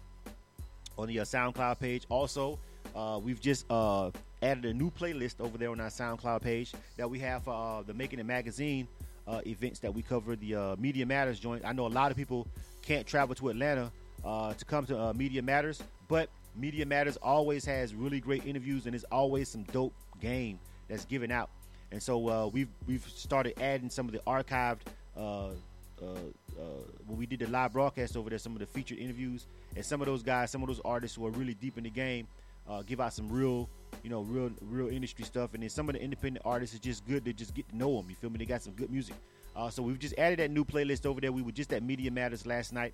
on 0.96 1.08
the 1.08 1.20
uh, 1.20 1.24
SoundCloud 1.24 1.80
page. 1.80 2.04
Also, 2.08 2.58
uh, 2.94 3.20
we've 3.22 3.40
just 3.40 3.66
uh, 3.70 4.10
added 4.44 4.66
a 4.66 4.74
new 4.74 4.90
playlist 4.90 5.40
over 5.40 5.56
there 5.56 5.70
on 5.70 5.80
our 5.80 5.88
SoundCloud 5.88 6.42
page 6.42 6.72
that 6.96 7.08
we 7.08 7.18
have 7.18 7.44
for 7.44 7.54
uh, 7.54 7.82
the 7.82 7.94
Making 7.94 8.18
It 8.18 8.26
magazine 8.26 8.86
uh, 9.26 9.40
events 9.46 9.80
that 9.80 9.92
we 9.92 10.02
cover. 10.02 10.36
The 10.36 10.54
uh, 10.54 10.76
Media 10.78 11.06
Matters 11.06 11.40
joint. 11.40 11.64
I 11.64 11.72
know 11.72 11.86
a 11.86 11.88
lot 11.88 12.10
of 12.10 12.16
people 12.16 12.46
can't 12.82 13.06
travel 13.06 13.34
to 13.36 13.48
Atlanta 13.48 13.90
uh, 14.24 14.52
to 14.52 14.64
come 14.66 14.84
to 14.86 15.00
uh, 15.00 15.12
Media 15.14 15.40
Matters, 15.40 15.82
but 16.08 16.28
Media 16.54 16.84
Matters 16.84 17.16
always 17.16 17.64
has 17.64 17.94
really 17.94 18.20
great 18.20 18.44
interviews 18.46 18.84
and 18.86 18.94
it's 18.94 19.04
always 19.10 19.48
some 19.48 19.62
dope 19.64 19.94
game 20.20 20.58
that's 20.88 21.06
given 21.06 21.30
out. 21.30 21.48
And 21.90 22.02
so 22.02 22.28
uh, 22.28 22.46
we've 22.48 22.68
we've 22.86 23.08
started 23.08 23.58
adding 23.60 23.88
some 23.88 24.06
of 24.06 24.12
the 24.12 24.20
archived 24.20 24.80
when 27.06 27.18
we 27.18 27.24
did 27.26 27.38
the 27.38 27.46
live 27.46 27.72
broadcast 27.72 28.16
over 28.16 28.28
there, 28.28 28.38
some 28.38 28.52
of 28.52 28.58
the 28.58 28.66
featured 28.66 28.98
interviews, 28.98 29.46
and 29.74 29.84
some 29.84 30.02
of 30.02 30.06
those 30.06 30.22
guys, 30.22 30.50
some 30.50 30.62
of 30.62 30.68
those 30.68 30.80
artists 30.84 31.16
who 31.16 31.26
are 31.26 31.30
really 31.30 31.54
deep 31.54 31.78
in 31.78 31.84
the 31.84 31.90
game, 31.90 32.26
give 32.86 33.00
out 33.00 33.12
some 33.12 33.30
real, 33.30 33.68
you 34.02 34.10
know, 34.10 34.22
real, 34.22 34.50
real 34.60 34.88
industry 34.88 35.24
stuff. 35.24 35.54
And 35.54 35.62
then 35.62 35.70
some 35.70 35.88
of 35.88 35.94
the 35.94 36.02
independent 36.02 36.44
artists, 36.44 36.74
it's 36.74 36.84
just 36.84 37.06
good 37.06 37.24
to 37.24 37.32
just 37.32 37.54
get 37.54 37.68
to 37.68 37.76
know 37.76 37.96
them. 37.96 38.08
You 38.08 38.16
feel 38.16 38.30
me? 38.30 38.38
They 38.38 38.46
got 38.46 38.62
some 38.62 38.72
good 38.74 38.90
music. 38.90 39.14
Uh, 39.56 39.70
so 39.70 39.82
we've 39.82 39.98
just 39.98 40.18
added 40.18 40.40
that 40.40 40.50
new 40.50 40.64
playlist 40.64 41.06
over 41.06 41.20
there. 41.20 41.30
We 41.32 41.42
were 41.42 41.52
just 41.52 41.72
at 41.72 41.82
Media 41.82 42.10
Matters 42.10 42.44
last 42.44 42.72
night, 42.72 42.92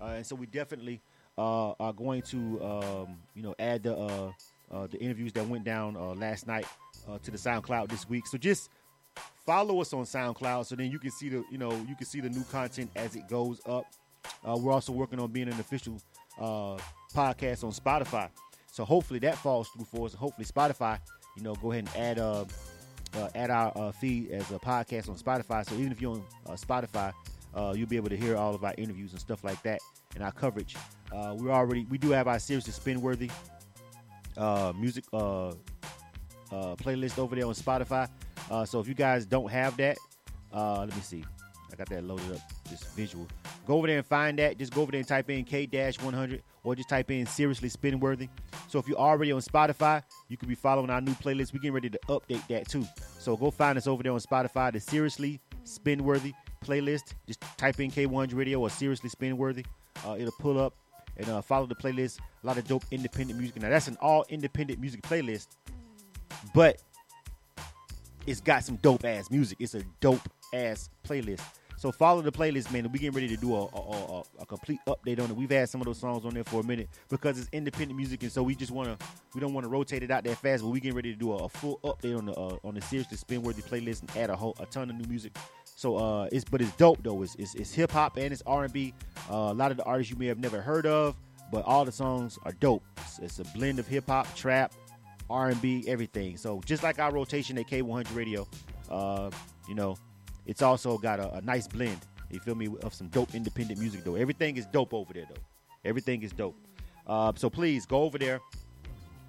uh, 0.00 0.14
and 0.16 0.26
so 0.26 0.34
we 0.36 0.46
definitely 0.46 1.02
uh, 1.36 1.72
are 1.72 1.92
going 1.92 2.22
to, 2.22 2.62
um, 2.64 3.18
you 3.34 3.42
know, 3.42 3.54
add 3.58 3.82
the 3.82 3.96
uh, 3.96 4.32
uh, 4.70 4.86
the 4.86 4.98
interviews 5.00 5.32
that 5.34 5.46
went 5.46 5.64
down 5.64 5.96
uh, 5.96 6.14
last 6.14 6.46
night 6.46 6.66
to 7.22 7.30
the 7.30 7.38
SoundCloud 7.38 7.88
this 7.88 8.06
week. 8.08 8.26
So 8.26 8.36
just 8.36 8.68
follow 9.46 9.80
us 9.80 9.94
on 9.94 10.04
SoundCloud 10.04 10.66
so 10.66 10.76
then 10.76 10.90
you 10.90 10.98
can 10.98 11.10
see 11.10 11.30
the 11.30 11.42
you 11.50 11.56
know 11.56 11.72
you 11.88 11.96
can 11.96 12.06
see 12.06 12.20
the 12.20 12.28
new 12.28 12.44
content 12.44 12.90
as 12.96 13.16
it 13.16 13.28
goes 13.28 13.60
up. 13.66 13.84
We're 14.44 14.72
also 14.72 14.92
working 14.92 15.18
on 15.20 15.30
being 15.30 15.48
an 15.48 15.58
official 15.58 16.00
podcast 16.38 17.64
on 17.64 17.72
Spotify, 17.72 18.28
so 18.78 18.84
hopefully 18.84 19.18
that 19.18 19.36
falls 19.36 19.68
through 19.70 19.86
for 19.86 20.06
us. 20.06 20.14
Hopefully 20.14 20.46
Spotify, 20.46 21.00
you 21.36 21.42
know, 21.42 21.56
go 21.56 21.72
ahead 21.72 21.88
and 21.88 21.96
add 21.96 22.20
uh, 22.20 22.44
uh, 23.16 23.28
add 23.34 23.50
our 23.50 23.72
uh, 23.74 23.90
feed 23.90 24.30
as 24.30 24.48
a 24.52 24.58
podcast 24.60 25.08
on 25.08 25.16
Spotify. 25.16 25.68
So 25.68 25.74
even 25.74 25.90
if 25.90 26.00
you're 26.00 26.12
on 26.12 26.22
uh, 26.46 26.52
Spotify, 26.52 27.12
uh, 27.56 27.74
you'll 27.76 27.88
be 27.88 27.96
able 27.96 28.10
to 28.10 28.16
hear 28.16 28.36
all 28.36 28.54
of 28.54 28.62
our 28.62 28.74
interviews 28.78 29.10
and 29.10 29.20
stuff 29.20 29.42
like 29.42 29.60
that 29.64 29.80
and 30.14 30.22
our 30.22 30.30
coverage. 30.30 30.76
Uh, 31.12 31.34
we're 31.36 31.50
already 31.50 31.88
we 31.90 31.98
do 31.98 32.10
have 32.10 32.28
our 32.28 32.38
seriously 32.38 32.72
spin 32.72 33.00
worthy 33.00 33.28
uh, 34.36 34.72
music 34.78 35.04
playlist 35.10 35.58
over 37.18 37.34
there 37.34 37.46
on 37.46 37.54
Spotify. 37.54 38.08
So 38.68 38.78
if 38.78 38.86
you 38.86 38.94
guys 38.94 39.26
don't 39.26 39.50
have 39.50 39.76
that, 39.78 39.98
let 40.52 40.94
me 40.94 41.02
see. 41.02 41.24
I 41.72 41.74
got 41.74 41.88
that 41.88 42.04
loaded 42.04 42.30
up, 42.30 42.42
just 42.70 42.94
visual. 42.94 43.26
Go 43.66 43.74
over 43.74 43.88
there 43.88 43.98
and 43.98 44.06
find 44.06 44.38
that. 44.38 44.56
Just 44.56 44.72
go 44.72 44.82
over 44.82 44.92
there 44.92 45.00
and 45.00 45.08
type 45.08 45.28
in 45.30 45.44
K-100 45.44 46.42
or 46.62 46.76
just 46.76 46.88
type 46.88 47.10
in 47.10 47.26
Seriously 47.26 47.68
Spin 47.68 47.98
Worthy. 47.98 48.28
So 48.68 48.78
if 48.78 48.86
you're 48.86 48.98
already 48.98 49.32
on 49.32 49.40
Spotify, 49.40 50.02
you 50.28 50.36
could 50.36 50.48
be 50.48 50.54
following 50.54 50.90
our 50.90 51.00
new 51.00 51.14
playlist. 51.14 51.52
We're 51.54 51.60
getting 51.60 51.72
ready 51.72 51.90
to 51.90 51.98
update 52.08 52.46
that 52.48 52.68
too. 52.68 52.86
So 53.18 53.36
go 53.36 53.50
find 53.50 53.78
us 53.78 53.86
over 53.86 54.02
there 54.02 54.12
on 54.12 54.20
Spotify, 54.20 54.72
the 54.72 54.78
Seriously 54.78 55.40
Spin 55.64 56.04
Worthy 56.04 56.34
playlist. 56.64 57.14
Just 57.26 57.40
type 57.56 57.80
in 57.80 57.90
K100 57.90 58.34
Radio 58.34 58.60
or 58.60 58.68
Seriously 58.68 59.08
Spin 59.08 59.38
Worthy. 59.38 59.64
Uh, 60.06 60.16
it'll 60.18 60.32
pull 60.32 60.60
up 60.60 60.74
and 61.16 61.28
uh, 61.30 61.40
follow 61.40 61.66
the 61.66 61.74
playlist. 61.74 62.18
A 62.44 62.46
lot 62.46 62.58
of 62.58 62.68
dope 62.68 62.84
independent 62.90 63.38
music. 63.38 63.60
Now 63.60 63.70
that's 63.70 63.88
an 63.88 63.96
all 64.02 64.26
independent 64.28 64.80
music 64.80 65.00
playlist, 65.02 65.48
but 66.54 66.82
it's 68.26 68.40
got 68.40 68.64
some 68.64 68.76
dope 68.76 69.04
ass 69.06 69.30
music. 69.30 69.56
It's 69.60 69.74
a 69.74 69.82
dope 70.00 70.28
ass 70.52 70.90
playlist. 71.06 71.40
So 71.78 71.92
follow 71.92 72.22
the 72.22 72.32
playlist, 72.32 72.72
man. 72.72 72.90
We 72.90 72.98
getting 72.98 73.14
ready 73.14 73.28
to 73.28 73.36
do 73.36 73.54
a, 73.54 73.66
a, 73.66 74.18
a, 74.18 74.22
a 74.40 74.46
complete 74.46 74.80
update 74.88 75.20
on 75.20 75.30
it. 75.30 75.36
We've 75.36 75.48
had 75.48 75.68
some 75.68 75.80
of 75.80 75.86
those 75.86 75.98
songs 75.98 76.24
on 76.24 76.34
there 76.34 76.42
for 76.42 76.60
a 76.60 76.64
minute 76.64 76.88
because 77.08 77.38
it's 77.38 77.48
independent 77.52 77.96
music, 77.96 78.24
and 78.24 78.32
so 78.32 78.42
we 78.42 78.56
just 78.56 78.72
want 78.72 78.98
to 78.98 79.06
we 79.32 79.40
don't 79.40 79.54
want 79.54 79.64
to 79.64 79.70
rotate 79.70 80.02
it 80.02 80.10
out 80.10 80.24
that 80.24 80.38
fast. 80.38 80.64
But 80.64 80.70
we 80.70 80.80
getting 80.80 80.96
ready 80.96 81.12
to 81.12 81.18
do 81.18 81.32
a, 81.34 81.48
full 81.48 81.78
update 81.84 82.18
on 82.18 82.26
the 82.26 82.32
uh, 82.32 82.58
on 82.64 82.74
the 82.74 82.82
seriously 82.82 83.16
spin 83.16 83.42
worthy 83.42 83.62
playlist 83.62 84.00
and 84.00 84.16
add 84.16 84.28
a 84.28 84.34
whole 84.34 84.56
a 84.58 84.66
ton 84.66 84.90
of 84.90 84.96
new 84.96 85.06
music. 85.08 85.36
So 85.76 85.96
uh, 85.96 86.28
it's 86.32 86.44
but 86.44 86.60
it's 86.60 86.72
dope 86.72 86.98
though. 87.04 87.22
It's 87.22 87.36
it's, 87.36 87.54
it's 87.54 87.72
hip 87.72 87.92
hop 87.92 88.16
and 88.16 88.32
it's 88.32 88.42
R 88.44 88.64
and 88.64 88.72
B. 88.72 88.92
Uh, 89.30 89.34
a 89.34 89.54
lot 89.54 89.70
of 89.70 89.76
the 89.76 89.84
artists 89.84 90.10
you 90.10 90.18
may 90.18 90.26
have 90.26 90.40
never 90.40 90.60
heard 90.60 90.84
of, 90.84 91.14
but 91.52 91.64
all 91.64 91.84
the 91.84 91.92
songs 91.92 92.40
are 92.42 92.52
dope. 92.52 92.82
It's, 92.96 93.20
it's 93.20 93.38
a 93.38 93.44
blend 93.56 93.78
of 93.78 93.86
hip 93.86 94.08
hop, 94.08 94.34
trap, 94.34 94.72
R 95.30 95.50
and 95.50 95.62
B, 95.62 95.84
everything. 95.86 96.38
So 96.38 96.60
just 96.64 96.82
like 96.82 96.98
our 96.98 97.12
rotation 97.12 97.56
at 97.56 97.68
K100 97.68 98.16
Radio, 98.16 98.48
uh, 98.90 99.30
you 99.68 99.76
know, 99.76 99.96
it's 100.48 100.62
also 100.62 100.98
got 100.98 101.20
a, 101.20 101.34
a 101.34 101.40
nice 101.42 101.68
blend. 101.68 101.98
You 102.30 102.40
feel 102.40 102.54
me 102.54 102.68
of 102.82 102.92
some 102.92 103.08
dope 103.08 103.34
independent 103.34 103.78
music 103.78 104.02
though. 104.02 104.16
Everything 104.16 104.56
is 104.56 104.66
dope 104.66 104.92
over 104.92 105.12
there 105.12 105.26
though. 105.28 105.40
Everything 105.84 106.22
is 106.22 106.32
dope. 106.32 106.56
Uh, 107.06 107.32
so 107.36 107.48
please 107.48 107.86
go 107.86 108.02
over 108.02 108.18
there 108.18 108.40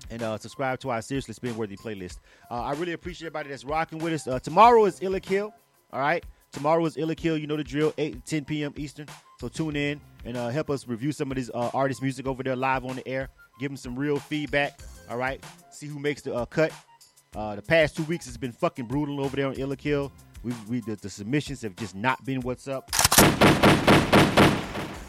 and 0.10 0.24
uh, 0.24 0.38
subscribe 0.38 0.80
to 0.80 0.90
our 0.90 1.02
seriously 1.02 1.34
spin 1.34 1.56
worthy 1.56 1.78
playlist. 1.78 2.20
Uh, 2.50 2.62
I 2.64 2.74
really 2.74 2.94
appreciate 2.94 3.28
everybody 3.28 3.50
that's 3.50 3.64
rocking 3.64 4.00
with 4.00 4.14
us. 4.14 4.28
Uh, 4.28 4.40
tomorrow 4.40 4.86
is 4.86 5.02
Illa 5.02 5.20
Kill. 5.20 5.54
All 5.94 6.00
right. 6.00 6.24
Tomorrow 6.52 6.86
is 6.86 6.98
Illa 6.98 7.16
Kill. 7.16 7.38
You 7.38 7.48
know 7.48 7.58
the 7.58 7.64
drill. 7.64 7.94
8 7.98 8.14
to 8.14 8.22
10 8.22 8.46
p.m. 8.46 8.74
Eastern. 8.76 9.08
So 9.40 9.48
tune 9.48 9.76
in 9.76 10.02
and 10.26 10.36
uh, 10.36 10.50
help 10.50 10.70
us 10.70 10.88
review 10.88 11.12
some 11.12 11.32
of 11.32 11.38
these 11.38 11.50
uh, 11.52 11.70
artist 11.74 12.02
music 12.02 12.28
over 12.28 12.44
there 12.44 12.56
live 12.56 12.86
on 12.86 12.96
the 12.96 13.08
air. 13.08 13.30
Give 13.60 13.70
them 13.70 13.78
some 13.78 13.96
real 13.96 14.20
feedback. 14.20 14.80
All 15.10 15.18
right. 15.18 15.44
See 15.70 15.88
who 15.88 16.00
makes 16.00 16.22
the 16.22 16.46
cut. 16.48 16.72
The 17.34 17.62
past 17.62 17.96
two 17.96 18.04
weeks 18.04 18.26
has 18.26 18.38
been 18.38 18.52
fucking 18.52 18.86
brutal 18.86 19.24
over 19.24 19.36
there 19.36 19.48
on 19.48 19.54
Illa 19.56 19.76
Kill. 19.76 20.12
We, 20.44 20.54
we 20.70 20.80
the, 20.82 20.96
the 20.96 21.10
submissions 21.10 21.62
have 21.62 21.76
just 21.76 21.96
not 21.96 22.24
been 22.26 22.42
what's 22.42 22.68
up. 22.68 22.90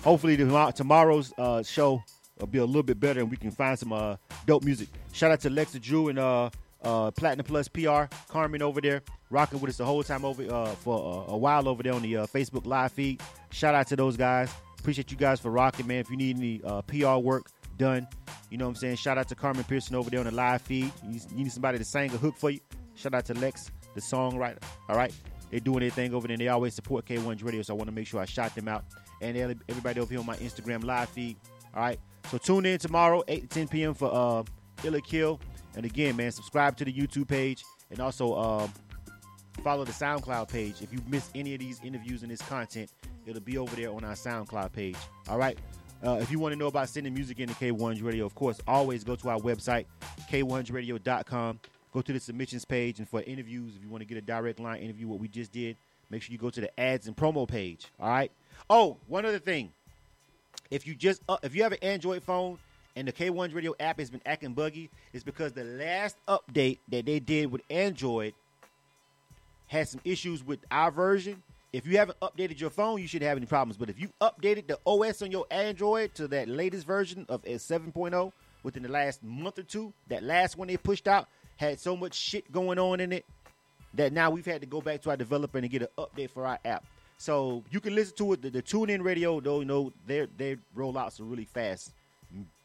Hopefully 0.03 0.37
the, 0.37 0.73
tomorrow's 0.75 1.33
uh, 1.39 1.63
show 1.63 2.03
will 2.39 2.47
be 2.47 2.59
a 2.59 2.65
little 2.65 2.83
bit 2.83 2.99
better 2.99 3.21
and 3.21 3.31
we 3.31 3.37
can 3.37 3.51
find 3.51 3.79
some 3.79 3.93
uh, 3.93 4.17
dope 4.47 4.65
music. 4.65 4.89
Shout 5.13 5.31
out 5.31 5.41
to 5.41 5.51
Lexa 5.51 5.81
Drew 5.81 6.09
and 6.09 6.19
uh, 6.19 6.51
uh, 6.83 7.11
Platinum 7.11 7.45
Plus 7.45 7.69
PR, 7.69 8.05
Carmen 8.29 8.63
over 8.63 8.81
there, 8.81 9.03
rocking 9.31 9.61
with 9.61 9.71
us 9.71 9.77
the 9.77 9.85
whole 9.85 10.03
time 10.03 10.25
over 10.25 10.43
uh, 10.53 10.67
for 10.77 11.27
uh, 11.29 11.33
a 11.33 11.37
while 11.37 11.69
over 11.69 11.83
there 11.83 11.93
on 11.93 12.03
the 12.03 12.19
uh, 12.19 12.27
Facebook 12.27 12.67
live 12.67 12.93
feed. 12.93 13.21
Shout 13.51 13.75
out 13.75 13.87
to 13.89 13.97
those 13.97 14.17
guys. 14.17 14.53
Appreciate 14.79 15.11
you 15.11 15.17
guys 15.17 15.41
for 15.41 15.51
rocking, 15.51 15.87
man. 15.87 15.99
If 15.99 16.11
you 16.11 16.17
need 16.17 16.39
any 16.39 16.61
uh, 16.65 16.83
PR 16.83 17.17
work 17.17 17.51
done, 17.77 18.07
you 18.51 18.57
know 18.57 18.65
what 18.65 18.71
I'm 18.71 18.77
saying. 18.77 18.97
Shout 18.97 19.19
out 19.19 19.29
to 19.29 19.35
Carmen 19.35 19.65
Pearson 19.65 19.95
over 19.95 20.09
there 20.09 20.21
on 20.21 20.27
the 20.27 20.33
live 20.33 20.63
feed. 20.63 20.91
You, 21.07 21.21
you 21.31 21.45
need 21.45 21.53
somebody 21.53 21.79
to 21.79 21.85
sing 21.85 22.11
a 22.13 22.17
hook 22.17 22.37
for 22.37 22.51
you. 22.51 22.61
Shout 22.95 23.15
out 23.15 23.27
to 23.27 23.35
Lex, 23.35 23.71
the 23.95 24.01
songwriter. 24.01 24.63
All 24.89 24.97
right, 24.97 25.13
they're 25.51 25.61
doing 25.61 25.81
their 25.81 25.91
thing 25.91 26.15
over 26.15 26.27
there. 26.27 26.35
and 26.35 26.41
They 26.41 26.49
always 26.49 26.75
support 26.75 27.05
K1's 27.07 27.43
Radio, 27.43 27.63
so 27.63 27.75
I 27.75 27.77
want 27.77 27.89
to 27.89 27.95
make 27.95 28.07
sure 28.07 28.21
I 28.21 28.25
shout 28.25 28.55
them 28.55 28.69
out. 28.69 28.85
And 29.21 29.37
everybody 29.69 30.01
over 30.01 30.11
here 30.11 30.21
on 30.21 30.27
my 30.27 30.37
Instagram 30.37 30.85
live 30.85 31.09
feed. 31.11 31.37
All 31.75 31.83
right, 31.83 32.01
so 32.31 32.39
tune 32.39 32.67
in 32.67 32.79
tomorrow, 32.79 33.23
8 33.29 33.43
to 33.43 33.47
10 33.49 33.69
p.m. 33.69 33.95
for 33.95 34.11
uh, 34.13 34.43
Illa 34.85 35.01
Kill. 35.01 35.41
And 35.77 35.85
again, 35.85 36.17
man, 36.17 36.33
subscribe 36.33 36.77
to 36.79 36.85
the 36.85 36.93
YouTube 36.93 37.29
page 37.29 37.65
and 37.91 38.01
also 38.01 38.35
um, 38.35 38.73
follow 39.63 39.85
the 39.85 39.93
SoundCloud 39.93 40.49
page. 40.49 40.83
If 40.83 40.93
you 40.93 41.01
miss 41.09 41.31
any 41.35 41.55
of 41.55 41.61
these 41.61 41.81
interviews 41.85 42.23
and 42.23 42.31
this 42.31 42.43
content, 42.43 42.91
it'll 43.27 43.41
be 43.43 43.59
over 43.59 43.75
there 43.77 43.91
on 43.91 44.05
our 44.05 44.15
SoundCloud 44.15 44.73
page. 44.73 44.97
All 45.29 45.39
right. 45.39 45.59
Uh, 46.05 46.15
if 46.15 46.31
you 46.31 46.39
want 46.39 46.53
to 46.53 46.59
know 46.59 46.69
about 46.69 46.89
sending 46.89 47.13
music 47.13 47.41
into 47.41 47.55
K100 47.55 48.03
Radio, 48.03 48.25
of 48.25 48.35
course, 48.35 48.59
always 48.67 49.05
go 49.05 49.17
to 49.17 49.29
our 49.29 49.39
website, 49.39 49.85
k100radio.com. 50.31 51.61
Go 51.93 52.01
to 52.01 52.13
the 52.13 52.21
submissions 52.21 52.65
page, 52.65 52.99
and 52.99 53.09
for 53.09 53.21
interviews, 53.23 53.75
if 53.77 53.83
you 53.83 53.89
want 53.89 54.03
to 54.03 54.07
get 54.07 54.17
a 54.17 54.21
direct 54.21 54.61
line 54.61 54.81
interview, 54.81 55.09
what 55.09 55.19
we 55.19 55.27
just 55.27 55.51
did, 55.51 55.77
make 56.09 56.23
sure 56.23 56.33
you 56.33 56.39
go 56.39 56.51
to 56.51 56.61
the 56.61 56.81
ads 56.81 57.09
and 57.09 57.17
promo 57.17 57.49
page. 57.49 57.87
All 57.99 58.09
right. 58.09 58.31
Oh, 58.69 58.97
one 59.09 59.27
other 59.27 59.41
thing. 59.41 59.73
If 60.71 60.87
you 60.87 60.95
just 60.95 61.23
uh, 61.29 61.39
if 61.43 61.55
you 61.55 61.65
have 61.65 61.73
an 61.73 61.79
Android 61.83 62.23
phone 62.23 62.59
and 62.95 63.09
the 63.09 63.13
K1 63.13 63.55
Radio 63.55 63.75
app 63.81 63.99
has 63.99 64.11
been 64.11 64.21
acting 64.25 64.53
buggy, 64.53 64.89
it's 65.13 65.25
because 65.25 65.53
the 65.53 65.65
last 65.65 66.17
update 66.29 66.79
that 66.89 67.07
they 67.07 67.19
did 67.19 67.51
with 67.51 67.63
Android 67.71 68.35
had 69.67 69.89
some 69.89 70.01
issues 70.05 70.45
with 70.45 70.61
our 70.71 70.91
version. 70.91 71.43
If 71.73 71.87
you 71.87 71.99
haven't 71.99 72.19
updated 72.21 72.61
your 72.61 72.71
phone, 72.71 73.01
you 73.01 73.07
shouldn't 73.07 73.29
have 73.29 73.37
any 73.37 73.47
problems. 73.47 73.77
But 73.77 73.91
if 73.91 74.01
you 74.01 74.11
updated 74.21 74.67
the 74.67 74.79
OS 74.85 75.23
on 75.23 75.31
your 75.31 75.47
Android 75.51 76.15
to 76.17 76.27
that 76.29 76.49
latest 76.49 76.85
version 76.85 77.27
of 77.29 77.43
S7.0 77.43 78.33
within 78.65 78.83
the 78.83 78.89
last 78.89 79.23
month 79.23 79.59
or 79.59 79.63
two, 79.63 79.93
that 80.09 80.25
last 80.25 80.57
one 80.59 80.67
they 80.67 80.77
pushed 80.77 81.07
out 81.07 81.29
had 81.61 81.79
so 81.79 81.95
much 81.95 82.15
shit 82.15 82.51
going 82.51 82.79
on 82.79 83.01
in 83.01 83.13
it 83.13 83.27
that 83.93 84.15
now 84.15 84.31
we've 84.31 84.47
had 84.47 84.63
to 84.63 84.67
go 84.67 84.81
back 84.81 85.03
to 85.03 85.11
our 85.11 85.17
developer 85.17 85.59
and 85.59 85.69
get 85.69 85.83
an 85.83 85.89
update 85.99 86.31
for 86.31 86.47
our 86.47 86.59
app. 86.65 86.85
So 87.19 87.63
you 87.71 87.81
can 87.81 87.95
listen 87.95 88.17
to 88.17 88.33
it. 88.33 88.41
The, 88.41 88.49
the 88.49 88.63
TuneIn 88.63 89.05
Radio, 89.05 89.41
though, 89.41 89.59
you 89.61 89.67
know, 89.67 89.93
their 90.07 90.27
their 90.39 90.57
rollouts 90.75 91.21
are 91.21 91.25
really 91.25 91.45
fast. 91.45 91.93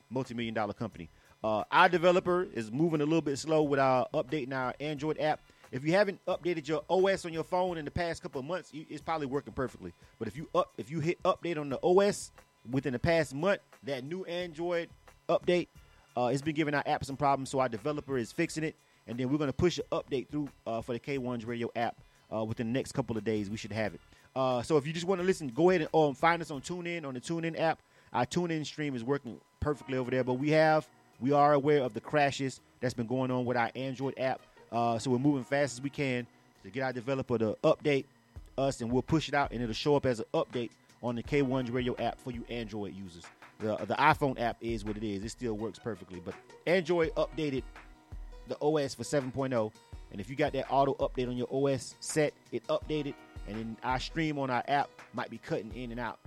Multi-million 0.10 0.54
dollar 0.54 0.72
company. 0.72 1.10
Uh, 1.44 1.66
our 1.72 1.90
developer 1.90 2.48
is 2.54 2.72
moving 2.72 3.02
a 3.02 3.04
little 3.04 3.22
bit 3.22 3.38
slow 3.38 3.64
with 3.64 3.80
our 3.80 4.08
updating 4.14 4.54
our 4.54 4.74
Android 4.80 5.20
app. 5.20 5.42
If 5.74 5.84
you 5.84 5.92
haven't 5.92 6.24
updated 6.26 6.66
your 6.66 6.84
OS 6.90 7.26
on 7.26 7.34
your 7.34 7.44
phone 7.44 7.78
in 7.78 7.84
the 7.84 7.92
past 7.92 8.24
couple 8.24 8.40
of 8.40 8.46
months, 8.46 8.72
it's 8.74 9.02
probably 9.02 9.28
working 9.28 9.52
perfectly. 9.52 9.92
But 10.20 10.30
if 10.30 10.38
you 10.38 10.48
up 10.56 10.72
if 10.78 10.90
you 10.90 11.02
hit 11.02 11.22
update 11.24 11.58
on 11.58 11.68
the 11.68 11.80
OS 11.84 12.32
within 12.72 12.94
the 12.94 13.00
past 13.00 13.36
month, 13.36 13.60
that 13.84 14.06
new 14.06 14.24
Android 14.24 14.90
update, 15.28 15.68
uh, 16.18 16.30
it's 16.32 16.42
been 16.42 16.56
giving 16.56 16.74
our 16.74 16.84
app 16.86 17.04
some 17.06 17.18
problems. 17.18 17.50
So 17.50 17.60
our 17.60 17.70
developer 17.70 18.18
is 18.18 18.32
fixing 18.32 18.64
it, 18.64 18.76
and 19.08 19.18
then 19.18 19.30
we're 19.30 19.38
going 19.38 19.50
to 19.50 19.54
push 19.54 19.78
an 19.78 19.86
update 19.92 20.30
through 20.30 20.50
uh, 20.66 20.82
for 20.82 20.94
the 20.94 21.00
K1's 21.00 21.46
radio 21.46 21.70
app 21.76 21.96
uh, 22.34 22.44
within 22.44 22.68
the 22.68 22.74
next 22.74 22.94
couple 22.94 23.18
of 23.18 23.24
days. 23.24 23.50
We 23.50 23.58
should 23.58 23.72
have 23.72 23.94
it. 23.94 24.02
Uh, 24.36 24.62
so 24.62 24.78
if 24.78 24.86
you 24.86 24.94
just 24.94 25.06
want 25.06 25.22
to 25.22 25.28
listen, 25.28 25.48
go 25.48 25.70
ahead 25.70 25.82
and 25.82 25.90
um, 25.94 26.14
find 26.14 26.42
us 26.42 26.52
on 26.52 26.62
TuneIn 26.62 27.06
on 27.06 27.14
the 27.14 27.22
TuneIn 27.22 27.60
app. 27.60 27.80
Our 28.14 28.26
TuneIn 28.26 28.66
stream 28.66 28.96
is 28.96 29.04
working 29.04 29.40
perfectly 29.60 29.98
over 29.98 30.12
there, 30.12 30.24
but 30.24 30.34
we 30.34 30.50
have 30.52 30.88
we 31.20 31.32
are 31.32 31.54
aware 31.54 31.82
of 31.82 31.94
the 31.94 32.02
crashes 32.02 32.60
that's 32.82 32.94
been 32.94 33.08
going 33.08 33.32
on 33.32 33.46
with 33.46 33.58
our 33.58 33.72
Android 33.76 34.16
app. 34.18 34.42
Uh, 34.72 35.00
so 35.00 35.10
we're 35.12 35.20
moving 35.20 35.44
fast 35.44 35.74
as 35.74 35.82
we 35.82 35.90
can 35.90 36.28
to 36.64 36.70
get 36.70 36.84
our 36.84 36.92
developer 36.92 37.38
to 37.38 37.58
update 37.64 38.06
us, 38.58 38.82
and 38.82 38.92
we'll 38.92 39.02
push 39.02 39.30
it 39.30 39.34
out, 39.34 39.52
and 39.52 39.62
it'll 39.62 39.74
show 39.74 39.96
up 39.96 40.06
as 40.06 40.20
an 40.20 40.26
update 40.34 40.72
on 41.02 41.16
the 41.16 41.24
K1's 41.24 41.72
radio 41.72 41.96
app 41.98 42.20
for 42.20 42.32
you 42.32 42.44
Android 42.50 42.94
users. 42.94 43.24
The 43.60 43.78
the 43.86 43.96
iPhone 43.96 44.40
app 44.40 44.58
is 44.62 44.84
what 44.84 44.98
it 44.98 45.04
is; 45.04 45.24
it 45.24 45.30
still 45.30 45.54
works 45.54 45.80
perfectly. 45.80 46.22
But 46.24 46.36
Android 46.68 47.14
updated 47.16 47.64
the 48.48 48.58
OS 48.62 48.94
for 48.94 49.04
7.0, 49.04 49.72
and 50.12 50.22
if 50.22 50.30
you 50.30 50.36
got 50.36 50.54
that 50.54 50.66
auto 50.70 50.94
update 50.96 51.28
on 51.28 51.38
your 51.38 51.48
OS 51.52 51.96
set, 52.00 52.34
it 52.52 52.66
updated, 52.68 53.14
and 53.48 53.58
then 53.58 53.78
our 53.84 54.00
stream 54.00 54.38
on 54.38 54.50
our 54.50 54.64
app 54.68 54.90
might 55.14 55.30
be 55.30 55.38
cutting 55.38 55.72
in 55.74 55.92
and 55.92 56.00
out. 56.00 56.20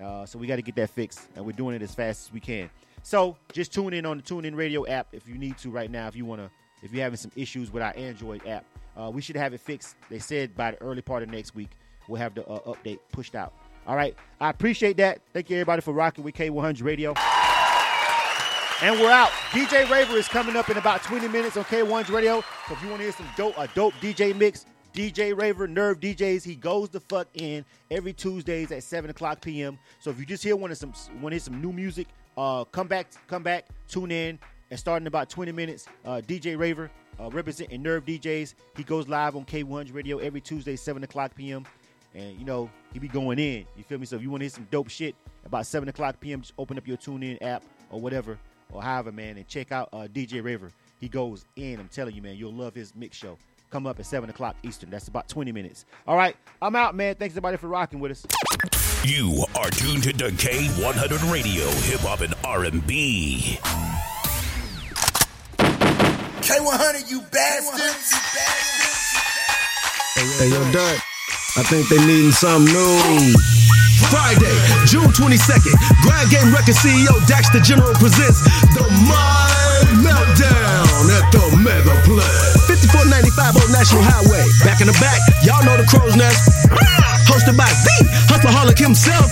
Uh, 0.00 0.26
so 0.26 0.38
we 0.38 0.46
got 0.46 0.56
to 0.56 0.62
get 0.62 0.74
that 0.76 0.90
fixed, 0.90 1.28
and 1.36 1.44
we're 1.44 1.52
doing 1.52 1.74
it 1.74 1.82
as 1.82 1.94
fast 1.94 2.28
as 2.28 2.32
we 2.32 2.40
can. 2.40 2.68
So 3.02 3.36
just 3.52 3.72
tune 3.72 3.92
in 3.92 4.06
on 4.06 4.16
the 4.18 4.22
TuneIn 4.22 4.56
Radio 4.56 4.86
app 4.86 5.08
if 5.12 5.28
you 5.28 5.36
need 5.36 5.58
to 5.58 5.70
right 5.70 5.90
now. 5.90 6.08
If 6.08 6.16
you 6.16 6.24
want 6.24 6.40
to, 6.40 6.50
if 6.82 6.92
you're 6.92 7.02
having 7.02 7.16
some 7.16 7.32
issues 7.36 7.72
with 7.72 7.82
our 7.82 7.94
Android 7.96 8.46
app, 8.46 8.64
uh, 8.96 9.10
we 9.12 9.20
should 9.20 9.36
have 9.36 9.52
it 9.52 9.60
fixed. 9.60 9.96
They 10.08 10.18
said 10.18 10.56
by 10.56 10.72
the 10.72 10.82
early 10.82 11.02
part 11.02 11.22
of 11.22 11.28
next 11.28 11.54
week 11.54 11.70
we'll 12.08 12.20
have 12.20 12.34
the 12.34 12.46
uh, 12.46 12.60
update 12.60 12.98
pushed 13.12 13.34
out. 13.34 13.52
All 13.86 13.96
right, 13.96 14.16
I 14.40 14.48
appreciate 14.48 14.96
that. 14.96 15.20
Thank 15.34 15.50
you 15.50 15.56
everybody 15.56 15.82
for 15.82 15.92
rocking 15.92 16.24
with 16.24 16.34
K100 16.34 16.82
Radio. 16.82 17.14
And 18.82 18.98
we're 18.98 19.10
out. 19.10 19.28
DJ 19.50 19.88
Raver 19.90 20.16
is 20.16 20.26
coming 20.26 20.56
up 20.56 20.68
in 20.70 20.78
about 20.78 21.02
20 21.02 21.28
minutes 21.28 21.56
on 21.56 21.64
K1's 21.64 22.10
Radio. 22.10 22.42
So 22.66 22.74
if 22.74 22.82
you 22.82 22.88
want 22.88 23.00
to 23.00 23.04
hear 23.04 23.12
some 23.12 23.28
dope, 23.36 23.56
a 23.58 23.68
dope 23.74 23.94
DJ 23.94 24.34
mix, 24.34 24.66
DJ 24.94 25.38
Raver, 25.38 25.68
Nerve 25.68 26.00
DJs, 26.00 26.44
he 26.44 26.54
goes 26.54 26.88
the 26.88 27.00
fuck 27.00 27.28
in 27.34 27.64
every 27.90 28.12
Tuesdays 28.12 28.72
at 28.72 28.82
7 28.82 29.10
o'clock 29.10 29.40
p.m. 29.42 29.78
So 30.00 30.10
if 30.10 30.18
you 30.18 30.24
just 30.24 30.42
hear 30.42 30.56
one 30.56 30.70
of 30.70 30.78
some 30.78 30.92
want 31.20 31.32
to 31.32 31.36
hear 31.36 31.40
some 31.40 31.60
new 31.60 31.72
music, 31.72 32.08
uh, 32.38 32.64
come 32.64 32.86
back, 32.86 33.08
come 33.26 33.42
back, 33.42 33.66
tune 33.86 34.10
in, 34.10 34.38
and 34.70 34.80
starting 34.80 35.04
in 35.04 35.08
about 35.08 35.28
20 35.28 35.52
minutes, 35.52 35.86
uh, 36.04 36.22
DJ 36.26 36.58
Raver, 36.58 36.90
uh, 37.20 37.28
representing 37.30 37.82
Nerve 37.82 38.04
DJs, 38.06 38.54
he 38.76 38.82
goes 38.82 39.08
live 39.08 39.36
on 39.36 39.44
K1's 39.44 39.92
Radio 39.92 40.18
every 40.18 40.40
Tuesday, 40.40 40.74
7 40.74 41.04
o'clock 41.04 41.34
p.m. 41.34 41.64
And 42.14 42.38
you 42.38 42.44
know, 42.44 42.70
he 42.92 42.98
be 42.98 43.08
going 43.08 43.38
in. 43.38 43.66
You 43.76 43.84
feel 43.84 43.98
me? 43.98 44.06
So 44.06 44.16
if 44.16 44.22
you 44.22 44.30
want 44.30 44.40
to 44.40 44.44
hear 44.44 44.50
some 44.50 44.68
dope 44.70 44.88
shit 44.88 45.14
about 45.44 45.66
7 45.66 45.88
o'clock 45.88 46.20
p.m., 46.20 46.40
just 46.40 46.54
open 46.58 46.78
up 46.78 46.86
your 46.86 46.96
TuneIn 46.96 47.38
app 47.42 47.64
or 47.90 48.00
whatever, 48.00 48.38
or 48.72 48.82
however, 48.82 49.12
man, 49.12 49.36
and 49.36 49.46
check 49.46 49.72
out 49.72 49.88
uh, 49.92 50.08
DJ 50.12 50.42
Raver. 50.42 50.70
He 51.00 51.08
goes 51.08 51.44
in. 51.56 51.80
I'm 51.80 51.88
telling 51.88 52.14
you, 52.14 52.22
man, 52.22 52.36
you'll 52.36 52.54
love 52.54 52.74
his 52.74 52.94
mix 52.94 53.16
show. 53.16 53.36
Come 53.70 53.86
up 53.86 53.98
at 53.98 54.06
7 54.06 54.30
o'clock 54.30 54.56
Eastern. 54.62 54.90
That's 54.90 55.08
about 55.08 55.28
20 55.28 55.50
minutes. 55.50 55.84
All 56.06 56.16
right, 56.16 56.36
I'm 56.62 56.76
out, 56.76 56.94
man. 56.94 57.16
Thanks 57.16 57.32
everybody 57.32 57.56
for 57.56 57.66
rocking 57.68 57.98
with 57.98 58.12
us. 58.12 58.26
You 59.04 59.44
are 59.56 59.68
tuned 59.70 60.04
to 60.04 60.12
K100 60.12 61.30
Radio, 61.30 61.66
Hip 61.66 62.00
Hop 62.00 62.20
and 62.20 62.34
R&B. 62.44 63.58
K100, 66.40 67.10
you 67.10 67.20
bastards. 67.32 68.12
Hey, 70.38 70.48
yo, 70.48 70.72
Dud, 70.72 71.00
I 71.56 71.62
think 71.62 71.86
they 71.88 72.02
needing 72.02 72.34
something 72.34 72.66
new. 72.74 73.30
Friday, 74.10 74.50
June 74.90 75.06
22nd, 75.14 75.78
Grind 76.02 76.26
Game 76.26 76.50
Record 76.50 76.74
CEO 76.74 77.14
Dax 77.30 77.46
the 77.54 77.62
General 77.62 77.94
presents 77.94 78.42
the 78.74 78.82
Mind 79.06 80.02
Meltdown 80.02 81.06
at 81.14 81.30
the 81.30 81.46
Mega 81.62 81.94
Play. 82.02 82.26
5495 82.66 83.54
Old 83.54 83.70
National 83.70 84.02
Highway. 84.02 84.42
Back 84.66 84.82
in 84.82 84.90
the 84.90 84.98
back, 84.98 85.22
y'all 85.46 85.62
know 85.62 85.78
the 85.78 85.86
crow's 85.86 86.18
nest. 86.18 86.42
Hosted 87.30 87.54
by 87.54 87.70
the 87.70 87.96
Hustlaholic 88.26 88.74
himself, 88.74 89.30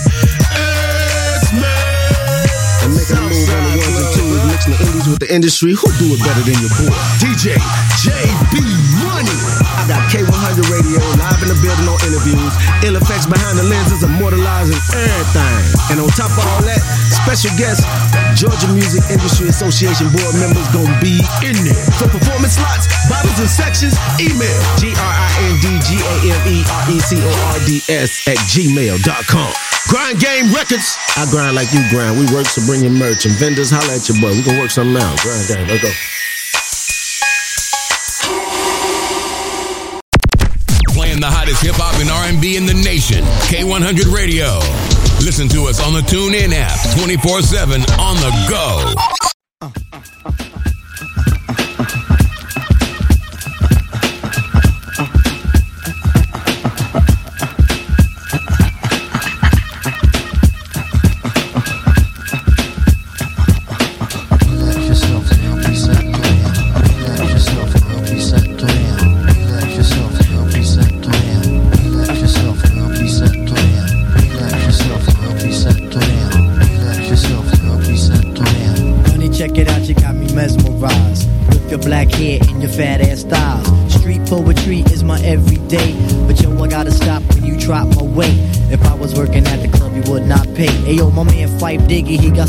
and 2.87 2.95
making 2.95 3.19
a 3.19 3.23
move 3.27 3.51
on 3.51 3.61
the 3.67 3.71
ones 3.83 3.99
and 3.99 4.09
twos, 4.15 4.39
mixing 4.47 4.71
the 4.71 4.79
indies 4.79 5.07
with 5.11 5.19
the 5.19 5.27
industry. 5.27 5.75
Who 5.75 5.87
do 5.99 6.15
it 6.15 6.23
better 6.23 6.39
than 6.47 6.55
your 6.63 6.71
boy? 6.71 6.95
DJ 7.19 7.59
JB 7.99 8.63
Money. 9.03 9.72
Got 9.83 10.07
K100 10.07 10.63
Radio 10.71 10.95
live 11.19 11.43
in 11.43 11.51
the 11.51 11.59
building 11.59 11.87
on 11.91 11.99
interviews. 12.07 12.53
Ill 12.87 12.95
effects 12.95 13.27
behind 13.27 13.59
the 13.59 13.67
lenses, 13.67 13.99
immortalizing 13.99 14.79
everything. 14.95 15.63
And 15.91 15.99
on 15.99 16.07
top 16.15 16.31
of 16.31 16.43
all 16.55 16.63
that, 16.63 16.79
special 17.11 17.51
guests, 17.59 17.83
Georgia 18.39 18.71
Music 18.71 19.03
Industry 19.11 19.51
Association 19.51 20.07
board 20.15 20.35
members 20.39 20.63
gonna 20.71 20.95
be 21.03 21.19
in 21.43 21.59
there. 21.67 21.83
For 21.99 22.07
performance 22.07 22.55
slots, 22.55 22.87
bottles 23.11 23.35
and 23.43 23.51
sections, 23.51 23.99
email 24.23 24.55
G 24.79 24.95
R 24.95 25.13
I 25.19 25.27
N 25.51 25.59
D 25.59 25.67
G 25.83 25.99
A 25.99 26.15
M 26.31 26.41
E 26.47 26.57
R 26.63 26.83
E 26.87 26.95
C 27.03 27.19
O 27.19 27.31
R 27.51 27.59
D 27.67 27.83
S 27.91 28.23
at 28.31 28.39
gmail.com. 28.47 29.51
Grind 29.91 30.17
Game 30.23 30.47
Records. 30.55 30.95
I 31.19 31.27
grind 31.27 31.59
like 31.59 31.75
you 31.75 31.83
grind. 31.91 32.15
We 32.15 32.23
work 32.31 32.47
to 32.55 32.61
bring 32.63 32.87
you 32.87 32.89
merch 32.89 33.27
and 33.27 33.35
vendors. 33.35 33.67
Holla 33.67 33.99
at 33.99 34.07
your 34.07 34.15
boy. 34.23 34.31
We 34.31 34.47
gonna 34.47 34.63
work 34.63 34.71
something 34.71 34.95
out. 34.95 35.19
Grind 35.19 35.43
Game. 35.51 35.67
Let's 35.67 35.83
go. 35.83 36.22
Playing 41.13 41.21
the 41.21 41.37
hottest 41.37 41.61
hip 41.61 41.75
hop 41.75 41.93
and 42.01 42.09
R&B 42.09 42.57
in 42.57 42.65
the 42.65 42.73
nation. 42.73 43.23
K100 43.45 44.11
Radio. 44.11 44.57
Listen 45.21 45.47
to 45.49 45.65
us 45.65 45.79
on 45.79 45.93
the 45.93 46.01
TuneIn 46.01 46.53
app 46.53 46.79
24/7 46.97 47.85
on 47.99 48.15
the 48.15 48.31
go. 48.49 49.22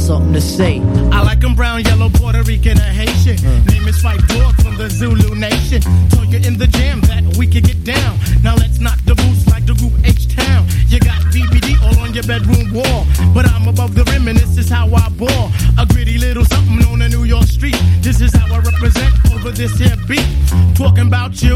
Something 0.05 0.35
to 0.35 0.41
say. 0.41 0.74